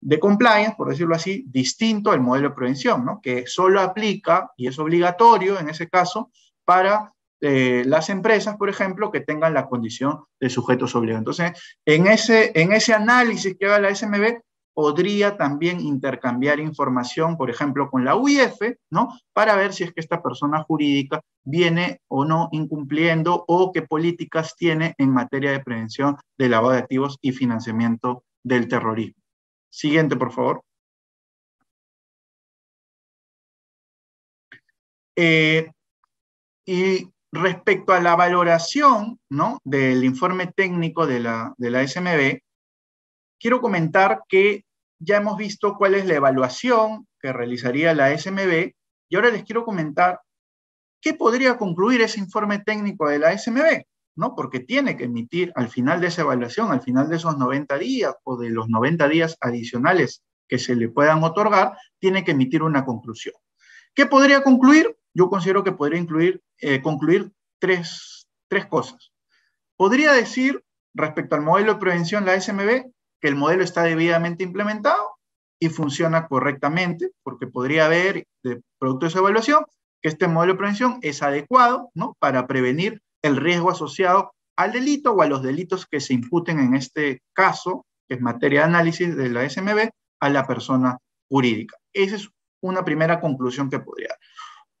de 0.00 0.20
compliance, 0.20 0.74
por 0.76 0.88
decirlo 0.88 1.16
así, 1.16 1.44
distinto 1.48 2.12
al 2.12 2.20
modelo 2.20 2.50
de 2.50 2.54
prevención, 2.54 3.04
¿no? 3.04 3.20
que 3.20 3.46
solo 3.46 3.80
aplica 3.80 4.52
y 4.56 4.68
es 4.68 4.78
obligatorio 4.78 5.58
en 5.58 5.68
ese 5.68 5.88
caso 5.88 6.30
para 6.64 7.12
eh, 7.40 7.82
las 7.84 8.08
empresas, 8.08 8.56
por 8.56 8.70
ejemplo, 8.70 9.10
que 9.10 9.20
tengan 9.20 9.54
la 9.54 9.68
condición 9.68 10.24
de 10.40 10.48
sujetos 10.48 10.94
obligados. 10.94 11.20
Entonces, 11.20 11.78
en 11.84 12.06
ese, 12.06 12.52
en 12.54 12.72
ese 12.72 12.94
análisis 12.94 13.56
que 13.58 13.66
haga 13.66 13.80
la 13.80 13.94
SMB, 13.94 14.40
podría 14.76 15.38
también 15.38 15.80
intercambiar 15.80 16.60
información, 16.60 17.38
por 17.38 17.48
ejemplo, 17.48 17.88
con 17.90 18.04
la 18.04 18.14
UIF, 18.14 18.76
¿no? 18.90 19.08
Para 19.32 19.56
ver 19.56 19.72
si 19.72 19.84
es 19.84 19.94
que 19.94 20.02
esta 20.02 20.22
persona 20.22 20.62
jurídica 20.64 21.22
viene 21.44 22.02
o 22.08 22.26
no 22.26 22.50
incumpliendo 22.52 23.46
o 23.48 23.72
qué 23.72 23.80
políticas 23.80 24.54
tiene 24.54 24.94
en 24.98 25.14
materia 25.14 25.50
de 25.52 25.60
prevención 25.60 26.18
de 26.36 26.50
lavado 26.50 26.74
de 26.74 26.80
activos 26.80 27.16
y 27.22 27.32
financiamiento 27.32 28.22
del 28.44 28.68
terrorismo. 28.68 29.22
Siguiente, 29.70 30.14
por 30.14 30.30
favor. 30.30 30.62
Eh, 35.16 35.70
y 36.66 37.10
respecto 37.32 37.94
a 37.94 38.00
la 38.02 38.14
valoración 38.14 39.18
¿no? 39.30 39.58
del 39.64 40.04
informe 40.04 40.48
técnico 40.48 41.06
de 41.06 41.20
la, 41.20 41.54
de 41.56 41.70
la 41.70 41.88
SMB, 41.88 42.40
quiero 43.40 43.62
comentar 43.62 44.20
que 44.28 44.65
ya 44.98 45.18
hemos 45.18 45.36
visto 45.36 45.76
cuál 45.76 45.94
es 45.94 46.06
la 46.06 46.14
evaluación 46.14 47.06
que 47.20 47.32
realizaría 47.32 47.94
la 47.94 48.16
SMB 48.16 48.72
y 49.08 49.16
ahora 49.16 49.30
les 49.30 49.44
quiero 49.44 49.64
comentar 49.64 50.20
qué 51.00 51.14
podría 51.14 51.56
concluir 51.56 52.00
ese 52.00 52.20
informe 52.20 52.58
técnico 52.60 53.08
de 53.08 53.18
la 53.18 53.36
SMB, 53.36 53.84
¿no? 54.16 54.34
Porque 54.34 54.60
tiene 54.60 54.96
que 54.96 55.04
emitir 55.04 55.52
al 55.54 55.68
final 55.68 56.00
de 56.00 56.08
esa 56.08 56.22
evaluación, 56.22 56.72
al 56.72 56.80
final 56.80 57.08
de 57.08 57.16
esos 57.16 57.36
90 57.36 57.78
días 57.78 58.14
o 58.24 58.36
de 58.36 58.50
los 58.50 58.68
90 58.68 59.08
días 59.08 59.36
adicionales 59.40 60.22
que 60.48 60.58
se 60.58 60.74
le 60.74 60.88
puedan 60.88 61.22
otorgar, 61.22 61.76
tiene 61.98 62.24
que 62.24 62.32
emitir 62.32 62.62
una 62.62 62.84
conclusión. 62.84 63.34
¿Qué 63.94 64.06
podría 64.06 64.42
concluir? 64.42 64.96
Yo 65.14 65.28
considero 65.28 65.64
que 65.64 65.72
podría 65.72 66.00
incluir, 66.00 66.42
eh, 66.58 66.82
concluir 66.82 67.32
tres, 67.58 68.28
tres 68.48 68.66
cosas. 68.66 69.12
Podría 69.76 70.12
decir, 70.12 70.62
respecto 70.94 71.34
al 71.34 71.42
modelo 71.42 71.74
de 71.74 71.80
prevención, 71.80 72.24
la 72.24 72.40
SMB, 72.40 72.90
que 73.26 73.30
el 73.30 73.34
modelo 73.34 73.64
está 73.64 73.82
debidamente 73.82 74.44
implementado 74.44 75.16
y 75.58 75.68
funciona 75.68 76.28
correctamente, 76.28 77.10
porque 77.24 77.48
podría 77.48 77.86
haber, 77.86 78.24
de 78.44 78.62
producto 78.78 79.06
de 79.06 79.10
esa 79.10 79.18
evaluación, 79.18 79.64
que 80.00 80.10
este 80.10 80.28
modelo 80.28 80.52
de 80.52 80.58
prevención 80.58 80.98
es 81.02 81.24
adecuado 81.24 81.90
¿no? 81.92 82.14
para 82.20 82.46
prevenir 82.46 83.02
el 83.22 83.36
riesgo 83.36 83.68
asociado 83.68 84.32
al 84.56 84.70
delito 84.70 85.10
o 85.10 85.22
a 85.22 85.26
los 85.26 85.42
delitos 85.42 85.86
que 85.86 85.98
se 85.98 86.14
imputen 86.14 86.60
en 86.60 86.76
este 86.76 87.20
caso, 87.32 87.84
que 88.08 88.14
es 88.14 88.20
materia 88.20 88.60
de 88.60 88.66
análisis 88.66 89.16
de 89.16 89.28
la 89.28 89.50
SMB, 89.50 89.90
a 90.20 90.28
la 90.30 90.46
persona 90.46 90.96
jurídica. 91.28 91.76
Esa 91.92 92.14
es 92.14 92.28
una 92.62 92.84
primera 92.84 93.20
conclusión 93.20 93.68
que 93.68 93.80
podría 93.80 94.10
dar. 94.10 94.18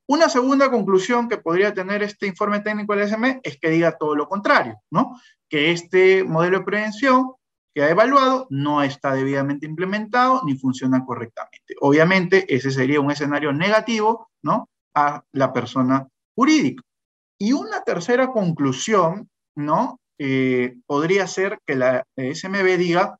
Una 0.06 0.28
segunda 0.28 0.70
conclusión 0.70 1.28
que 1.28 1.38
podría 1.38 1.74
tener 1.74 2.04
este 2.04 2.28
informe 2.28 2.60
técnico 2.60 2.94
de 2.94 3.00
la 3.00 3.08
SMB 3.08 3.40
es 3.42 3.58
que 3.58 3.70
diga 3.70 3.98
todo 3.98 4.14
lo 4.14 4.28
contrario, 4.28 4.80
¿no? 4.88 5.20
Que 5.48 5.72
este 5.72 6.22
modelo 6.22 6.60
de 6.60 6.64
prevención 6.64 7.32
que 7.76 7.82
ha 7.82 7.90
evaluado 7.90 8.46
no 8.48 8.82
está 8.82 9.12
debidamente 9.12 9.66
implementado 9.66 10.40
ni 10.46 10.54
funciona 10.54 11.04
correctamente. 11.04 11.74
Obviamente, 11.82 12.46
ese 12.48 12.70
sería 12.70 13.02
un 13.02 13.10
escenario 13.10 13.52
negativo, 13.52 14.30
¿no? 14.42 14.70
A 14.94 15.22
la 15.32 15.52
persona 15.52 16.08
jurídica. 16.34 16.82
Y 17.38 17.52
una 17.52 17.82
tercera 17.82 18.32
conclusión, 18.32 19.28
¿no? 19.54 20.00
Eh, 20.18 20.78
podría 20.86 21.26
ser 21.26 21.58
que 21.66 21.76
la 21.76 22.02
SMB 22.16 22.78
diga 22.78 23.18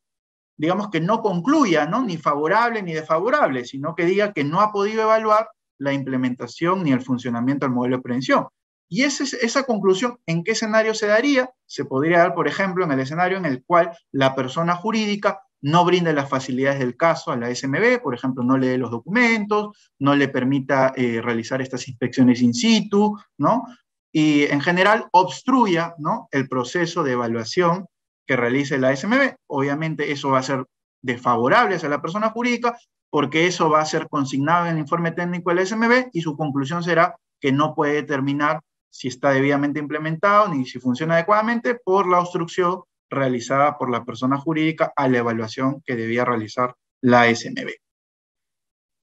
digamos 0.57 0.89
que 0.89 1.03
no 1.03 1.21
concluya, 1.21 1.85
¿no? 1.85 2.03
Ni 2.03 2.17
favorable 2.17 2.83
ni 2.83 2.95
desfavorable, 2.95 3.67
sino 3.67 3.95
que 3.95 4.07
diga 4.07 4.33
que 4.33 4.43
no 4.43 4.63
ha 4.63 4.73
podido 4.73 5.03
evaluar 5.03 5.51
la 5.79 5.93
implementación 5.93 6.83
ni 6.83 6.93
el 6.93 7.03
funcionamiento 7.03 7.67
del 7.67 7.75
modelo 7.75 7.99
de 7.99 8.03
prevención. 8.03 8.47
Y 8.89 9.03
esa, 9.03 9.65
conclusión, 9.65 10.19
¿en 10.27 10.45
qué 10.45 10.53
escenario 10.53 10.95
se 10.95 11.07
daría? 11.07 11.51
Se 11.67 11.85
podría 11.85 12.19
dar, 12.19 12.35
por 12.35 12.47
ejemplo, 12.47 12.85
en 12.85 12.93
el 12.93 13.01
escenario 13.01 13.37
en 13.37 13.45
el 13.45 13.65
cual 13.65 13.91
la 14.13 14.35
persona 14.35 14.77
jurídica 14.77 15.43
no 15.61 15.85
brinde 15.85 16.13
las 16.13 16.29
facilidades 16.29 16.79
del 16.79 16.97
caso 16.97 17.33
a 17.33 17.37
la 17.37 17.53
SMB, 17.53 18.01
por 18.01 18.15
ejemplo, 18.15 18.45
no 18.45 18.57
le 18.57 18.79
los 18.79 18.91
documentos, 18.91 19.91
no 19.99 20.15
le 20.15 20.29
permita 20.29 20.93
eh, 20.95 21.21
realizar 21.21 21.61
estas 21.61 21.89
inspecciones 21.89 22.43
in 22.43 22.55
situ, 22.55 23.19
¿no? 23.39 23.65
Y 24.13 24.45
en 24.45 24.61
general 24.61 25.07
obstruya, 25.11 25.95
¿no? 25.99 26.29
El 26.31 26.49
proceso 26.49 27.03
de 27.03 27.13
evaluación 27.13 27.87
que 28.27 28.37
realice 28.37 28.79
la 28.79 28.95
SMB. 28.95 29.35
Obviamente 29.49 30.13
eso 30.13 30.31
va 30.31 30.39
a 30.39 30.45
ser 30.45 30.65
desfavorable 31.03 31.77
hacia 31.77 31.89
la 31.89 32.03
persona 32.03 32.31
jurídica 32.31 32.77
porque 33.11 33.47
eso 33.47 33.71
va 33.71 33.81
a 33.81 33.87
ser 33.87 34.09
consignado 34.09 34.67
en 34.67 34.73
el 34.73 34.79
informe 34.79 35.13
técnico 35.13 35.51
de 35.51 35.57
la 35.57 35.67
SMB 35.67 36.11
y 36.13 36.21
su 36.21 36.37
conclusión 36.37 36.83
será 36.83 37.17
que 37.41 37.53
no 37.53 37.75
puede 37.75 37.95
determinar 37.95 38.61
si 38.97 39.09
está 39.09 39.31
debidamente 39.31 39.79
implementado 39.79 40.49
ni 40.49 40.65
si 40.65 40.79
funciona 40.79 41.15
adecuadamente 41.15 41.75
por 41.75 42.09
la 42.09 42.21
obstrucción 42.21 42.83
realizada 43.11 43.77
por 43.77 43.91
la 43.91 44.05
persona 44.07 44.39
jurídica 44.39 44.91
a 44.97 45.07
la 45.07 45.19
evaluación 45.19 45.83
que 45.85 45.97
debía 45.97 46.25
realizar 46.25 46.75
la 47.03 47.33
SMB. 47.33 47.69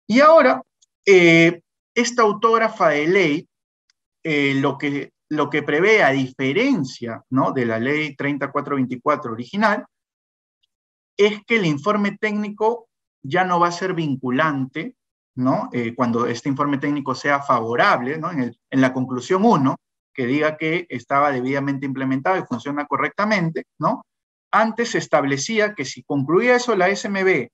Y 0.08 0.22
ahora, 0.22 0.62
eh, 1.06 1.62
esta 1.94 2.22
autógrafa 2.22 2.90
de 2.90 3.08
ley, 3.08 3.48
eh, 4.24 4.54
lo, 4.56 4.78
que, 4.78 5.12
lo 5.30 5.50
que 5.50 5.64
prevé, 5.64 6.02
a 6.02 6.12
diferencia 6.12 7.22
¿no? 7.30 7.52
de 7.52 7.66
la 7.66 7.78
ley 7.78 8.16
3424 8.16 9.34
original, 9.34 9.86
es 11.18 11.44
que 11.46 11.58
el 11.58 11.66
informe 11.66 12.18
técnico 12.18 12.88
ya 13.22 13.44
no 13.44 13.60
va 13.60 13.68
a 13.68 13.74
ser 13.74 13.94
vinculante, 13.94 14.96
¿no? 15.36 15.70
Eh, 15.72 15.94
cuando 15.96 16.26
este 16.28 16.50
informe 16.50 16.78
técnico 16.78 17.16
sea 17.16 17.42
favorable, 17.42 18.20
en 18.70 18.82
la 18.82 18.94
conclusión 18.94 19.44
1, 19.46 19.76
que 20.14 20.26
diga 20.28 20.58
que 20.58 20.86
estaba 20.90 21.32
debidamente 21.32 21.86
implementado 21.86 22.38
y 22.38 22.44
funciona 22.44 22.86
correctamente, 22.86 23.66
¿no? 23.80 24.04
Antes 24.52 24.92
se 24.92 25.00
establecía 25.00 25.74
que 25.74 25.86
si 25.86 26.04
concluía 26.04 26.56
eso 26.56 26.76
la 26.76 26.96
SMB 26.96 27.48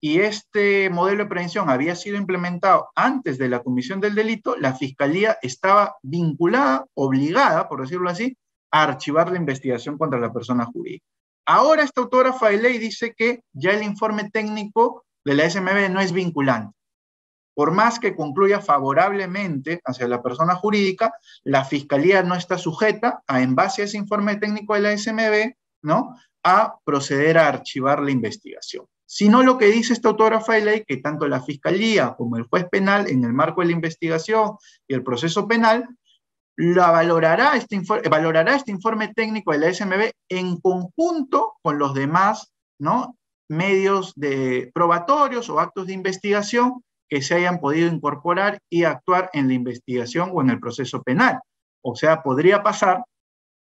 y 0.00 0.20
este 0.20 0.90
modelo 0.90 1.24
de 1.24 1.30
prevención 1.30 1.68
había 1.68 1.96
sido 1.96 2.16
implementado 2.16 2.88
antes 2.94 3.38
de 3.38 3.48
la 3.48 3.62
comisión 3.62 4.00
del 4.00 4.14
delito, 4.14 4.54
la 4.56 4.74
fiscalía 4.74 5.38
estaba 5.42 5.96
vinculada, 6.02 6.84
obligada, 6.94 7.68
por 7.68 7.80
decirlo 7.80 8.08
así, 8.08 8.36
a 8.70 8.84
archivar 8.84 9.32
la 9.32 9.38
investigación 9.38 9.98
contra 9.98 10.20
la 10.20 10.32
persona 10.32 10.66
jurídica. 10.66 11.04
Ahora 11.46 11.82
esta 11.82 12.02
autógrafa 12.02 12.50
de 12.50 12.58
ley 12.58 12.78
dice 12.78 13.14
que 13.16 13.40
ya 13.52 13.72
el 13.72 13.82
informe 13.82 14.30
técnico 14.30 15.04
de 15.24 15.34
la 15.34 15.50
SMB 15.50 15.90
no 15.90 16.00
es 16.00 16.12
vinculante 16.12 16.74
por 17.54 17.72
más 17.72 17.98
que 17.98 18.14
concluya 18.14 18.60
favorablemente 18.60 19.80
hacia 19.84 20.08
la 20.08 20.22
persona 20.22 20.54
jurídica, 20.56 21.14
la 21.44 21.64
fiscalía 21.64 22.22
no 22.22 22.34
está 22.34 22.58
sujeta 22.58 23.22
a, 23.26 23.42
en 23.42 23.54
base 23.54 23.82
a 23.82 23.84
ese 23.86 23.96
informe 23.96 24.36
técnico 24.36 24.74
de 24.74 24.80
la 24.80 24.96
SMB, 24.96 25.54
¿no? 25.82 26.16
a 26.42 26.76
proceder 26.84 27.38
a 27.38 27.48
archivar 27.48 28.02
la 28.02 28.10
investigación. 28.10 28.86
Sino 29.06 29.42
lo 29.42 29.56
que 29.58 29.66
dice 29.66 29.92
esta 29.92 30.08
autógrafa 30.08 30.54
de 30.54 30.64
ley, 30.64 30.84
que 30.86 30.98
tanto 30.98 31.26
la 31.28 31.40
fiscalía 31.40 32.14
como 32.16 32.36
el 32.36 32.44
juez 32.44 32.66
penal, 32.70 33.08
en 33.08 33.24
el 33.24 33.32
marco 33.32 33.60
de 33.60 33.68
la 33.68 33.72
investigación 33.72 34.56
y 34.86 34.94
el 34.94 35.02
proceso 35.02 35.46
penal, 35.46 35.88
la 36.56 36.90
valorará 36.90 37.56
este, 37.56 37.82
valorará 38.08 38.54
este 38.54 38.70
informe 38.70 39.12
técnico 39.12 39.52
de 39.52 39.58
la 39.58 39.74
SMB 39.74 40.10
en 40.28 40.60
conjunto 40.60 41.54
con 41.62 41.78
los 41.78 41.94
demás 41.94 42.52
¿no? 42.78 43.16
medios 43.48 44.12
de 44.14 44.70
probatorios 44.72 45.50
o 45.50 45.58
actos 45.58 45.86
de 45.86 45.94
investigación 45.94 46.83
que 47.08 47.22
se 47.22 47.34
hayan 47.34 47.60
podido 47.60 47.88
incorporar 47.88 48.58
y 48.70 48.84
actuar 48.84 49.30
en 49.32 49.48
la 49.48 49.54
investigación 49.54 50.30
o 50.32 50.40
en 50.40 50.50
el 50.50 50.60
proceso 50.60 51.02
penal. 51.02 51.40
O 51.82 51.94
sea, 51.94 52.22
podría 52.22 52.62
pasar 52.62 53.04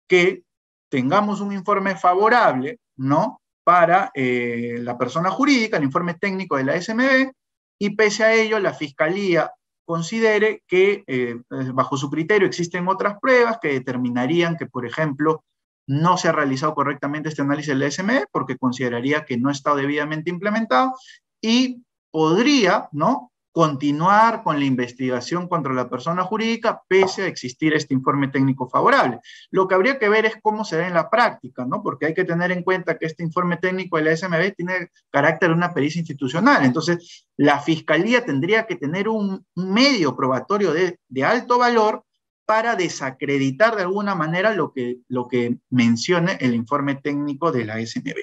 que 0.08 0.44
tengamos 0.90 1.42
un 1.42 1.54
informe 1.54 1.96
favorable, 1.96 2.80
¿no? 2.98 3.42
Para 3.64 4.12
eh, 4.14 4.78
la 4.80 4.98
persona 4.98 5.32
jurídica, 5.32 5.78
el 5.78 5.84
informe 5.84 6.16
técnico 6.16 6.58
de 6.58 6.66
la 6.66 6.80
SMB, 6.80 7.32
y 7.80 7.96
pese 7.96 8.24
a 8.24 8.34
ello 8.34 8.60
la 8.60 8.74
Fiscalía 8.74 9.52
considere 9.86 10.64
que 10.68 11.04
eh, 11.08 11.36
bajo 11.74 11.98
su 11.98 12.10
criterio 12.10 12.48
existen 12.48 12.88
otras 12.88 13.20
pruebas 13.20 13.58
que 13.62 13.70
determinarían 13.70 14.56
que, 14.56 14.68
por 14.68 14.86
ejemplo, 14.86 15.44
no 15.88 16.18
se 16.18 16.30
ha 16.30 16.32
realizado 16.32 16.76
correctamente 16.76 17.30
este 17.30 17.42
análisis 17.42 17.70
de 17.70 17.76
la 17.76 17.90
SMB 17.90 18.28
porque 18.32 18.58
consideraría 18.58 19.26
que 19.26 19.38
no 19.38 19.50
estado 19.50 19.78
debidamente 19.78 20.30
implementado 20.30 20.94
y 21.42 21.84
podría, 22.12 22.88
¿no? 22.92 23.31
Continuar 23.52 24.44
con 24.44 24.60
la 24.60 24.66
investigación 24.66 25.48
contra 25.48 25.74
la 25.74 25.90
persona 25.90 26.24
jurídica 26.24 26.82
pese 26.88 27.24
a 27.24 27.28
existir 27.28 27.74
este 27.74 27.94
informe 27.94 28.30
técnico 28.30 28.70
favorable. 28.70 29.20
Lo 29.50 29.68
que 29.68 29.76
habría 29.76 30.00
que 30.00 30.10
ver 30.10 30.26
es 30.26 30.36
cómo 30.42 30.64
se 30.64 30.78
da 30.78 30.88
en 30.88 30.94
la 30.94 31.10
práctica, 31.10 31.66
¿no? 31.66 31.84
Porque 31.84 32.06
hay 32.06 32.14
que 32.14 32.24
tener 32.24 32.52
en 32.52 32.64
cuenta 32.64 32.98
que 32.98 33.06
este 33.06 33.24
informe 33.24 33.58
técnico 33.58 33.98
de 33.98 34.04
la 34.04 34.16
SMB 34.16 34.56
tiene 34.56 34.90
carácter 35.10 35.50
de 35.50 35.56
una 35.56 35.74
pericia 35.74 36.00
institucional. 36.00 36.64
Entonces, 36.64 37.28
la 37.36 37.60
fiscalía 37.60 38.26
tendría 38.26 38.66
que 38.66 38.78
tener 38.78 39.10
un 39.10 39.46
medio 39.56 40.16
probatorio 40.16 40.74
de, 40.74 40.98
alto 41.24 41.58
valor 41.58 42.04
para 42.46 42.76
desacreditar 42.76 43.76
de 43.76 43.84
alguna 43.84 44.16
manera 44.16 44.54
lo 44.54 44.74
que, 44.74 44.98
lo 45.08 45.28
que 45.28 45.58
mencione 45.70 46.38
el 46.42 46.56
informe 46.56 46.96
técnico 46.96 47.52
de 47.52 47.66
la 47.66 47.86
SMB. 47.86 48.16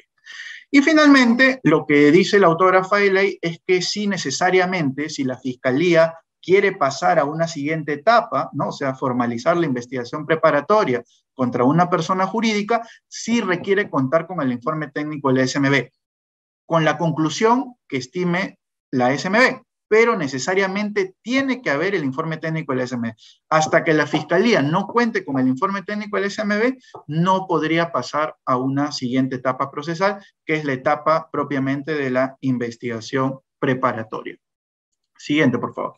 Y 0.70 0.82
finalmente, 0.82 1.60
lo 1.62 1.86
que 1.86 2.10
dice 2.10 2.38
la 2.38 2.48
autógrafa 2.48 2.98
de 2.98 3.12
ley 3.12 3.38
es 3.40 3.60
que 3.66 3.80
si 3.80 4.06
necesariamente, 4.06 5.08
si 5.08 5.24
la 5.24 5.38
fiscalía 5.38 6.14
quiere 6.42 6.72
pasar 6.72 7.18
a 7.18 7.24
una 7.24 7.48
siguiente 7.48 7.94
etapa, 7.94 8.50
¿no? 8.52 8.68
o 8.68 8.72
sea, 8.72 8.94
formalizar 8.94 9.56
la 9.56 9.66
investigación 9.66 10.26
preparatoria 10.26 11.02
contra 11.34 11.64
una 11.64 11.88
persona 11.88 12.26
jurídica, 12.26 12.86
sí 13.06 13.40
requiere 13.40 13.88
contar 13.88 14.26
con 14.26 14.40
el 14.42 14.52
informe 14.52 14.90
técnico 14.90 15.32
de 15.32 15.40
la 15.40 15.46
SMB, 15.46 15.90
con 16.66 16.84
la 16.84 16.98
conclusión 16.98 17.76
que 17.88 17.96
estime 17.96 18.58
la 18.90 19.16
SMB 19.16 19.62
pero 19.89 20.16
necesariamente 20.16 21.14
tiene 21.22 21.62
que 21.62 21.70
haber 21.70 21.95
el 21.95 22.05
informe 22.05 22.36
técnico 22.36 22.74
del 22.74 22.86
SMB. 22.86 23.12
Hasta 23.49 23.82
que 23.82 23.95
la 23.95 24.07
fiscalía 24.07 24.62
no 24.62 24.86
cuente 24.86 25.24
con 25.24 25.39
el 25.39 25.49
informe 25.49 25.82
técnico 25.82 26.18
del 26.20 26.30
SMB, 26.30 26.78
no 27.07 27.47
podría 27.47 27.91
pasar 27.91 28.36
a 28.45 28.57
una 28.57 28.93
siguiente 28.93 29.36
etapa 29.36 29.70
procesal, 29.70 30.22
que 30.45 30.57
es 30.57 30.64
la 30.64 30.74
etapa 30.74 31.30
propiamente 31.30 31.95
de 31.95 32.11
la 32.11 32.36
investigación 32.43 33.41
preparatoria. 33.59 34.36
Siguiente, 35.16 35.59
por 35.59 35.74
favor. 35.74 35.97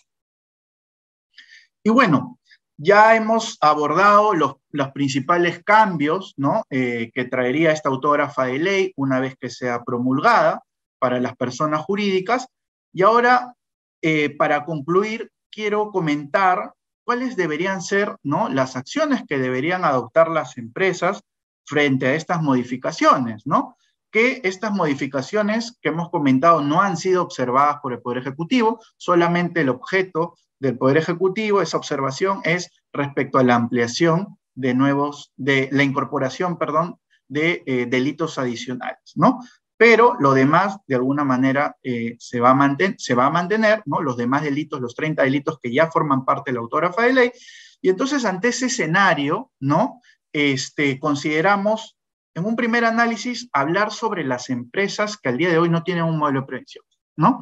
Y 1.83 1.91
bueno, 1.91 2.39
ya 2.77 3.15
hemos 3.17 3.59
abordado 3.61 4.33
los, 4.35 4.57
principales 4.95 5.63
cambios. 5.65 6.35
Eh, 6.71 7.11
que 7.13 7.25
traería 7.25 7.73
esta 7.73 7.89
autógrafa 7.89 8.47
de 8.47 8.59
ley 8.59 8.93
una 8.97 9.21
vez 9.21 9.37
que 9.39 9.51
sea 9.51 9.83
promulgada 9.83 10.65
para 10.99 11.21
las 11.21 11.37
personas 11.37 11.83
jurídicas. 11.83 12.47
Y 12.93 13.03
ahora 13.03 13.55
eh, 14.03 14.31
para 14.37 14.65
concluir, 14.65 15.31
quiero 15.51 15.91
comentar 15.91 16.75
cuáles 17.05 17.37
deberían 17.37 17.83
ser 17.83 18.17
¿no? 18.23 18.49
las 18.49 18.77
acciones 18.77 19.25
que 19.29 19.39
deberían 19.39 19.85
adoptar 19.85 20.29
las 20.29 20.59
empresas 20.59 21.23
frente 21.65 22.07
a 22.07 22.15
estas 22.15 22.43
modificaciones, 22.43 23.47
¿no? 23.47 23.77
que 24.11 24.41
estas 24.45 24.73
modificaciones 24.73 25.79
que 25.81 25.91
hemos 25.91 26.11
comentado 26.11 26.61
no 26.61 26.83
han 26.83 26.97
sido 26.97 27.23
observadas 27.23 27.79
por 27.83 27.93
el 27.93 28.01
Poder 28.01 28.19
Ejecutivo, 28.19 28.81
solamente 28.97 29.61
el 29.61 29.69
objeto 29.69 30.37
del 30.59 30.77
Poder 30.77 30.99
Ejecutivo, 30.99 31.63
esa 31.63 31.77
observación 31.77 32.41
es 32.45 32.71
respecto 32.93 33.39
a 33.39 33.45
la 33.45 33.55
ampliación 33.55 34.39
de 34.55 34.75
nuevos, 34.75 35.33
de 35.37 35.69
la 35.73 35.85
incorporación, 35.85 36.59
perdón, 36.59 36.99
de 37.29 37.63
eh, 37.67 37.87
delitos 37.87 38.39
adicionales, 38.39 39.13
¿no? 39.15 39.41
Pero 39.81 40.15
lo 40.21 40.35
demás 40.35 40.77
de 40.87 40.97
alguna 40.97 41.25
manera 41.25 41.75
eh, 41.83 42.15
se, 42.19 42.39
va 42.39 42.51
a 42.51 42.77
se 42.99 43.15
va 43.15 43.25
a 43.25 43.31
mantener, 43.31 43.83
¿no? 43.87 44.03
los 44.03 44.19
demás 44.19 44.43
delitos, 44.43 44.79
los 44.79 44.95
30 44.95 45.23
delitos 45.23 45.59
que 45.59 45.73
ya 45.73 45.91
forman 45.91 46.27
parte 46.27 46.51
de 46.51 46.57
la 46.57 46.61
autógrafa 46.61 47.05
de 47.05 47.15
ley, 47.15 47.33
y 47.81 47.89
entonces 47.89 48.27
ante 48.27 48.49
ese 48.49 48.67
escenario, 48.67 49.51
¿no? 49.59 50.03
Este, 50.35 50.99
consideramos 50.99 51.97
en 52.35 52.45
un 52.45 52.57
primer 52.57 52.85
análisis 52.85 53.49
hablar 53.55 53.91
sobre 53.91 54.23
las 54.23 54.51
empresas 54.51 55.17
que 55.17 55.31
al 55.31 55.39
día 55.39 55.49
de 55.49 55.57
hoy 55.57 55.71
no 55.71 55.83
tienen 55.83 56.05
un 56.05 56.19
modelo 56.19 56.43
de 56.43 56.47
prevención, 56.47 56.85
¿no? 57.17 57.41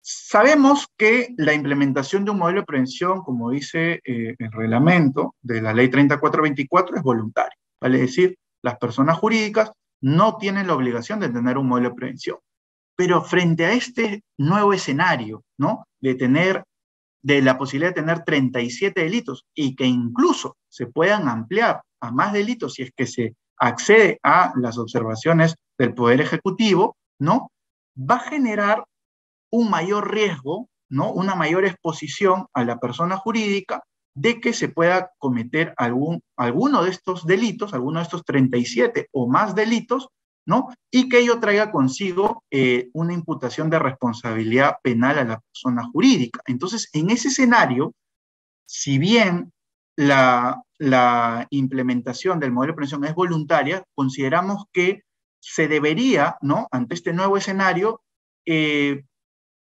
Sabemos 0.00 0.86
que 0.96 1.34
la 1.36 1.52
implementación 1.52 2.24
de 2.24 2.30
un 2.30 2.38
modelo 2.38 2.60
de 2.60 2.66
prevención, 2.66 3.20
como 3.20 3.50
dice 3.50 4.00
eh, 4.06 4.36
el 4.38 4.52
reglamento 4.52 5.34
de 5.42 5.60
la 5.60 5.74
ley 5.74 5.90
3424, 5.90 6.96
es 6.96 7.02
voluntario, 7.02 7.58
vale 7.78 7.98
decir, 7.98 8.38
las 8.62 8.78
personas 8.78 9.18
jurídicas 9.18 9.70
no 10.04 10.36
tienen 10.36 10.66
la 10.66 10.74
obligación 10.74 11.18
de 11.18 11.30
tener 11.30 11.56
un 11.56 11.66
modelo 11.66 11.88
de 11.88 11.94
prevención. 11.94 12.36
Pero 12.94 13.22
frente 13.22 13.64
a 13.64 13.72
este 13.72 14.22
nuevo 14.36 14.74
escenario, 14.74 15.42
¿no? 15.58 15.86
De 15.98 16.14
tener, 16.14 16.62
de 17.22 17.40
la 17.40 17.56
posibilidad 17.56 17.88
de 17.94 18.02
tener 18.02 18.22
37 18.22 19.00
delitos 19.00 19.46
y 19.54 19.74
que 19.74 19.86
incluso 19.86 20.58
se 20.68 20.86
puedan 20.86 21.26
ampliar 21.26 21.80
a 22.02 22.10
más 22.10 22.34
delitos 22.34 22.74
si 22.74 22.82
es 22.82 22.90
que 22.94 23.06
se 23.06 23.34
accede 23.56 24.18
a 24.22 24.52
las 24.56 24.76
observaciones 24.76 25.54
del 25.78 25.94
Poder 25.94 26.20
Ejecutivo, 26.20 26.98
¿no? 27.18 27.50
Va 27.98 28.16
a 28.16 28.28
generar 28.28 28.84
un 29.50 29.70
mayor 29.70 30.12
riesgo, 30.12 30.68
¿no? 30.90 31.12
Una 31.12 31.34
mayor 31.34 31.64
exposición 31.64 32.46
a 32.52 32.62
la 32.62 32.78
persona 32.78 33.16
jurídica 33.16 33.82
de 34.14 34.40
que 34.40 34.52
se 34.52 34.68
pueda 34.68 35.10
cometer 35.18 35.74
algún, 35.76 36.22
alguno 36.36 36.84
de 36.84 36.90
estos 36.90 37.26
delitos, 37.26 37.74
alguno 37.74 37.98
de 37.98 38.04
estos 38.04 38.24
37 38.24 39.08
o 39.12 39.28
más 39.28 39.54
delitos, 39.54 40.08
¿no? 40.46 40.68
Y 40.90 41.08
que 41.08 41.20
ello 41.20 41.40
traiga 41.40 41.70
consigo 41.72 42.44
eh, 42.50 42.90
una 42.92 43.12
imputación 43.12 43.70
de 43.70 43.78
responsabilidad 43.78 44.76
penal 44.82 45.18
a 45.18 45.24
la 45.24 45.40
persona 45.40 45.84
jurídica. 45.90 46.40
Entonces, 46.46 46.88
en 46.92 47.10
ese 47.10 47.28
escenario, 47.28 47.94
si 48.66 48.98
bien 48.98 49.52
la, 49.96 50.60
implementación 51.50 52.40
del 52.40 52.52
modelo 52.52 52.72
de 52.72 52.76
prevención 52.76 53.04
es 53.04 53.14
voluntaria, 53.14 53.84
consideramos 53.94 54.64
que 54.72 55.02
se 55.40 55.68
debería, 55.68 56.36
¿no? 56.42 56.68
Ante 56.70 56.94
este 56.94 57.12
nuevo 57.12 57.36
escenario, 57.36 58.02
eh, 58.46 59.04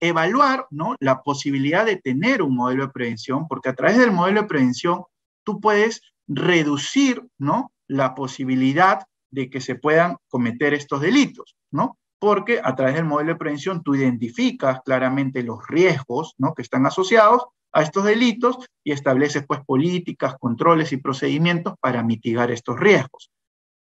evaluar 0.07 0.67
¿no? 0.71 0.97
la 1.01 1.23
posibilidad 1.23 1.85
de 1.87 1.97
tener 1.97 2.43
un 2.43 2.57
modelo 2.57 2.87
de 2.87 2.93
prevención, 2.93 3.47
porque 3.49 3.69
a 3.69 3.75
través 3.75 3.99
del 3.99 4.13
modelo 4.13 4.43
de 4.43 4.49
prevención 4.49 5.05
tú 5.45 5.61
puedes 5.61 6.03
reducir 6.27 7.23
¿no? 7.39 7.73
la 7.87 8.15
posibilidad 8.15 9.07
de 9.31 9.51
que 9.51 9.61
se 9.61 9.75
puedan 9.75 10.17
cometer 10.29 10.75
estos 10.75 11.01
delitos, 11.01 11.57
¿no? 11.73 11.99
Porque 12.21 12.61
a 12.63 12.75
través 12.77 12.95
del 12.95 13.05
modelo 13.05 13.33
de 13.33 13.39
prevención 13.39 13.83
tú 13.83 13.95
identificas 13.95 14.81
claramente 14.85 15.43
los 15.43 15.59
riesgos 15.69 16.35
¿no? 16.39 16.55
que 16.55 16.63
están 16.63 16.87
asociados 16.87 17.43
a 17.73 17.83
estos 17.83 18.05
delitos 18.05 18.59
y 18.85 18.93
estableces 18.93 19.45
pues 19.47 19.61
políticas, 19.67 20.37
controles 20.39 20.93
y 20.93 20.97
procedimientos 20.97 21.75
para 21.81 22.03
mitigar 22.03 22.51
estos 22.51 22.79
riesgos. 22.79 23.31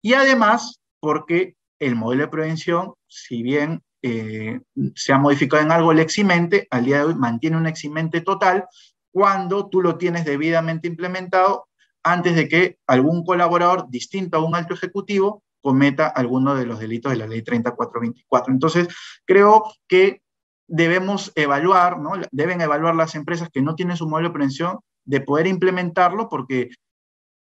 Y 0.01 0.15
además, 0.15 0.81
porque 1.01 1.57
el 1.81 1.97
modelo 1.97 2.23
de 2.23 2.29
prevención, 2.29 2.95
si 3.09 3.43
bien 3.43 3.83
eh, 4.03 4.61
se 4.95 5.13
ha 5.13 5.19
modificado 5.19 5.63
en 5.63 5.73
algo 5.73 5.93
el 5.93 6.01
eximente, 6.01 6.67
al 6.71 6.85
día 6.85 6.99
de 6.99 7.05
hoy 7.05 7.15
mantiene 7.15 7.57
un 7.57 7.67
eximente 7.67 8.21
total 8.21 8.67
cuando 9.13 9.69
tú 9.69 9.83
lo 9.83 9.97
tienes 9.97 10.25
debidamente 10.25 10.89
implementado 10.89 11.69
antes 12.03 12.35
de 12.35 12.49
que 12.49 12.79
algún 12.87 13.25
colaborador 13.25 13.91
distinto 13.91 14.39
a 14.39 14.45
un 14.45 14.55
alto 14.55 14.75
ejecutivo 14.75 15.43
cometa 15.61 16.07
alguno 16.07 16.55
de 16.55 16.65
los 16.67 16.79
delitos 16.79 17.13
de 17.13 17.19
la 17.19 17.27
ley 17.27 17.43
3424. 17.43 18.53
Entonces, 18.53 18.89
creo 19.27 19.65
que 19.87 20.23
debemos 20.67 21.33
evaluar, 21.35 21.99
¿no? 21.99 22.13
deben 22.31 22.61
evaluar 22.61 22.95
las 22.95 23.15
empresas 23.15 23.51
que 23.53 23.61
no 23.61 23.75
tienen 23.75 23.97
su 23.97 24.09
modelo 24.09 24.29
de 24.29 24.35
prevención 24.35 24.79
de 25.05 25.21
poder 25.21 25.47
implementarlo 25.47 26.29
porque 26.29 26.71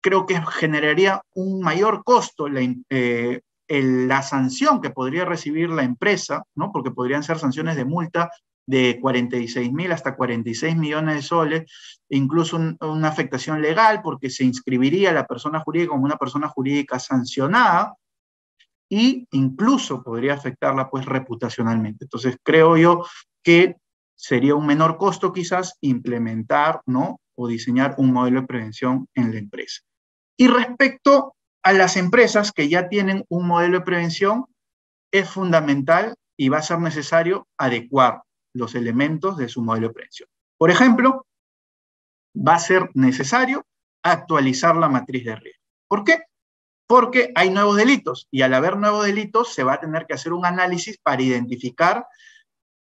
creo 0.01 0.25
que 0.25 0.39
generaría 0.51 1.21
un 1.33 1.61
mayor 1.61 2.03
costo 2.03 2.49
la, 2.49 2.61
eh, 2.89 3.41
la 3.81 4.21
sanción 4.21 4.81
que 4.81 4.89
podría 4.89 5.25
recibir 5.25 5.69
la 5.69 5.83
empresa, 5.83 6.43
¿no? 6.55 6.71
porque 6.71 6.91
podrían 6.91 7.23
ser 7.23 7.39
sanciones 7.39 7.75
de 7.75 7.85
multa 7.85 8.29
de 8.65 8.99
46 9.01 9.71
mil 9.73 9.91
hasta 9.91 10.15
46 10.15 10.75
millones 10.77 11.15
de 11.15 11.21
soles, 11.21 11.71
incluso 12.09 12.57
una 12.57 13.07
afectación 13.07 13.61
legal 13.61 14.01
porque 14.01 14.29
se 14.29 14.45
inscribiría 14.45 15.11
la 15.11 15.25
persona 15.25 15.59
jurídica 15.59 15.91
como 15.91 16.05
una 16.05 16.17
persona 16.17 16.47
jurídica 16.47 16.99
sancionada 16.99 17.95
y 18.89 19.27
incluso 19.31 20.03
podría 20.03 20.35
afectarla 20.35 20.89
pues 20.89 21.05
reputacionalmente. 21.05 22.05
Entonces 22.05 22.37
creo 22.43 22.77
yo 22.77 23.05
que 23.43 23.75
sería 24.15 24.55
un 24.55 24.65
menor 24.65 24.97
costo 24.97 25.33
quizás 25.33 25.77
implementar, 25.81 26.81
¿no? 26.85 27.19
o 27.35 27.47
diseñar 27.47 27.95
un 27.97 28.13
modelo 28.13 28.41
de 28.41 28.47
prevención 28.47 29.07
en 29.15 29.31
la 29.31 29.39
empresa. 29.39 29.81
Y 30.37 30.47
respecto 30.47 31.35
a 31.63 31.73
las 31.73 31.97
empresas 31.97 32.51
que 32.51 32.69
ya 32.69 32.89
tienen 32.89 33.25
un 33.29 33.47
modelo 33.47 33.79
de 33.79 33.85
prevención, 33.85 34.45
es 35.11 35.29
fundamental 35.29 36.15
y 36.37 36.49
va 36.49 36.57
a 36.57 36.63
ser 36.63 36.79
necesario 36.79 37.47
adecuar 37.57 38.23
los 38.53 38.75
elementos 38.75 39.37
de 39.37 39.47
su 39.49 39.61
modelo 39.61 39.87
de 39.87 39.93
prevención. 39.93 40.29
Por 40.57 40.69
ejemplo, 40.69 41.25
va 42.35 42.55
a 42.55 42.59
ser 42.59 42.89
necesario 42.93 43.65
actualizar 44.03 44.75
la 44.75 44.89
matriz 44.89 45.23
de 45.25 45.35
riesgo. 45.35 45.63
¿Por 45.87 46.03
qué? 46.03 46.23
Porque 46.87 47.31
hay 47.35 47.49
nuevos 47.49 47.77
delitos 47.77 48.27
y 48.29 48.41
al 48.41 48.53
haber 48.53 48.77
nuevos 48.77 49.05
delitos 49.05 49.53
se 49.53 49.63
va 49.63 49.73
a 49.73 49.79
tener 49.79 50.05
que 50.05 50.15
hacer 50.15 50.33
un 50.33 50.45
análisis 50.45 50.97
para 50.97 51.21
identificar 51.21 52.05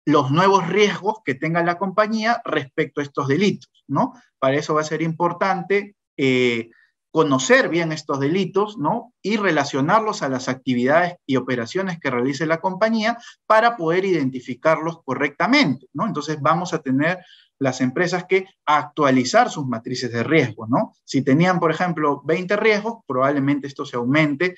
los 0.05 0.31
nuevos 0.31 0.69
riesgos 0.69 1.19
que 1.25 1.35
tenga 1.35 1.63
la 1.63 1.79
compañía 1.79 2.41
respecto 2.45 3.01
a 3.01 3.05
estos 3.05 3.27
delitos, 3.27 3.85
¿no? 3.89 4.13
Para 4.39 4.57
eso 4.57 4.75
va 4.75 4.83
a 4.83 4.85
ser 4.85 5.03
importante 5.03 5.97
eh, 6.17 6.71
conocer 7.17 7.71
bien 7.71 7.93
estos 7.93 8.21
delitos, 8.21 8.77
¿no? 8.77 9.15
Y 9.23 9.39
relacionarlos 9.39 10.23
a 10.23 10.29
las 10.29 10.51
actividades 10.51 11.15
y 11.25 11.37
operaciones 11.37 11.99
que 11.99 12.11
realice 12.11 12.45
la 12.45 12.61
compañía 12.61 13.17
para 13.47 13.79
poder 13.79 14.05
identificarlos 14.05 15.03
correctamente, 15.03 15.87
¿no? 15.95 16.07
Entonces 16.07 16.43
vamos 16.43 16.75
a 16.75 16.81
tener 16.81 17.25
las 17.59 17.81
empresas 17.81 18.27
que 18.29 18.45
actualizar 18.67 19.49
sus 19.49 19.67
matrices 19.67 20.13
de 20.13 20.25
riesgo, 20.25 20.67
¿no? 20.67 20.93
Si 21.05 21.23
tenían, 21.23 21.59
por 21.59 21.71
ejemplo, 21.71 22.21
20 22.27 22.55
riesgos, 22.57 22.97
probablemente 23.07 23.67
esto 23.67 23.87
se 23.87 23.97
aumente 23.97 24.55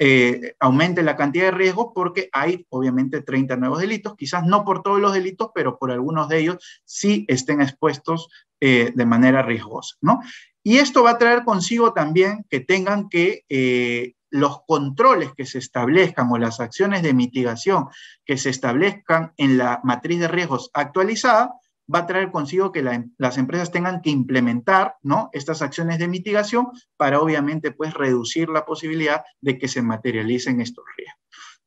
eh, 0.00 0.56
aumente 0.58 1.04
la 1.04 1.14
cantidad 1.14 1.44
de 1.44 1.50
riesgos 1.52 1.92
porque 1.94 2.28
hay 2.32 2.66
obviamente 2.70 3.22
30 3.22 3.54
nuevos 3.54 3.78
delitos, 3.78 4.16
quizás 4.16 4.44
no 4.44 4.64
por 4.64 4.82
todos 4.82 5.00
los 5.00 5.12
delitos, 5.12 5.50
pero 5.54 5.78
por 5.78 5.92
algunos 5.92 6.28
de 6.28 6.40
ellos 6.40 6.82
sí 6.84 7.24
estén 7.28 7.62
expuestos 7.62 8.28
eh, 8.60 8.90
de 8.92 9.06
manera 9.06 9.42
riesgosa, 9.42 9.96
¿no? 10.00 10.20
Y 10.62 10.78
esto 10.78 11.02
va 11.02 11.10
a 11.10 11.18
traer 11.18 11.44
consigo 11.44 11.92
también 11.92 12.44
que 12.48 12.60
tengan 12.60 13.08
que 13.08 13.44
eh, 13.48 14.14
los 14.30 14.62
controles 14.66 15.32
que 15.34 15.44
se 15.44 15.58
establezcan 15.58 16.30
o 16.30 16.38
las 16.38 16.60
acciones 16.60 17.02
de 17.02 17.14
mitigación 17.14 17.88
que 18.24 18.38
se 18.38 18.50
establezcan 18.50 19.32
en 19.36 19.58
la 19.58 19.80
matriz 19.84 20.20
de 20.20 20.28
riesgos 20.28 20.70
actualizada, 20.72 21.52
va 21.92 22.00
a 22.00 22.06
traer 22.06 22.30
consigo 22.30 22.72
que 22.72 22.82
las 23.18 23.38
empresas 23.38 23.70
tengan 23.70 24.00
que 24.00 24.10
implementar 24.10 24.96
¿no? 25.02 25.28
estas 25.32 25.60
acciones 25.62 25.98
de 25.98 26.08
mitigación 26.08 26.68
para 26.96 27.20
obviamente 27.20 27.72
pues 27.72 27.92
reducir 27.92 28.48
la 28.48 28.64
posibilidad 28.64 29.22
de 29.40 29.58
que 29.58 29.68
se 29.68 29.82
materialicen 29.82 30.60
estos 30.60 30.84
riesgos. 30.96 31.20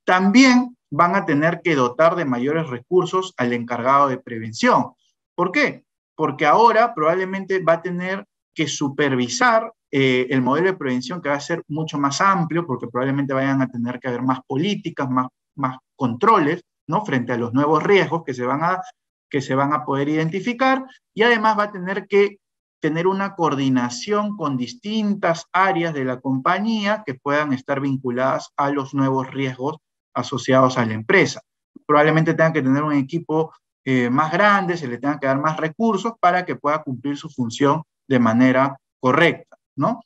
También 0.03 0.77
van 0.89 1.15
a 1.15 1.25
tener 1.25 1.61
que 1.63 1.75
dotar 1.75 2.15
de 2.15 2.25
mayores 2.25 2.67
recursos 2.67 3.33
al 3.37 3.53
encargado 3.53 4.07
de 4.07 4.17
prevención. 4.17 4.93
¿Por 5.35 5.51
qué? 5.51 5.83
Porque 6.15 6.45
ahora 6.45 6.93
probablemente 6.95 7.59
va 7.59 7.73
a 7.73 7.81
tener 7.81 8.25
que 8.55 8.67
supervisar 8.67 9.71
eh, 9.91 10.27
el 10.29 10.41
modelo 10.41 10.67
de 10.67 10.77
prevención 10.77 11.21
que 11.21 11.29
va 11.29 11.35
a 11.35 11.39
ser 11.39 11.63
mucho 11.67 11.99
más 11.99 12.21
amplio, 12.21 12.65
porque 12.65 12.87
probablemente 12.87 13.33
vayan 13.33 13.61
a 13.61 13.69
tener 13.69 13.99
que 13.99 14.07
haber 14.07 14.23
más 14.23 14.39
políticas, 14.47 15.09
más, 15.09 15.27
más 15.55 15.77
controles, 15.95 16.63
¿no? 16.87 17.05
Frente 17.05 17.33
a 17.33 17.37
los 17.37 17.53
nuevos 17.53 17.83
riesgos 17.83 18.23
que 18.25 18.33
se, 18.33 18.45
van 18.45 18.63
a, 18.63 18.81
que 19.29 19.41
se 19.41 19.53
van 19.55 19.73
a 19.73 19.85
poder 19.85 20.09
identificar, 20.09 20.85
y 21.13 21.23
además 21.23 21.57
va 21.59 21.63
a 21.63 21.71
tener 21.71 22.07
que 22.07 22.39
tener 22.81 23.07
una 23.07 23.35
coordinación 23.35 24.37
con 24.37 24.57
distintas 24.57 25.45
áreas 25.51 25.93
de 25.93 26.05
la 26.05 26.19
compañía 26.19 27.03
que 27.05 27.15
puedan 27.15 27.51
estar 27.51 27.81
vinculadas 27.81 28.49
a 28.57 28.69
los 28.69 28.93
nuevos 28.93 29.31
riesgos 29.31 29.77
asociados 30.13 30.77
a 30.77 30.85
la 30.85 30.93
empresa. 30.93 31.41
Probablemente 31.85 32.33
tengan 32.33 32.53
que 32.53 32.61
tener 32.61 32.83
un 32.83 32.93
equipo 32.93 33.53
eh, 33.83 34.09
más 34.09 34.31
grande, 34.31 34.77
se 34.77 34.87
le 34.87 34.97
tengan 34.97 35.19
que 35.19 35.27
dar 35.27 35.39
más 35.39 35.57
recursos 35.57 36.13
para 36.19 36.45
que 36.45 36.55
pueda 36.55 36.83
cumplir 36.83 37.17
su 37.17 37.29
función 37.29 37.83
de 38.07 38.19
manera 38.19 38.77
correcta, 38.99 39.57
¿no? 39.75 40.01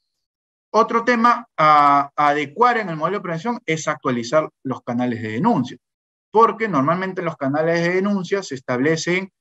Otro 0.72 1.04
tema 1.04 1.47
a, 1.58 2.12
adecuar 2.16 2.78
en 2.78 2.89
el 2.89 2.95
modelo 2.95 3.18
de 3.18 3.24
prevención 3.24 3.60
es 3.66 3.88
actualizar 3.88 4.50
los 4.64 4.82
canales 4.84 5.22
de 5.22 5.30
denuncia, 5.30 5.78
porque 6.32 6.68
normalmente 6.68 7.22
en 7.22 7.26
los 7.26 7.38
canales 7.38 7.82
de 7.82 7.95
denuncia 7.95 8.43
se 8.43 8.56
establecen 8.56 9.32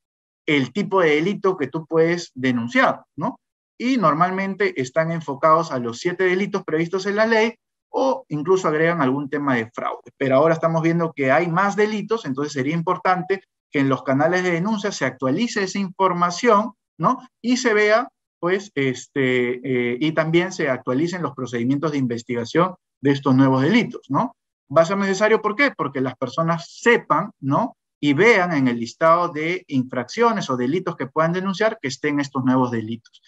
el 0.47 0.73
tipo 0.73 1.03
de 1.03 1.17
delito 1.17 1.59
que 1.59 1.67
tú 1.67 1.87
puedes 1.87 2.31
denunciar, 2.35 3.03
¿no? 3.17 3.39
Y 3.79 3.99
normalmente 3.99 4.81
están 4.81 5.13
enfocados 5.13 5.71
a 5.71 5.79
los 5.79 5.99
siete 5.99 6.25
delitos 6.25 6.65
previstos 6.65 7.05
en 7.05 7.17
la 7.17 7.27
ley 7.27 7.55
o 7.91 8.25
incluso 8.29 8.69
agregan 8.69 9.03
algún 9.03 9.29
tema 9.29 9.55
de 9.55 9.71
fraude. 9.71 10.11
Pero 10.17 10.37
ahora 10.37 10.55
estamos 10.55 10.83
viendo 10.83 11.13
que 11.13 11.31
hay 11.31 11.49
más 11.49 11.77
delitos, 11.77 12.25
entonces 12.25 12.55
sería 12.55 12.75
importante 12.75 13.43
que 13.71 13.81
en 13.81 13.91
los 13.91 14.03
canales 14.03 14.43
de 14.43 14.53
denuncia 14.53 14.91
se 14.93 15.05
actualice 15.05 15.65
esa 15.65 15.79
información, 15.79 16.73
¿no? 16.99 17.19
Y 17.43 17.59
se 17.59 17.75
vea 17.75 18.09
pues, 18.41 18.71
este, 18.75 19.61
eh, 19.65 19.99
y 20.01 20.13
también 20.13 20.53
se 20.53 20.69
actualicen 20.69 21.23
los 21.23 21.35
procedimientos 21.35 21.93
de 21.93 21.99
investigación 21.99 22.75
de 23.01 23.13
estos 23.13 23.35
nuevos 23.35 23.63
delitos, 23.63 24.03
¿no? 24.09 24.37
Va 24.75 24.83
a 24.83 24.87
ser 24.87 24.99
necesario, 24.99 25.41
¿por 25.41 25.57
qué? 25.57 25.73
Porque 25.77 26.01
las 26.01 26.17
personas 26.17 26.79
sepan, 26.81 27.31
¿no? 27.41 27.77
Y 28.01 28.13
vean 28.13 28.53
en 28.53 28.69
el 28.69 28.79
listado 28.79 29.29
de 29.29 29.65
infracciones 29.69 30.51
o 30.51 30.57
delitos 30.57 30.97
que 30.97 31.07
puedan 31.07 31.33
denunciar 31.33 31.79
que 31.81 31.89
estén 31.89 32.21
estos 32.21 32.45
nuevos 32.45 32.71
delitos. 32.71 33.23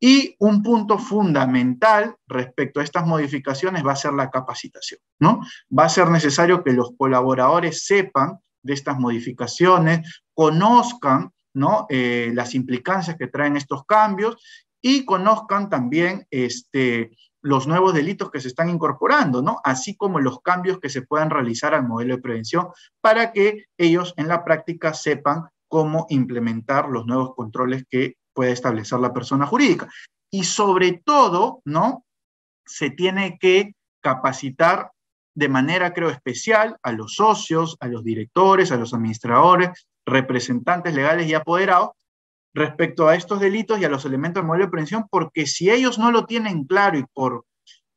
Y 0.00 0.36
un 0.38 0.62
punto 0.62 0.98
fundamental 0.98 2.14
respecto 2.28 2.78
a 2.78 2.84
estas 2.84 3.06
modificaciones 3.06 3.84
va 3.84 3.92
a 3.92 3.96
ser 3.96 4.12
la 4.12 4.30
capacitación, 4.30 5.00
¿no? 5.18 5.40
Va 5.76 5.84
a 5.84 5.88
ser 5.88 6.08
necesario 6.10 6.62
que 6.62 6.72
los 6.72 6.90
colaboradores 6.96 7.84
sepan 7.84 8.38
de 8.62 8.74
estas 8.74 8.98
modificaciones, 8.98 10.22
conozcan 10.34 11.32
¿no? 11.58 11.86
Eh, 11.90 12.30
las 12.34 12.54
implicancias 12.54 13.16
que 13.16 13.26
traen 13.26 13.56
estos 13.56 13.84
cambios 13.84 14.36
y 14.80 15.04
conozcan 15.04 15.68
también 15.68 16.26
este, 16.30 17.10
los 17.42 17.66
nuevos 17.66 17.94
delitos 17.94 18.30
que 18.30 18.40
se 18.40 18.48
están 18.48 18.68
incorporando, 18.70 19.42
¿no? 19.42 19.60
Así 19.64 19.96
como 19.96 20.20
los 20.20 20.40
cambios 20.40 20.80
que 20.80 20.88
se 20.88 21.02
puedan 21.02 21.30
realizar 21.30 21.74
al 21.74 21.86
modelo 21.86 22.16
de 22.16 22.22
prevención 22.22 22.68
para 23.00 23.32
que 23.32 23.66
ellos 23.76 24.14
en 24.16 24.28
la 24.28 24.44
práctica 24.44 24.94
sepan 24.94 25.48
cómo 25.68 26.06
implementar 26.08 26.88
los 26.88 27.06
nuevos 27.06 27.34
controles 27.34 27.84
que 27.90 28.16
puede 28.32 28.52
establecer 28.52 28.98
la 29.00 29.12
persona 29.12 29.46
jurídica. 29.46 29.88
Y 30.30 30.44
sobre 30.44 31.02
todo, 31.04 31.60
¿no? 31.64 32.04
Se 32.66 32.90
tiene 32.90 33.38
que 33.38 33.74
capacitar 34.00 34.92
de 35.34 35.48
manera, 35.48 35.94
creo, 35.94 36.10
especial 36.10 36.76
a 36.82 36.92
los 36.92 37.14
socios, 37.14 37.76
a 37.80 37.86
los 37.86 38.02
directores, 38.02 38.72
a 38.72 38.76
los 38.76 38.92
administradores, 38.92 39.88
representantes 40.08 40.94
legales 40.94 41.28
y 41.28 41.34
apoderados 41.34 41.90
respecto 42.54 43.08
a 43.08 43.14
estos 43.14 43.40
delitos 43.40 43.78
y 43.78 43.84
a 43.84 43.88
los 43.88 44.04
elementos 44.04 44.40
del 44.40 44.46
modelo 44.46 44.66
de 44.66 44.70
prevención, 44.70 45.06
porque 45.10 45.46
si 45.46 45.70
ellos 45.70 45.98
no 45.98 46.10
lo 46.10 46.26
tienen 46.26 46.64
claro 46.64 46.98
y 46.98 47.04
por, 47.12 47.44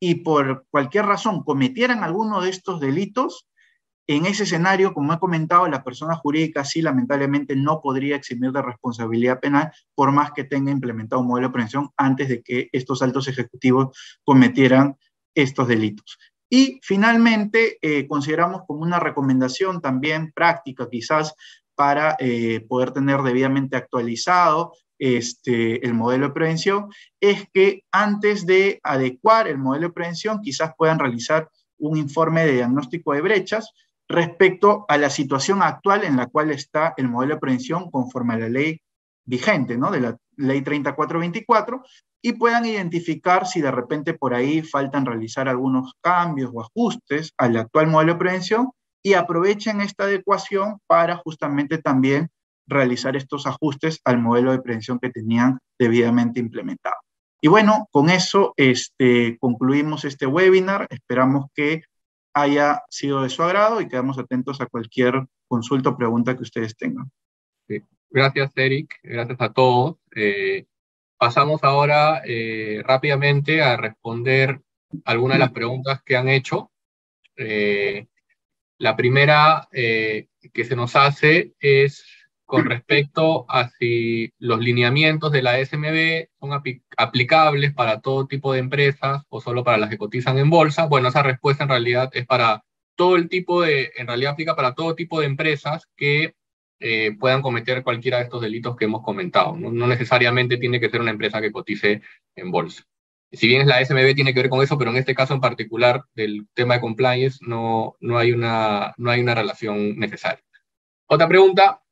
y 0.00 0.16
por 0.16 0.66
cualquier 0.70 1.06
razón 1.06 1.42
cometieran 1.42 2.04
alguno 2.04 2.40
de 2.40 2.50
estos 2.50 2.80
delitos, 2.80 3.46
en 4.08 4.26
ese 4.26 4.42
escenario, 4.42 4.92
como 4.94 5.12
he 5.12 5.18
comentado, 5.18 5.68
la 5.68 5.84
persona 5.84 6.16
jurídica 6.16 6.64
sí 6.64 6.82
lamentablemente 6.82 7.54
no 7.54 7.80
podría 7.80 8.16
eximir 8.16 8.50
de 8.50 8.60
responsabilidad 8.60 9.40
penal 9.40 9.72
por 9.94 10.10
más 10.10 10.32
que 10.32 10.44
tenga 10.44 10.72
implementado 10.72 11.22
un 11.22 11.28
modelo 11.28 11.48
de 11.48 11.52
prevención 11.52 11.90
antes 11.96 12.28
de 12.28 12.42
que 12.42 12.68
estos 12.72 13.00
altos 13.00 13.28
ejecutivos 13.28 13.96
cometieran 14.24 14.96
estos 15.34 15.68
delitos. 15.68 16.18
Y 16.50 16.80
finalmente, 16.82 17.78
eh, 17.80 18.06
consideramos 18.06 18.62
como 18.66 18.82
una 18.82 19.00
recomendación 19.00 19.80
también 19.80 20.32
práctica 20.34 20.88
quizás 20.90 21.34
para 21.74 22.16
eh, 22.18 22.64
poder 22.68 22.92
tener 22.92 23.22
debidamente 23.22 23.76
actualizado 23.76 24.74
este, 24.98 25.84
el 25.84 25.94
modelo 25.94 26.28
de 26.28 26.34
prevención, 26.34 26.88
es 27.20 27.46
que 27.52 27.82
antes 27.90 28.46
de 28.46 28.80
adecuar 28.82 29.48
el 29.48 29.58
modelo 29.58 29.88
de 29.88 29.94
prevención, 29.94 30.40
quizás 30.40 30.72
puedan 30.76 30.98
realizar 30.98 31.48
un 31.78 31.96
informe 31.96 32.44
de 32.46 32.52
diagnóstico 32.52 33.12
de 33.12 33.20
brechas 33.20 33.72
respecto 34.08 34.84
a 34.88 34.98
la 34.98 35.10
situación 35.10 35.62
actual 35.62 36.04
en 36.04 36.16
la 36.16 36.26
cual 36.26 36.50
está 36.50 36.94
el 36.96 37.08
modelo 37.08 37.34
de 37.34 37.40
prevención 37.40 37.90
conforme 37.90 38.34
a 38.34 38.38
la 38.38 38.48
ley 38.48 38.80
vigente, 39.24 39.76
¿no? 39.76 39.90
De 39.90 40.00
la 40.00 40.16
ley 40.36 40.62
3424, 40.62 41.82
y 42.22 42.32
puedan 42.34 42.64
identificar 42.66 43.46
si 43.46 43.60
de 43.60 43.70
repente 43.70 44.14
por 44.14 44.34
ahí 44.34 44.62
faltan 44.62 45.06
realizar 45.06 45.48
algunos 45.48 45.94
cambios 46.00 46.50
o 46.54 46.60
ajustes 46.60 47.32
al 47.36 47.56
actual 47.56 47.88
modelo 47.88 48.12
de 48.12 48.18
prevención 48.18 48.70
y 49.02 49.14
aprovechen 49.14 49.80
esta 49.80 50.04
adecuación 50.04 50.78
para 50.86 51.16
justamente 51.16 51.78
también 51.78 52.30
realizar 52.66 53.16
estos 53.16 53.46
ajustes 53.46 54.00
al 54.04 54.18
modelo 54.18 54.52
de 54.52 54.60
prevención 54.60 54.98
que 54.98 55.10
tenían 55.10 55.58
debidamente 55.78 56.40
implementado. 56.40 56.96
Y 57.40 57.48
bueno, 57.48 57.88
con 57.90 58.08
eso 58.08 58.54
este, 58.56 59.36
concluimos 59.40 60.04
este 60.04 60.26
webinar. 60.26 60.86
Esperamos 60.90 61.46
que 61.54 61.82
haya 62.34 62.82
sido 62.88 63.22
de 63.22 63.30
su 63.30 63.42
agrado 63.42 63.80
y 63.80 63.88
quedamos 63.88 64.18
atentos 64.18 64.60
a 64.60 64.66
cualquier 64.66 65.26
consulta 65.48 65.90
o 65.90 65.96
pregunta 65.96 66.36
que 66.36 66.44
ustedes 66.44 66.76
tengan. 66.76 67.10
Gracias, 68.10 68.52
Eric. 68.56 68.94
Gracias 69.02 69.40
a 69.40 69.52
todos. 69.52 69.96
Eh, 70.14 70.66
pasamos 71.16 71.64
ahora 71.64 72.22
eh, 72.26 72.82
rápidamente 72.84 73.62
a 73.62 73.76
responder 73.76 74.60
algunas 75.04 75.36
de 75.36 75.40
las 75.40 75.52
preguntas 75.52 76.02
que 76.04 76.16
han 76.16 76.28
hecho. 76.28 76.70
Eh, 77.36 78.06
la 78.82 78.96
primera 78.96 79.68
que 79.70 80.64
se 80.64 80.74
nos 80.74 80.96
hace 80.96 81.52
es 81.60 82.04
con 82.44 82.64
respecto 82.66 83.46
a 83.48 83.70
si 83.70 84.32
los 84.38 84.60
lineamientos 84.60 85.30
de 85.30 85.40
la 85.40 85.64
SMB 85.64 86.28
son 86.38 86.50
aplicables 86.98 87.72
para 87.72 88.00
todo 88.00 88.26
tipo 88.26 88.52
de 88.52 88.58
empresas 88.58 89.22
o 89.28 89.40
solo 89.40 89.62
para 89.62 89.78
las 89.78 89.88
que 89.88 89.98
cotizan 89.98 90.36
en 90.38 90.50
bolsa. 90.50 90.86
Bueno, 90.86 91.08
esa 91.08 91.22
respuesta 91.22 91.62
en 91.62 91.70
realidad 91.70 92.10
es 92.12 92.26
para 92.26 92.64
todo 92.96 93.16
el 93.16 93.28
tipo 93.28 93.62
de, 93.62 93.92
en 93.96 94.06
realidad 94.08 94.32
aplica 94.32 94.56
para 94.56 94.74
todo 94.74 94.96
tipo 94.96 95.20
de 95.20 95.26
empresas 95.26 95.88
que 95.96 96.34
eh, 96.80 97.16
puedan 97.18 97.40
cometer 97.40 97.84
cualquiera 97.84 98.18
de 98.18 98.24
estos 98.24 98.42
delitos 98.42 98.76
que 98.76 98.86
hemos 98.86 99.02
comentado. 99.02 99.56
no 99.56 99.86
necesariamente 99.86 100.58
tiene 100.58 100.80
que 100.80 100.90
ser 100.90 101.00
una 101.00 101.12
empresa 101.12 101.40
que 101.40 101.52
cotice 101.52 102.02
en 102.34 102.50
bolsa. 102.50 102.84
Si 103.32 103.48
bien 103.48 103.66
la 103.66 103.84
SMB 103.84 104.14
tiene 104.14 104.34
que 104.34 104.40
ver 104.40 104.50
con 104.50 104.62
eso, 104.62 104.76
pero 104.76 104.90
en 104.90 104.98
este 104.98 105.14
caso 105.14 105.32
en 105.32 105.40
particular 105.40 106.04
del 106.14 106.46
tema 106.52 106.74
de 106.74 106.80
compliance 106.80 107.38
no, 107.40 107.96
no, 108.00 108.18
hay, 108.18 108.32
una, 108.32 108.94
no 108.98 109.10
hay 109.10 109.20
una 109.20 109.34
relación 109.34 109.98
necesaria. 109.98 110.44
Otra 111.06 111.28
pregunta, 111.28 111.82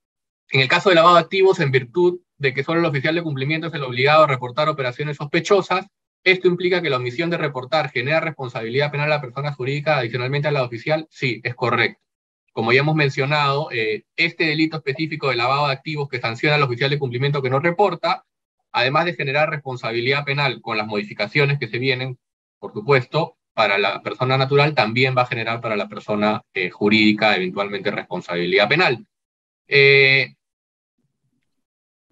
en 0.51 0.61
el 0.61 0.68
caso 0.68 0.91
de 0.91 0.97
lavado 0.97 1.16
de 1.16 1.22
activos, 1.22 1.61
en 1.61 1.70
virtud 1.70 2.20
de 2.36 2.53
que 2.53 2.62
solo 2.62 2.80
el 2.80 2.86
oficial 2.86 3.14
de 3.14 3.22
cumplimiento 3.22 3.68
es 3.68 3.74
el 3.74 3.84
obligado 3.84 4.24
a 4.24 4.26
reportar 4.26 4.68
operaciones 4.68 5.16
sospechosas, 5.16 5.86
esto 6.24 6.49
implica 6.49 6.82
que 6.82 6.91
la 6.91 6.99
omisión 6.99 7.30
de 7.30 7.38
reportar 7.38 7.91
genera 7.91 8.20
responsabilidad 8.20 8.91
penal 8.91 9.11
a 9.11 9.16
la 9.16 9.20
persona 9.22 9.53
jurídica 9.53 9.99
adicionalmente 9.99 10.49
a 10.49 10.53
la 10.53 10.62
oficial. 10.62 11.07
Sí, 11.11 11.41
es 11.43 11.55
correcto. 11.55 12.03
Como 12.53 12.72
ya 12.72 12.80
hemos 12.80 12.97
mencionado, 12.97 13.70
eh, 13.70 14.05
este 14.16 14.45
delito 14.45 14.76
específico 14.76 15.30
de 15.30 15.36
lavado 15.36 15.66
de 15.66 15.72
activos 15.72 16.09
que 16.09 16.20
sanciona 16.20 16.57
al 16.57 16.62
oficial 16.62 16.91
de 16.91 16.99
cumplimiento 16.99 17.41
que 17.41 17.49
no 17.49 17.61
reporta, 17.61 18.26
además 18.73 19.05
de 19.05 19.14
generar 19.14 19.51
responsabilidad 19.51 20.25
penal 20.25 20.61
con 20.61 20.77
las 20.77 20.87
modificaciones 20.87 21.59
que 21.59 21.68
se 21.68 21.79
vienen, 21.79 22.18
por 22.59 22.73
supuesto, 22.73 23.37
para 23.55 23.79
la 23.79 24.03
persona 24.03 24.39
natural, 24.39 24.75
también 24.75 25.14
va 25.16 25.23
a 25.23 25.27
generar 25.27 25.61
para 25.61 25.77
la 25.77 25.89
persona 25.89 26.43
eh, 26.55 26.71
jurídica 26.71 27.37
eventualmente 27.37 27.91
responsabilidad 27.91 28.68
penal. 28.68 29.07
Eh, 29.66 30.35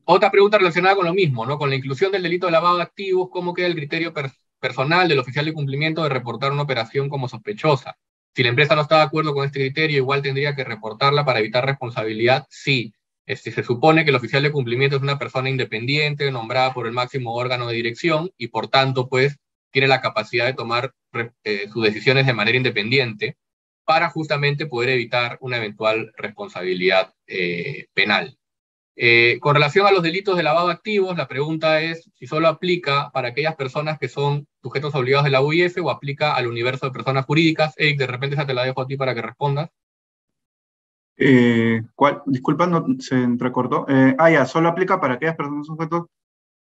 otra 0.04 0.30
pregunta 0.30 0.58
relacionada 0.58 0.96
con 0.96 1.04
lo 1.04 1.14
mismo, 1.14 1.44
¿no? 1.44 1.58
Con 1.58 1.70
la 1.70 1.76
inclusión 1.76 2.10
del 2.10 2.22
delito 2.22 2.46
de 2.46 2.52
lavado 2.52 2.76
de 2.76 2.82
activos, 2.82 3.28
¿cómo 3.30 3.52
queda 3.52 3.66
el 3.66 3.74
criterio 3.74 4.12
personal 4.58 5.06
del 5.06 5.18
oficial 5.18 5.44
de 5.44 5.52
cumplimiento 5.52 6.02
de 6.02 6.08
reportar 6.08 6.50
una 6.50 6.62
operación 6.62 7.08
como 7.08 7.28
sospechosa? 7.28 7.96
Si 8.34 8.42
la 8.42 8.48
empresa 8.50 8.74
no 8.74 8.82
está 8.82 8.96
de 8.96 9.02
acuerdo 9.02 9.34
con 9.34 9.44
este 9.44 9.60
criterio, 9.60 9.98
igual 9.98 10.22
tendría 10.22 10.54
que 10.54 10.64
reportarla 10.64 11.24
para 11.24 11.40
evitar 11.40 11.66
responsabilidad. 11.66 12.46
Sí, 12.48 12.92
este, 13.28 13.52
se 13.52 13.62
supone 13.62 14.04
que 14.04 14.10
el 14.10 14.16
oficial 14.16 14.42
de 14.42 14.50
cumplimiento 14.50 14.96
es 14.96 15.02
una 15.02 15.18
persona 15.18 15.50
independiente, 15.50 16.30
nombrada 16.30 16.72
por 16.72 16.86
el 16.86 16.94
máximo 16.94 17.34
órgano 17.34 17.68
de 17.68 17.76
dirección 17.76 18.30
y 18.38 18.48
por 18.48 18.68
tanto, 18.68 19.08
pues, 19.08 19.36
tiene 19.70 19.86
la 19.86 20.00
capacidad 20.00 20.46
de 20.46 20.54
tomar 20.54 20.94
eh, 21.44 21.68
sus 21.70 21.84
decisiones 21.84 22.26
de 22.26 22.32
manera 22.32 22.56
independiente 22.56 23.36
para 23.84 24.08
justamente 24.08 24.66
poder 24.66 24.88
evitar 24.90 25.36
una 25.40 25.58
eventual 25.58 26.10
responsabilidad 26.16 27.12
eh, 27.26 27.88
penal. 27.92 28.38
Eh, 28.96 29.38
con 29.40 29.54
relación 29.54 29.86
a 29.86 29.92
los 29.92 30.02
delitos 30.02 30.36
de 30.36 30.42
lavado 30.42 30.68
de 30.68 30.72
activos, 30.72 31.16
la 31.16 31.28
pregunta 31.28 31.82
es 31.82 32.10
si 32.14 32.26
solo 32.26 32.48
aplica 32.48 33.10
para 33.12 33.28
aquellas 33.28 33.56
personas 33.56 33.98
que 33.98 34.08
son 34.08 34.48
sujetos 34.62 34.94
obligados 34.94 35.24
de 35.24 35.30
la 35.30 35.42
UIF 35.42 35.76
o 35.82 35.90
aplica 35.90 36.34
al 36.34 36.46
universo 36.46 36.86
de 36.86 36.92
personas 36.92 37.26
jurídicas. 37.26 37.74
Eric, 37.76 37.98
de 37.98 38.06
repente 38.06 38.36
esa 38.36 38.46
te 38.46 38.54
la 38.54 38.64
dejo 38.64 38.80
a 38.80 38.86
ti 38.86 38.96
para 38.96 39.14
que 39.14 39.22
respondas. 39.22 39.68
Eh, 41.18 41.82
¿cuál? 41.96 42.22
Disculpa, 42.26 42.66
no, 42.66 42.86
se 43.00 43.16
entrecortó. 43.16 43.84
Eh, 43.88 44.14
ah, 44.18 44.30
ya, 44.30 44.46
solo 44.46 44.68
aplica 44.68 45.00
para 45.00 45.14
aquellas 45.14 45.36
personas 45.36 45.66
sujetos. 45.66 46.06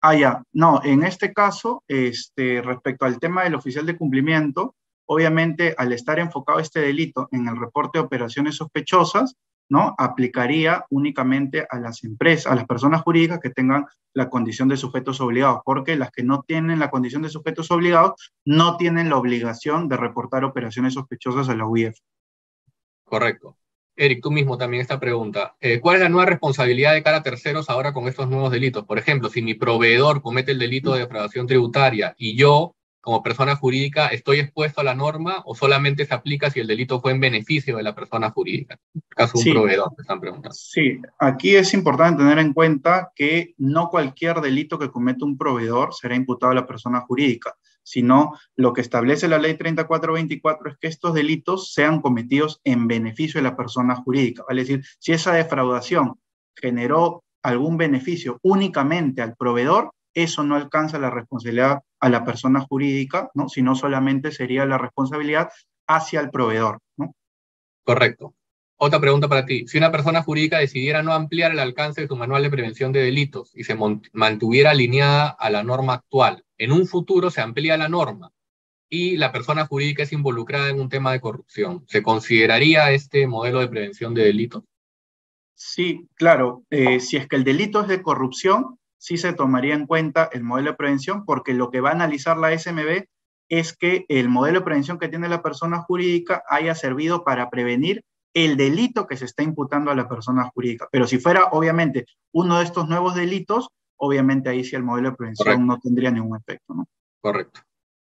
Ah, 0.03 0.15
ya, 0.15 0.43
no, 0.53 0.83
en 0.85 1.03
este 1.03 1.33
caso, 1.33 1.83
este, 1.89 2.61
respecto 2.61 3.07
al 3.07 3.19
tema 3.19 3.45
del 3.45 3.55
oficial 3.55 3.87
de 3.87 3.97
cumplimiento, 3.97 4.75
obviamente 5.07 5.75
al 5.79 5.95
estar 5.95 6.19
enfocado 6.19 6.61
este 6.61 6.81
delito 6.81 7.29
en 7.33 7.49
el 7.49 7.57
reporte 7.57 7.99
de 7.99 8.05
operaciones 8.05 8.57
sospechosas, 8.57 9.35
¿no? 9.71 9.95
Aplicaría 9.97 10.85
únicamente 10.91 11.67
a 11.71 11.81
las 11.81 12.05
empresas, 12.05 12.53
a 12.53 12.55
las 12.55 12.67
personas 12.67 13.01
jurídicas 13.01 13.41
que 13.41 13.49
tengan 13.49 13.87
la 14.13 14.29
condición 14.29 14.69
de 14.69 14.77
sujetos 14.77 15.23
obligados, 15.23 15.63
porque 15.65 15.97
las 15.97 16.11
que 16.11 16.23
no 16.23 16.43
tienen 16.47 16.79
la 16.79 16.91
condición 16.91 17.23
de 17.23 17.31
sujetos 17.31 17.71
obligados 17.71 18.35
no 18.45 18.77
tienen 18.77 19.09
la 19.09 19.17
obligación 19.17 19.89
de 19.89 19.97
reportar 19.97 20.45
operaciones 20.45 20.93
sospechosas 20.93 21.49
a 21.49 21.57
la 21.57 21.67
UIF. 21.67 21.97
Correcto. 23.05 23.57
Eric, 23.97 24.23
tú 24.23 24.31
mismo 24.31 24.59
también 24.59 24.81
esta 24.81 24.99
pregunta. 24.99 25.57
Eh, 25.61 25.81
¿Cuál 25.81 25.97
es 25.97 26.03
la 26.03 26.09
nueva 26.09 26.27
responsabilidad 26.27 26.95
de 26.95 27.03
cara 27.03 27.19
a 27.19 27.23
terceros 27.23 27.71
ahora 27.71 27.93
con 27.93 28.09
estos 28.09 28.29
nuevos 28.29 28.51
delitos? 28.51 28.85
Por 28.85 28.99
ejemplo, 28.99 29.29
si 29.29 29.43
mi 29.43 29.55
proveedor 29.55 30.23
comete 30.23 30.53
el 30.53 30.59
delito 30.59 30.93
de 30.93 31.01
defraudación 31.01 31.47
tributaria 31.47 32.15
y 32.19 32.37
yo 32.37 32.75
como 33.05 33.23
persona 33.23 33.55
jurídica, 33.55 34.07
¿estoy 34.07 34.41
expuesto 34.41 34.81
a 34.81 34.85
la 34.85 34.95
norma 34.95 35.43
o 35.45 35.55
solamente 35.55 36.07
se 36.07 36.15
aplica 36.15 36.51
si 36.51 36.61
el 36.61 36.67
delito 36.67 37.03
fue 37.03 37.13
en 37.13 37.21
beneficio 37.21 37.77
de 37.77 37.83
la 37.83 37.95
persona 37.95 38.31
jurídica? 38.31 38.79
En 38.95 39.03
el 39.11 39.15
caso 39.15 39.39
de 39.39 39.51
un 39.51 39.55
proveedor, 39.57 39.93
me 39.97 40.03
están 40.03 40.21
preguntando. 40.21 40.55
Sí, 40.55 41.01
aquí 41.19 41.55
es 41.55 41.75
importante 41.75 42.23
tener 42.23 42.39
en 42.39 42.55
cuenta 42.55 43.13
que 43.15 43.55
no 43.59 43.91
cualquier 43.91 44.41
delito 44.41 44.79
que 44.79 44.91
comete 44.91 45.23
un 45.23 45.37
proveedor 45.37 45.93
será 45.93 46.17
imputado 46.17 46.53
a 46.53 46.55
la 46.55 46.67
persona 46.67 47.03
jurídica, 47.03 47.55
sino 47.85 48.33
lo 48.57 48.73
que 48.73 48.81
establece 48.81 49.29
la 49.29 49.39
ley 49.39 49.57
3424 49.57 50.71
es 50.71 50.77
que 50.79 50.89
estos 50.89 51.15
delitos 51.15 51.73
sean 51.73 52.01
cometidos 52.01 52.61
en 52.65 52.89
beneficio 52.89 53.39
de 53.39 53.49
la 53.49 53.57
persona 53.57 53.95
jurídica. 53.95 54.45
Es 54.49 54.57
decir, 54.57 54.85
si 54.99 55.13
esa 55.13 55.33
defraudación 55.33 56.19
generó 56.57 57.23
algún 57.43 57.77
beneficio 57.77 58.39
únicamente 58.43 59.23
al 59.23 59.37
proveedor, 59.37 59.93
eso 60.15 60.43
no 60.45 60.57
alcanza 60.57 60.99
la 60.99 61.11
responsabilidad 61.11 61.81
a 62.01 62.09
la 62.09 62.25
persona 62.25 62.61
jurídica, 62.61 63.31
¿no? 63.35 63.49
sino 63.49 63.75
solamente 63.75 64.33
sería 64.33 64.65
la 64.65 64.79
responsabilidad 64.79 65.51
hacia 65.87 66.21
el 66.21 66.31
proveedor. 66.31 66.79
Correcto. 67.85 68.35
Otra 68.87 69.01
pregunta 69.01 69.29
para 69.29 69.47
ti. 69.47 69.67
Si 69.67 69.79
una 69.79 69.91
persona 69.91 70.23
jurídica 70.23 70.59
decidiera 70.59 71.03
no 71.03 71.15
ampliar 71.15 71.53
el 71.53 71.59
alcance 71.59 72.03
de 72.03 72.07
su 72.07 72.17
manual 72.17 72.43
de 72.43 72.51
prevención 72.51 72.93
de 72.93 73.01
delitos 73.01 73.51
y 73.55 73.65
se 73.65 73.79
mantuviera 74.13 74.73
alineada 74.73 75.29
a 75.31 75.49
la 75.49 75.63
norma 75.63 75.95
actual, 75.95 76.45
en 76.59 76.71
un 76.71 76.87
futuro 76.87 77.31
se 77.31 77.41
amplía 77.41 77.79
la 77.79 77.89
norma, 77.89 78.31
y 78.91 79.17
la 79.17 79.33
persona 79.33 79.65
jurídica 79.65 80.03
es 80.03 80.13
involucrada 80.13 80.69
en 80.69 80.83
un 80.83 80.91
tema 80.91 81.13
de 81.13 81.23
corrupción. 81.23 81.87
¿Se 81.89 82.03
consideraría 82.03 82.93
este 82.93 83.27
modelo 83.27 83.61
de 83.61 83.69
prevención 83.69 84.13
de 84.13 84.25
delitos? 84.25 84.65
Sí, 85.55 86.07
claro. 86.15 86.65
Eh, 86.69 87.01
si 87.01 87.17
es 87.17 87.27
que 87.27 87.37
el 87.37 87.45
delito 87.45 87.81
es 87.81 87.89
de 87.89 88.03
corrupción, 88.03 88.79
sí 88.99 89.17
se 89.17 89.33
tomaría 89.33 89.73
en 89.73 89.87
cuenta 89.87 90.29
el 90.31 90.45
modelo 90.45 90.73
de 90.73 90.77
prevención, 90.77 91.25
porque 91.25 91.55
lo 91.55 91.71
que 91.71 91.81
va 91.81 91.89
a 91.89 91.95
analizar 91.95 92.37
la 92.37 92.53
SMB 92.53 93.07
es 93.49 93.75
que 93.75 94.05
el 94.11 94.29
modelo 94.29 94.59
de 94.59 94.65
prevención 94.67 94.99
que 94.99 95.09
tiene 95.09 95.31
la 95.31 95.41
persona 95.41 95.79
jurídica 95.79 96.43
haya 96.51 96.75
servido 96.75 97.25
para 97.25 97.49
prevenir 97.49 98.05
el 98.35 98.57
delito 98.57 99.07
que 99.07 99.17
se 99.17 99.25
está 99.25 99.43
imputando 99.43 99.91
a 99.91 99.95
la 99.95 100.09
persona 100.09 100.51
jurídica. 100.53 100.89
Pero 100.91 101.07
si 101.07 101.19
fuera, 101.19 101.47
obviamente, 101.53 102.07
uno 102.33 102.59
de 102.59 102.65
estos 102.65 102.89
nuevos 102.89 103.15
delitos, 103.15 103.69
obviamente 103.97 104.51
ahí 104.51 104.65
sí 104.65 104.77
el 104.77 104.83
modelo 104.83 105.11
de 105.11 105.17
prevención 105.17 105.67
no 105.67 105.79
tendría 105.79 106.11
ningún 106.11 106.37
efecto, 106.37 106.75
¿no? 106.75 106.87
Correcto. 107.21 107.61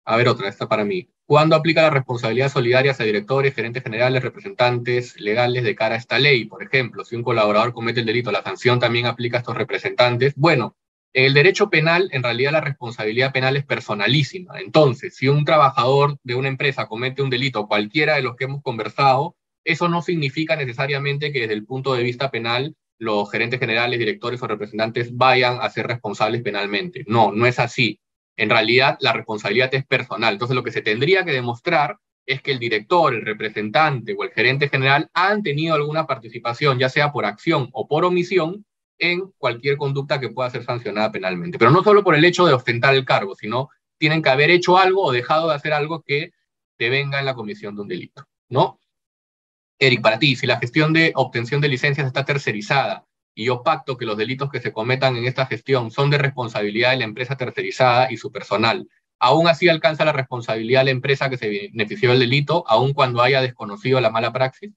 A 0.05 0.15
ver, 0.17 0.29
otra, 0.29 0.47
esta 0.47 0.67
para 0.67 0.85
mí. 0.85 1.09
¿Cuándo 1.27 1.55
aplica 1.55 1.81
la 1.81 1.89
responsabilidad 1.89 2.49
solidaria 2.49 2.95
a 2.97 3.03
directores, 3.03 3.55
gerentes 3.55 3.83
generales, 3.83 4.21
representantes 4.21 5.19
legales 5.19 5.63
de 5.63 5.75
cara 5.75 5.95
a 5.95 5.97
esta 5.97 6.19
ley? 6.19 6.45
Por 6.45 6.63
ejemplo, 6.63 7.03
si 7.03 7.15
un 7.15 7.23
colaborador 7.23 7.73
comete 7.73 8.01
el 8.01 8.05
delito, 8.05 8.31
la 8.31 8.43
sanción 8.43 8.79
también 8.79 9.07
aplica 9.07 9.37
a 9.37 9.39
estos 9.39 9.57
representantes. 9.57 10.33
Bueno, 10.35 10.75
en 11.13 11.25
el 11.25 11.33
derecho 11.33 11.69
penal, 11.69 12.09
en 12.11 12.21
realidad 12.21 12.51
la 12.51 12.61
responsabilidad 12.61 13.33
penal 13.33 13.57
es 13.57 13.65
personalísima. 13.65 14.59
Entonces, 14.59 15.15
si 15.15 15.27
un 15.27 15.43
trabajador 15.45 16.17
de 16.23 16.35
una 16.35 16.49
empresa 16.49 16.87
comete 16.87 17.23
un 17.23 17.31
delito, 17.31 17.67
cualquiera 17.67 18.15
de 18.15 18.21
los 18.21 18.35
que 18.35 18.43
hemos 18.43 18.61
conversado, 18.61 19.35
eso 19.65 19.89
no 19.89 20.01
significa 20.01 20.55
necesariamente 20.55 21.33
que 21.33 21.41
desde 21.41 21.53
el 21.53 21.65
punto 21.65 21.93
de 21.93 22.03
vista 22.03 22.31
penal 22.31 22.75
los 22.97 23.29
gerentes 23.29 23.59
generales, 23.59 23.99
directores 23.99 24.41
o 24.41 24.47
representantes 24.47 25.13
vayan 25.13 25.57
a 25.59 25.69
ser 25.69 25.87
responsables 25.87 26.41
penalmente. 26.41 27.03
No, 27.07 27.33
no 27.33 27.45
es 27.45 27.59
así 27.59 27.99
en 28.37 28.49
realidad 28.49 28.97
la 28.99 29.13
responsabilidad 29.13 29.73
es 29.73 29.85
personal. 29.85 30.33
Entonces 30.33 30.55
lo 30.55 30.63
que 30.63 30.71
se 30.71 30.81
tendría 30.81 31.23
que 31.23 31.31
demostrar 31.31 31.97
es 32.25 32.41
que 32.41 32.51
el 32.51 32.59
director, 32.59 33.13
el 33.13 33.25
representante 33.25 34.15
o 34.17 34.23
el 34.23 34.31
gerente 34.31 34.67
general 34.67 35.09
han 35.13 35.43
tenido 35.43 35.75
alguna 35.75 36.07
participación, 36.07 36.79
ya 36.79 36.89
sea 36.89 37.11
por 37.11 37.25
acción 37.25 37.69
o 37.71 37.87
por 37.87 38.03
omisión, 38.03 38.65
en 38.97 39.29
cualquier 39.37 39.77
conducta 39.77 40.21
que 40.21 40.29
pueda 40.29 40.49
ser 40.49 40.63
sancionada 40.63 41.11
penalmente. 41.11 41.59
Pero 41.59 41.69
no 41.69 41.83
solo 41.83 42.03
por 42.03 42.15
el 42.15 42.23
hecho 42.23 42.45
de 42.45 42.53
ostentar 42.53 42.95
el 42.95 43.03
cargo, 43.03 43.35
sino 43.35 43.69
tienen 43.97 44.21
que 44.21 44.29
haber 44.29 44.49
hecho 44.49 44.77
algo 44.77 45.03
o 45.03 45.11
dejado 45.11 45.49
de 45.49 45.55
hacer 45.55 45.73
algo 45.73 46.01
que 46.01 46.31
te 46.77 46.89
venga 46.89 47.19
en 47.19 47.25
la 47.25 47.35
comisión 47.35 47.75
de 47.75 47.81
un 47.81 47.87
delito, 47.89 48.25
¿no? 48.49 48.79
Eric, 49.79 50.01
para 50.01 50.19
ti, 50.19 50.35
si 50.35 50.47
la 50.47 50.57
gestión 50.57 50.93
de 50.93 51.11
obtención 51.15 51.61
de 51.61 51.67
licencias 51.67 52.07
está 52.07 52.23
tercerizada 52.23 53.05
y 53.33 53.45
yo 53.45 53.63
pacto 53.63 53.97
que 53.97 54.05
los 54.05 54.17
delitos 54.17 54.49
que 54.49 54.61
se 54.61 54.71
cometan 54.71 55.17
en 55.17 55.25
esta 55.25 55.45
gestión 55.45 55.91
son 55.91 56.09
de 56.09 56.17
responsabilidad 56.17 56.91
de 56.91 56.97
la 56.97 57.03
empresa 57.03 57.35
tercerizada 57.35 58.11
y 58.11 58.17
su 58.17 58.31
personal. 58.31 58.87
Aún 59.19 59.47
así 59.47 59.67
alcanza 59.67 60.05
la 60.05 60.13
responsabilidad 60.13 60.81
de 60.81 60.85
la 60.85 60.91
empresa 60.91 61.29
que 61.29 61.37
se 61.37 61.49
benefició 61.49 62.11
del 62.11 62.19
delito, 62.19 62.63
aun 62.67 62.93
cuando 62.93 63.21
haya 63.21 63.41
desconocido 63.41 63.99
la 63.99 64.09
mala 64.09 64.31
praxis. 64.31 64.71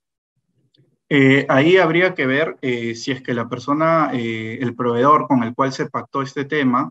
Eh, 1.10 1.46
ahí 1.48 1.78
habría 1.78 2.14
que 2.14 2.26
ver 2.26 2.56
eh, 2.60 2.94
si 2.94 3.12
es 3.12 3.22
que 3.22 3.32
la 3.32 3.48
persona, 3.48 4.10
eh, 4.12 4.58
el 4.60 4.74
proveedor 4.74 5.26
con 5.26 5.42
el 5.42 5.54
cual 5.54 5.72
se 5.72 5.88
pactó 5.88 6.22
este 6.22 6.44
tema, 6.44 6.90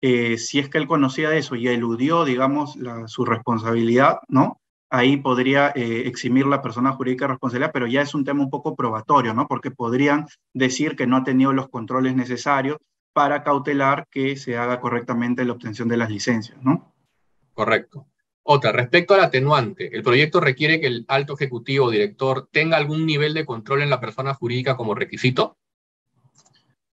si 0.00 0.60
es 0.60 0.68
que 0.68 0.78
él 0.78 0.86
conocía 0.86 1.34
eso 1.34 1.56
y 1.56 1.66
eludió, 1.66 2.24
digamos, 2.24 2.78
su 3.06 3.24
responsabilidad, 3.24 4.20
¿no? 4.28 4.60
Ahí 4.90 5.18
podría 5.18 5.72
eh, 5.74 6.02
eximir 6.06 6.46
la 6.46 6.62
persona 6.62 6.92
jurídica 6.92 7.26
responsabilidad, 7.26 7.72
pero 7.72 7.86
ya 7.86 8.02
es 8.02 8.14
un 8.14 8.24
tema 8.24 8.42
un 8.42 8.50
poco 8.50 8.74
probatorio, 8.74 9.34
¿no? 9.34 9.46
Porque 9.46 9.70
podrían 9.70 10.26
decir 10.54 10.96
que 10.96 11.06
no 11.06 11.16
ha 11.16 11.24
tenido 11.24 11.52
los 11.52 11.68
controles 11.68 12.14
necesarios 12.14 12.78
para 13.12 13.42
cautelar 13.42 14.06
que 14.10 14.36
se 14.36 14.56
haga 14.56 14.80
correctamente 14.80 15.44
la 15.44 15.52
obtención 15.52 15.88
de 15.88 15.96
las 15.96 16.10
licencias, 16.10 16.62
¿no? 16.62 16.94
Correcto. 17.52 18.06
Otra, 18.50 18.72
respecto 18.72 19.12
al 19.12 19.20
atenuante, 19.20 19.94
¿el 19.94 20.02
proyecto 20.02 20.40
requiere 20.40 20.80
que 20.80 20.86
el 20.86 21.04
alto 21.08 21.34
ejecutivo 21.34 21.86
o 21.86 21.90
director 21.90 22.48
tenga 22.50 22.78
algún 22.78 23.04
nivel 23.04 23.34
de 23.34 23.44
control 23.44 23.82
en 23.82 23.90
la 23.90 24.00
persona 24.00 24.32
jurídica 24.32 24.76
como 24.76 24.94
requisito? 24.94 25.58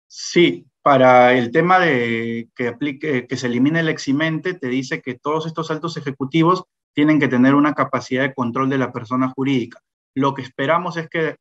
Sí, 0.06 0.66
para 0.82 1.32
el 1.34 1.50
tema 1.50 1.80
de 1.80 2.48
que, 2.54 2.68
aplique, 2.68 3.26
que 3.26 3.36
se 3.36 3.48
elimine 3.48 3.80
el 3.80 3.88
eximente, 3.88 4.54
te 4.54 4.68
dice 4.68 5.02
que 5.02 5.14
todos 5.14 5.46
estos 5.46 5.70
altos 5.70 5.96
ejecutivos 5.96 6.64
tienen 6.94 7.20
que 7.20 7.28
tener 7.28 7.54
una 7.54 7.74
capacidad 7.74 8.22
de 8.22 8.34
control 8.34 8.68
de 8.68 8.78
la 8.78 8.92
persona 8.92 9.28
jurídica. 9.28 9.80
Lo 10.14 10.34
que 10.34 10.42
esperamos 10.42 10.96
es 10.96 11.08
que 11.08 11.36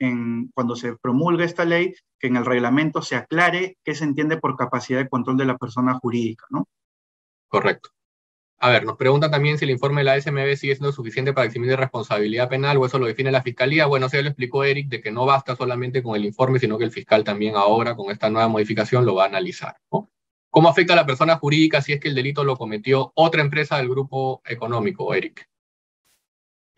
cuando 0.54 0.76
se 0.76 0.96
promulgue 0.98 1.44
esta 1.44 1.66
ley, 1.66 1.94
que 2.20 2.28
en 2.28 2.36
el 2.36 2.46
reglamento 2.46 3.02
se 3.02 3.16
aclare 3.16 3.78
qué 3.84 3.96
se 3.96 4.04
entiende 4.04 4.38
por 4.38 4.56
capacidad 4.56 5.00
de 5.00 5.10
control 5.10 5.38
de 5.38 5.46
la 5.46 5.58
persona 5.58 5.96
jurídica, 5.96 6.46
¿no? 6.50 6.68
Correcto. 7.48 7.90
A 8.62 8.70
ver, 8.70 8.86
nos 8.86 8.98
preguntan 8.98 9.32
también 9.32 9.58
si 9.58 9.64
el 9.64 9.72
informe 9.72 10.02
de 10.02 10.06
la 10.06 10.22
SMB 10.22 10.56
sigue 10.58 10.76
siendo 10.76 10.92
suficiente 10.92 11.32
para 11.32 11.48
eximir 11.48 11.70
de 11.70 11.78
responsabilidad 11.78 12.50
penal 12.50 12.78
o 12.78 12.86
eso 12.86 13.00
lo 13.00 13.08
define 13.08 13.32
la 13.32 13.42
Fiscalía. 13.42 13.86
Bueno, 13.86 14.10
se 14.10 14.22
lo 14.22 14.28
explicó 14.28 14.66
Eric 14.66 14.90
de 14.90 15.02
que 15.02 15.12
no 15.12 15.26
basta 15.26 15.56
solamente 15.56 16.04
con 16.04 16.18
el 16.18 16.26
informe, 16.26 16.60
sino 16.60 16.78
que 16.78 16.84
el 16.84 16.92
fiscal 16.92 17.24
también 17.24 17.56
ahora 17.56 17.96
con 17.96 18.12
esta 18.12 18.30
nueva 18.30 18.50
modificación 18.50 19.06
lo 19.06 19.16
va 19.16 19.24
a 19.24 19.28
analizar. 19.28 19.78
¿no? 19.92 20.10
¿Cómo 20.50 20.70
afecta 20.70 20.94
a 20.94 20.96
la 20.96 21.06
persona 21.06 21.38
jurídica 21.38 21.82
si 21.82 21.94
es 21.94 22.00
que 22.00 22.08
el 22.08 22.16
delito 22.16 22.44
lo 22.44 22.58
cometió 22.58 23.12
otra 23.16 23.42
empresa 23.42 23.78
del 23.78 23.90
grupo 23.90 24.42
económico, 24.46 25.14
Eric? 25.14 25.48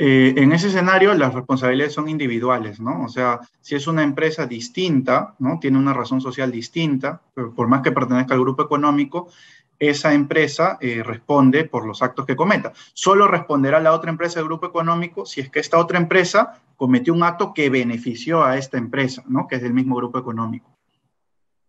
Eh, 0.03 0.33
en 0.35 0.51
ese 0.51 0.67
escenario, 0.67 1.13
las 1.13 1.33
responsabilidades 1.33 1.93
son 1.93 2.09
individuales, 2.09 2.79
¿no? 2.79 3.03
O 3.03 3.07
sea, 3.07 3.39
si 3.61 3.75
es 3.75 3.85
una 3.85 4.01
empresa 4.01 4.47
distinta, 4.47 5.35
¿no? 5.37 5.59
Tiene 5.59 5.77
una 5.77 5.93
razón 5.93 6.21
social 6.21 6.51
distinta, 6.51 7.21
por 7.55 7.67
más 7.67 7.81
que 7.81 7.91
pertenezca 7.91 8.33
al 8.33 8.39
grupo 8.39 8.63
económico, 8.63 9.29
esa 9.77 10.13
empresa 10.13 10.77
eh, 10.81 11.03
responde 11.03 11.65
por 11.65 11.85
los 11.85 12.01
actos 12.01 12.25
que 12.25 12.35
cometa. 12.35 12.73
Solo 12.93 13.27
responderá 13.27 13.79
la 13.79 13.93
otra 13.93 14.11
empresa 14.11 14.39
del 14.39 14.47
grupo 14.47 14.67
económico 14.67 15.25
si 15.25 15.41
es 15.41 15.49
que 15.49 15.59
esta 15.59 15.77
otra 15.77 15.97
empresa 15.97 16.61
cometió 16.75 17.13
un 17.13 17.23
acto 17.23 17.53
que 17.53 17.69
benefició 17.69 18.43
a 18.43 18.57
esta 18.57 18.77
empresa, 18.77 19.23
¿no? 19.27 19.47
Que 19.47 19.57
es 19.57 19.61
del 19.61 19.73
mismo 19.73 19.95
grupo 19.95 20.17
económico. 20.17 20.77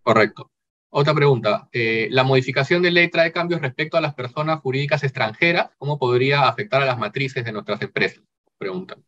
Correcto. 0.03 0.52
Otra 0.95 1.15
pregunta. 1.15 1.71
Eh, 1.73 2.09
¿La 2.11 2.23
modificación 2.23 2.83
de 2.83 2.91
ley 2.91 3.09
trae 3.09 3.33
cambios 3.33 3.63
respecto 3.63 3.97
a 3.97 4.03
las 4.03 4.13
personas 4.13 4.61
jurídicas 4.61 5.03
extranjeras? 5.03 5.71
¿Cómo 5.79 5.99
podría 5.99 6.47
afectar 6.47 6.83
a 6.83 6.85
las 6.85 6.99
matrices 6.99 7.47
de 7.47 7.53
nuestras 7.53 7.81
empresas? 7.81 8.23
Preguntan. 8.59 9.03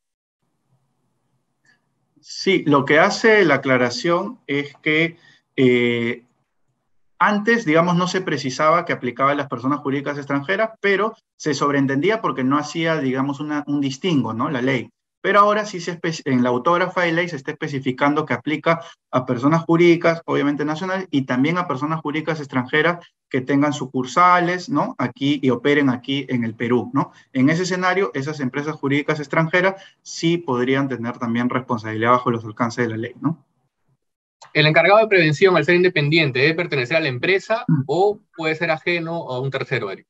Sí, 2.22 2.64
lo 2.66 2.86
que 2.86 2.98
hace 2.98 3.44
la 3.44 3.56
aclaración 3.56 4.40
es 4.46 4.74
que 4.80 5.18
eh, 5.56 6.24
antes, 7.18 7.66
digamos, 7.66 7.96
no 7.96 8.08
se 8.08 8.22
precisaba 8.22 8.86
que 8.86 8.94
aplicaba 8.94 9.32
a 9.32 9.34
las 9.34 9.48
personas 9.48 9.80
jurídicas 9.80 10.16
extranjeras, 10.16 10.70
pero 10.80 11.14
se 11.36 11.52
sobreentendía 11.52 12.22
porque 12.22 12.44
no 12.44 12.56
hacía, 12.56 12.98
digamos, 12.98 13.40
un 13.40 13.80
distingo, 13.82 14.32
¿no? 14.32 14.48
La 14.48 14.62
ley 14.62 14.88
pero 15.24 15.40
ahora 15.40 15.64
sí 15.64 15.80
se 15.80 15.98
en 16.26 16.42
la 16.42 16.50
autógrafa 16.50 17.00
de 17.00 17.12
ley 17.12 17.30
se 17.30 17.36
está 17.36 17.52
especificando 17.52 18.26
que 18.26 18.34
aplica 18.34 18.82
a 19.10 19.24
personas 19.24 19.64
jurídicas, 19.64 20.20
obviamente 20.26 20.66
nacionales, 20.66 21.08
y 21.10 21.22
también 21.22 21.56
a 21.56 21.66
personas 21.66 22.02
jurídicas 22.02 22.40
extranjeras 22.40 22.98
que 23.30 23.40
tengan 23.40 23.72
sucursales, 23.72 24.68
¿no? 24.68 24.94
Aquí 24.98 25.40
y 25.42 25.48
operen 25.48 25.88
aquí 25.88 26.26
en 26.28 26.44
el 26.44 26.54
Perú, 26.54 26.90
¿no? 26.92 27.10
En 27.32 27.48
ese 27.48 27.62
escenario, 27.62 28.10
esas 28.12 28.38
empresas 28.40 28.74
jurídicas 28.74 29.18
extranjeras 29.18 29.82
sí 30.02 30.36
podrían 30.36 30.90
tener 30.90 31.16
también 31.16 31.48
responsabilidad 31.48 32.10
bajo 32.10 32.30
los 32.30 32.44
alcances 32.44 32.84
de 32.84 32.90
la 32.90 32.98
ley, 32.98 33.14
¿no? 33.22 33.42
El 34.52 34.66
encargado 34.66 35.00
de 35.00 35.08
prevención, 35.08 35.56
al 35.56 35.64
ser 35.64 35.76
independiente, 35.76 36.40
debe 36.40 36.52
pertenecer 36.52 36.98
a 36.98 37.00
la 37.00 37.08
empresa 37.08 37.64
mm. 37.66 37.84
o 37.86 38.20
puede 38.36 38.56
ser 38.56 38.70
ajeno 38.70 39.30
a 39.30 39.40
un 39.40 39.50
tercero, 39.50 39.90
Eric. 39.90 40.06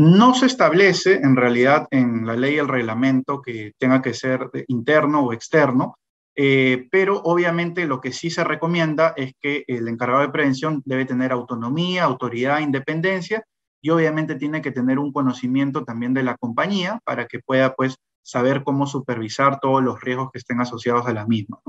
No 0.00 0.32
se 0.32 0.46
establece 0.46 1.16
en 1.16 1.36
realidad 1.36 1.86
en 1.90 2.24
la 2.24 2.34
ley 2.34 2.56
el 2.56 2.68
reglamento 2.68 3.42
que 3.42 3.74
tenga 3.76 4.00
que 4.00 4.14
ser 4.14 4.50
interno 4.68 5.20
o 5.20 5.34
externo, 5.34 5.98
eh, 6.34 6.88
pero 6.90 7.20
obviamente 7.22 7.84
lo 7.84 8.00
que 8.00 8.10
sí 8.10 8.30
se 8.30 8.42
recomienda 8.42 9.12
es 9.14 9.34
que 9.38 9.62
el 9.66 9.86
encargado 9.88 10.22
de 10.22 10.30
prevención 10.30 10.80
debe 10.86 11.04
tener 11.04 11.32
autonomía, 11.32 12.04
autoridad, 12.04 12.60
independencia 12.60 13.44
y 13.82 13.90
obviamente 13.90 14.36
tiene 14.36 14.62
que 14.62 14.72
tener 14.72 14.98
un 14.98 15.12
conocimiento 15.12 15.84
también 15.84 16.14
de 16.14 16.22
la 16.22 16.38
compañía 16.38 16.98
para 17.04 17.26
que 17.26 17.40
pueda 17.40 17.74
pues 17.74 17.96
saber 18.22 18.64
cómo 18.64 18.86
supervisar 18.86 19.60
todos 19.60 19.84
los 19.84 20.00
riesgos 20.00 20.30
que 20.32 20.38
estén 20.38 20.62
asociados 20.62 21.06
a 21.06 21.12
la 21.12 21.26
misma. 21.26 21.60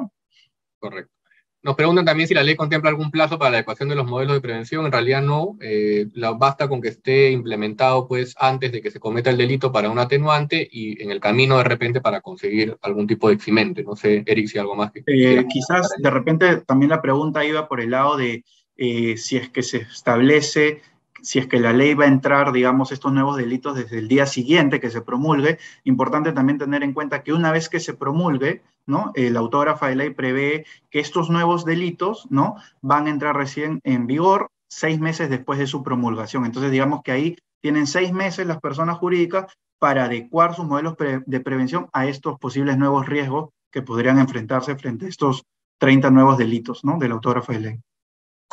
Correcto. 0.79 1.20
Nos 1.63 1.75
preguntan 1.75 2.05
también 2.05 2.27
si 2.27 2.33
la 2.33 2.43
ley 2.43 2.55
contempla 2.55 2.89
algún 2.89 3.11
plazo 3.11 3.37
para 3.37 3.51
la 3.51 3.57
adecuación 3.57 3.87
de 3.89 3.95
los 3.95 4.07
modelos 4.07 4.33
de 4.33 4.41
prevención. 4.41 4.85
En 4.85 4.91
realidad 4.91 5.21
no. 5.21 5.57
Eh, 5.61 6.07
basta 6.37 6.67
con 6.67 6.81
que 6.81 6.87
esté 6.87 7.29
implementado 7.31 8.07
pues, 8.07 8.35
antes 8.39 8.71
de 8.71 8.81
que 8.81 8.89
se 8.89 8.99
cometa 8.99 9.29
el 9.29 9.37
delito 9.37 9.71
para 9.71 9.89
un 9.89 9.99
atenuante 9.99 10.67
y 10.71 11.01
en 11.03 11.11
el 11.11 11.19
camino 11.19 11.57
de 11.57 11.63
repente 11.63 12.01
para 12.01 12.21
conseguir 12.21 12.77
algún 12.81 13.05
tipo 13.05 13.27
de 13.27 13.35
eximente. 13.35 13.83
No 13.83 13.95
sé, 13.95 14.23
Eric, 14.25 14.47
si 14.47 14.57
algo 14.57 14.75
más 14.75 14.91
que... 14.91 15.03
Eh, 15.05 15.45
quizás 15.47 15.89
de 15.97 16.09
repente 16.09 16.57
también 16.57 16.89
la 16.89 17.01
pregunta 17.01 17.45
iba 17.45 17.67
por 17.67 17.79
el 17.79 17.91
lado 17.91 18.17
de 18.17 18.43
eh, 18.77 19.17
si 19.17 19.37
es 19.37 19.49
que 19.49 19.61
se 19.61 19.77
establece 19.77 20.81
si 21.21 21.39
es 21.39 21.47
que 21.47 21.59
la 21.59 21.73
ley 21.73 21.93
va 21.93 22.05
a 22.05 22.07
entrar, 22.07 22.51
digamos, 22.51 22.91
estos 22.91 23.13
nuevos 23.13 23.37
delitos 23.37 23.75
desde 23.75 23.99
el 23.99 24.07
día 24.07 24.25
siguiente 24.25 24.79
que 24.79 24.89
se 24.89 25.01
promulgue, 25.01 25.59
importante 25.83 26.31
también 26.31 26.57
tener 26.57 26.83
en 26.83 26.93
cuenta 26.93 27.23
que 27.23 27.33
una 27.33 27.51
vez 27.51 27.69
que 27.69 27.79
se 27.79 27.93
promulgue, 27.93 28.61
¿no? 28.85 29.11
El 29.15 29.37
autógrafa 29.37 29.87
de 29.87 29.95
ley 29.95 30.09
prevé 30.11 30.65
que 30.89 30.99
estos 30.99 31.29
nuevos 31.29 31.65
delitos, 31.65 32.27
¿no? 32.29 32.55
Van 32.81 33.07
a 33.07 33.09
entrar 33.09 33.35
recién 33.35 33.79
en 33.83 34.07
vigor 34.07 34.49
seis 34.67 34.99
meses 34.99 35.29
después 35.29 35.59
de 35.59 35.67
su 35.67 35.83
promulgación. 35.83 36.45
Entonces, 36.45 36.71
digamos 36.71 37.01
que 37.03 37.11
ahí 37.11 37.37
tienen 37.61 37.87
seis 37.87 38.11
meses 38.13 38.47
las 38.47 38.59
personas 38.59 38.97
jurídicas 38.97 39.53
para 39.79 40.05
adecuar 40.05 40.55
sus 40.55 40.65
modelos 40.65 40.95
de 40.97 41.39
prevención 41.39 41.89
a 41.93 42.05
estos 42.05 42.37
posibles 42.39 42.77
nuevos 42.77 43.07
riesgos 43.07 43.49
que 43.71 43.81
podrían 43.81 44.19
enfrentarse 44.19 44.75
frente 44.75 45.05
a 45.05 45.09
estos 45.09 45.43
30 45.79 46.11
nuevos 46.11 46.37
delitos 46.37 46.83
¿no? 46.83 46.99
del 46.99 47.13
autógrafo 47.13 47.51
de 47.51 47.59
ley. 47.59 47.79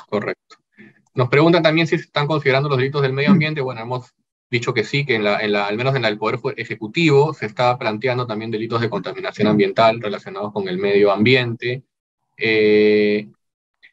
Correcto. 0.08 0.56
Nos 1.14 1.28
preguntan 1.28 1.62
también 1.62 1.86
si 1.86 1.98
se 1.98 2.04
están 2.04 2.26
considerando 2.26 2.68
los 2.68 2.78
delitos 2.78 3.02
del 3.02 3.12
medio 3.12 3.30
ambiente. 3.30 3.60
Bueno, 3.60 3.82
hemos 3.82 4.14
dicho 4.50 4.72
que 4.72 4.84
sí, 4.84 5.04
que 5.04 5.16
en 5.16 5.24
la, 5.24 5.40
en 5.40 5.52
la, 5.52 5.66
al 5.66 5.76
menos 5.76 5.94
en 5.94 6.04
el 6.04 6.18
Poder 6.18 6.38
Ejecutivo 6.56 7.34
se 7.34 7.46
está 7.46 7.78
planteando 7.78 8.26
también 8.26 8.50
delitos 8.50 8.80
de 8.80 8.90
contaminación 8.90 9.48
ambiental 9.48 10.00
relacionados 10.00 10.52
con 10.52 10.68
el 10.68 10.78
medio 10.78 11.12
ambiente. 11.12 11.84
Eh, 12.36 13.28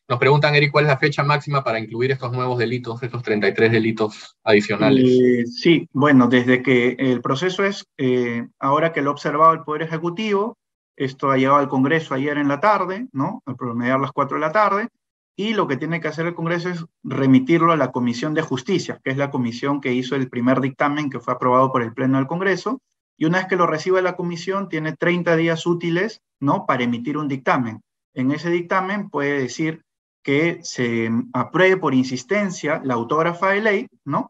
nos 0.08 0.20
preguntan, 0.20 0.54
Eric, 0.54 0.72
¿cuál 0.72 0.86
es 0.86 0.90
la 0.90 1.00
fecha 1.00 1.24
máxima 1.24 1.64
para 1.64 1.80
incluir 1.80 2.12
estos 2.12 2.32
nuevos 2.32 2.60
delitos, 2.60 3.02
estos 3.02 3.24
33 3.24 3.72
delitos 3.72 4.38
adicionales? 4.44 5.04
Eh, 5.04 5.46
sí, 5.48 5.90
bueno, 5.94 6.28
desde 6.28 6.62
que 6.62 6.96
el 7.00 7.22
proceso 7.22 7.66
es, 7.66 7.88
eh, 7.98 8.48
ahora 8.60 8.94
que 8.94 9.02
lo 9.02 9.10
ha 9.10 9.14
observado 9.14 9.54
el 9.54 9.64
Poder 9.64 9.82
Ejecutivo, 9.82 10.58
esto 10.96 11.32
ha 11.32 11.38
llegado 11.38 11.58
al 11.58 11.70
Congreso 11.70 12.14
ayer 12.14 12.38
en 12.38 12.48
la 12.48 12.60
tarde, 12.60 13.08
¿no? 13.12 13.42
Al 13.46 13.56
promediar 13.56 14.00
las 14.00 14.12
4 14.12 14.38
de 14.38 14.42
la 14.42 14.52
tarde, 14.52 14.88
y 15.36 15.54
lo 15.54 15.68
que 15.68 15.78
tiene 15.78 16.00
que 16.00 16.08
hacer 16.08 16.26
el 16.26 16.36
Congreso 16.36 16.70
es 16.70 16.86
remitirlo 17.04 17.74
a 17.74 17.78
la 17.78 17.92
Comisión 17.92 18.34
de 18.34 18.42
Justicia, 18.42 19.02
que 19.04 19.12
es 19.12 19.18
la 19.18 19.32
comisión 19.32 19.82
que 19.82 19.94
hizo 19.94 20.16
el 20.16 20.30
primer 20.30 20.62
dictamen 20.62 21.10
que 21.10 21.20
fue 21.20 21.34
aprobado 21.34 21.72
por 21.72 21.82
el 21.82 21.94
Pleno 21.94 22.18
del 22.18 22.28
Congreso, 22.28 22.82
y 23.18 23.26
una 23.26 23.40
vez 23.40 23.48
que 23.48 23.56
lo 23.56 23.68
reciba 23.68 24.02
la 24.02 24.16
comisión, 24.16 24.70
tiene 24.70 24.96
30 24.96 25.36
días 25.36 25.66
útiles, 25.66 26.22
¿no? 26.40 26.66
Para 26.66 26.84
emitir 26.84 27.18
un 27.18 27.28
dictamen. 27.28 27.82
En 28.14 28.32
ese 28.32 28.50
dictamen 28.50 29.10
puede 29.10 29.40
decir 29.40 29.84
que 30.24 30.60
se 30.64 31.10
apruebe 31.34 31.78
por 31.78 31.94
insistencia 31.94 32.82
la 32.84 32.96
autógrafa 32.96 33.50
de 33.52 33.62
ley, 33.62 33.88
¿no? 34.04 34.30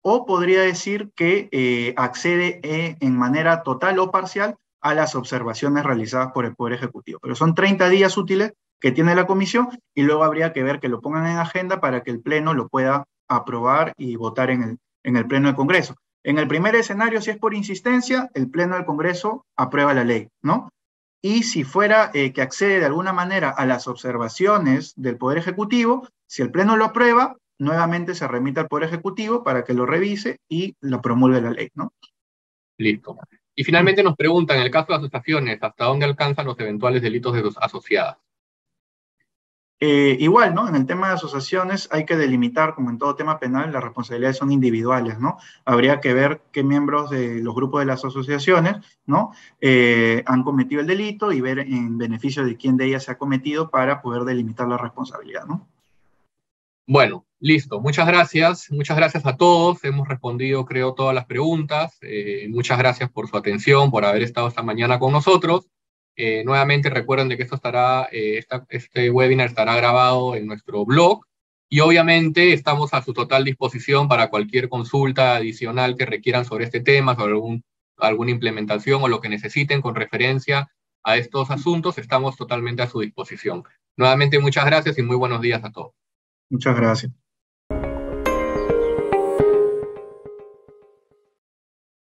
O 0.00 0.26
podría 0.26 0.62
decir 0.62 1.10
que 1.14 1.48
eh, 1.52 1.94
accede 1.96 2.60
eh, 2.62 2.96
en 3.00 3.16
manera 3.16 3.62
total 3.62 3.98
o 3.98 4.10
parcial 4.10 4.56
a 4.80 4.94
las 4.94 5.14
observaciones 5.14 5.84
realizadas 5.84 6.30
por 6.32 6.44
el 6.44 6.54
Poder 6.54 6.74
Ejecutivo. 6.74 7.18
Pero 7.20 7.34
son 7.34 7.54
30 7.54 7.88
días 7.88 8.16
útiles 8.16 8.54
que 8.80 8.92
tiene 8.92 9.14
la 9.14 9.26
comisión 9.26 9.68
y 9.94 10.02
luego 10.02 10.24
habría 10.24 10.52
que 10.52 10.62
ver 10.62 10.80
que 10.80 10.88
lo 10.88 11.00
pongan 11.00 11.26
en 11.26 11.38
agenda 11.38 11.80
para 11.80 12.02
que 12.02 12.10
el 12.10 12.20
Pleno 12.20 12.54
lo 12.54 12.68
pueda 12.68 13.04
aprobar 13.28 13.92
y 13.96 14.16
votar 14.16 14.50
en 14.50 14.62
el, 14.62 14.78
en 15.02 15.16
el 15.16 15.26
Pleno 15.26 15.48
del 15.48 15.56
Congreso. 15.56 15.96
En 16.22 16.38
el 16.38 16.48
primer 16.48 16.74
escenario, 16.74 17.20
si 17.20 17.30
es 17.30 17.38
por 17.38 17.54
insistencia, 17.54 18.30
el 18.34 18.50
Pleno 18.50 18.74
del 18.74 18.84
Congreso 18.84 19.46
aprueba 19.56 19.94
la 19.94 20.04
ley, 20.04 20.28
¿no? 20.42 20.70
y 21.26 21.42
si 21.42 21.64
fuera 21.64 22.12
eh, 22.14 22.32
que 22.32 22.40
accede 22.40 22.78
de 22.78 22.86
alguna 22.86 23.12
manera 23.12 23.50
a 23.50 23.66
las 23.66 23.88
observaciones 23.88 24.92
del 24.94 25.16
Poder 25.16 25.38
Ejecutivo, 25.38 26.08
si 26.28 26.42
el 26.42 26.52
Pleno 26.52 26.76
lo 26.76 26.84
aprueba, 26.84 27.36
nuevamente 27.58 28.14
se 28.14 28.28
remite 28.28 28.60
al 28.60 28.68
Poder 28.68 28.88
Ejecutivo 28.88 29.42
para 29.42 29.64
que 29.64 29.74
lo 29.74 29.86
revise 29.86 30.38
y 30.48 30.76
lo 30.80 31.02
promulgue 31.02 31.40
la 31.40 31.50
ley, 31.50 31.70
¿no? 31.74 31.92
Listo. 32.78 33.18
Y 33.56 33.64
finalmente 33.64 34.04
nos 34.04 34.14
preguntan, 34.14 34.58
en 34.58 34.64
el 34.64 34.70
caso 34.70 34.92
de 34.92 34.98
asociaciones, 34.98 35.60
¿hasta 35.60 35.86
dónde 35.86 36.04
alcanzan 36.04 36.46
los 36.46 36.60
eventuales 36.60 37.02
delitos 37.02 37.34
de 37.34 37.42
los 37.42 37.58
asociadas? 37.58 38.18
Eh, 39.78 40.16
igual, 40.20 40.54
¿no? 40.54 40.66
En 40.66 40.74
el 40.74 40.86
tema 40.86 41.08
de 41.08 41.14
asociaciones 41.14 41.88
hay 41.92 42.06
que 42.06 42.16
delimitar, 42.16 42.74
como 42.74 42.88
en 42.88 42.96
todo 42.96 43.14
tema 43.14 43.38
penal, 43.38 43.72
las 43.72 43.84
responsabilidades 43.84 44.38
son 44.38 44.50
individuales, 44.50 45.18
¿no? 45.18 45.36
Habría 45.66 46.00
que 46.00 46.14
ver 46.14 46.40
qué 46.50 46.62
miembros 46.62 47.10
de 47.10 47.42
los 47.42 47.54
grupos 47.54 47.80
de 47.80 47.86
las 47.86 48.02
asociaciones, 48.02 48.76
¿no? 49.04 49.32
Eh, 49.60 50.22
han 50.26 50.44
cometido 50.44 50.80
el 50.80 50.86
delito 50.86 51.30
y 51.30 51.42
ver 51.42 51.58
en 51.58 51.98
beneficio 51.98 52.42
de 52.42 52.56
quién 52.56 52.78
de 52.78 52.86
ellas 52.86 53.04
se 53.04 53.12
ha 53.12 53.18
cometido 53.18 53.68
para 53.68 54.00
poder 54.00 54.24
delimitar 54.24 54.66
la 54.66 54.78
responsabilidad, 54.78 55.44
¿no? 55.44 55.68
Bueno, 56.86 57.26
listo. 57.40 57.80
Muchas 57.80 58.06
gracias. 58.06 58.70
Muchas 58.70 58.96
gracias 58.96 59.26
a 59.26 59.36
todos. 59.36 59.84
Hemos 59.84 60.08
respondido, 60.08 60.64
creo, 60.64 60.94
todas 60.94 61.14
las 61.14 61.26
preguntas. 61.26 61.98
Eh, 62.00 62.46
muchas 62.48 62.78
gracias 62.78 63.10
por 63.10 63.28
su 63.28 63.36
atención, 63.36 63.90
por 63.90 64.06
haber 64.06 64.22
estado 64.22 64.48
esta 64.48 64.62
mañana 64.62 64.98
con 64.98 65.12
nosotros. 65.12 65.68
Eh, 66.16 66.42
nuevamente 66.44 66.88
recuerden 66.88 67.28
de 67.28 67.36
que 67.36 67.42
esto 67.42 67.56
estará, 67.56 68.08
eh, 68.10 68.42
este 68.68 69.10
webinar 69.10 69.48
estará 69.48 69.76
grabado 69.76 70.34
en 70.34 70.46
nuestro 70.46 70.84
blog 70.86 71.20
y 71.68 71.80
obviamente 71.80 72.52
estamos 72.52 72.94
a 72.94 73.02
su 73.02 73.12
total 73.12 73.44
disposición 73.44 74.08
para 74.08 74.30
cualquier 74.30 74.68
consulta 74.68 75.36
adicional 75.36 75.96
que 75.96 76.06
requieran 76.06 76.44
sobre 76.44 76.64
este 76.64 76.80
tema, 76.80 77.16
sobre 77.16 77.34
algún, 77.34 77.64
alguna 77.98 78.30
implementación 78.30 79.02
o 79.02 79.08
lo 79.08 79.20
que 79.20 79.28
necesiten 79.28 79.82
con 79.82 79.94
referencia 79.94 80.70
a 81.02 81.16
estos 81.16 81.50
asuntos, 81.50 81.98
estamos 81.98 82.36
totalmente 82.36 82.82
a 82.82 82.88
su 82.88 83.00
disposición. 83.00 83.64
Nuevamente 83.96 84.38
muchas 84.38 84.64
gracias 84.64 84.98
y 84.98 85.02
muy 85.02 85.16
buenos 85.16 85.40
días 85.40 85.62
a 85.64 85.70
todos. 85.70 85.92
Muchas 86.50 86.76
gracias. 86.76 87.25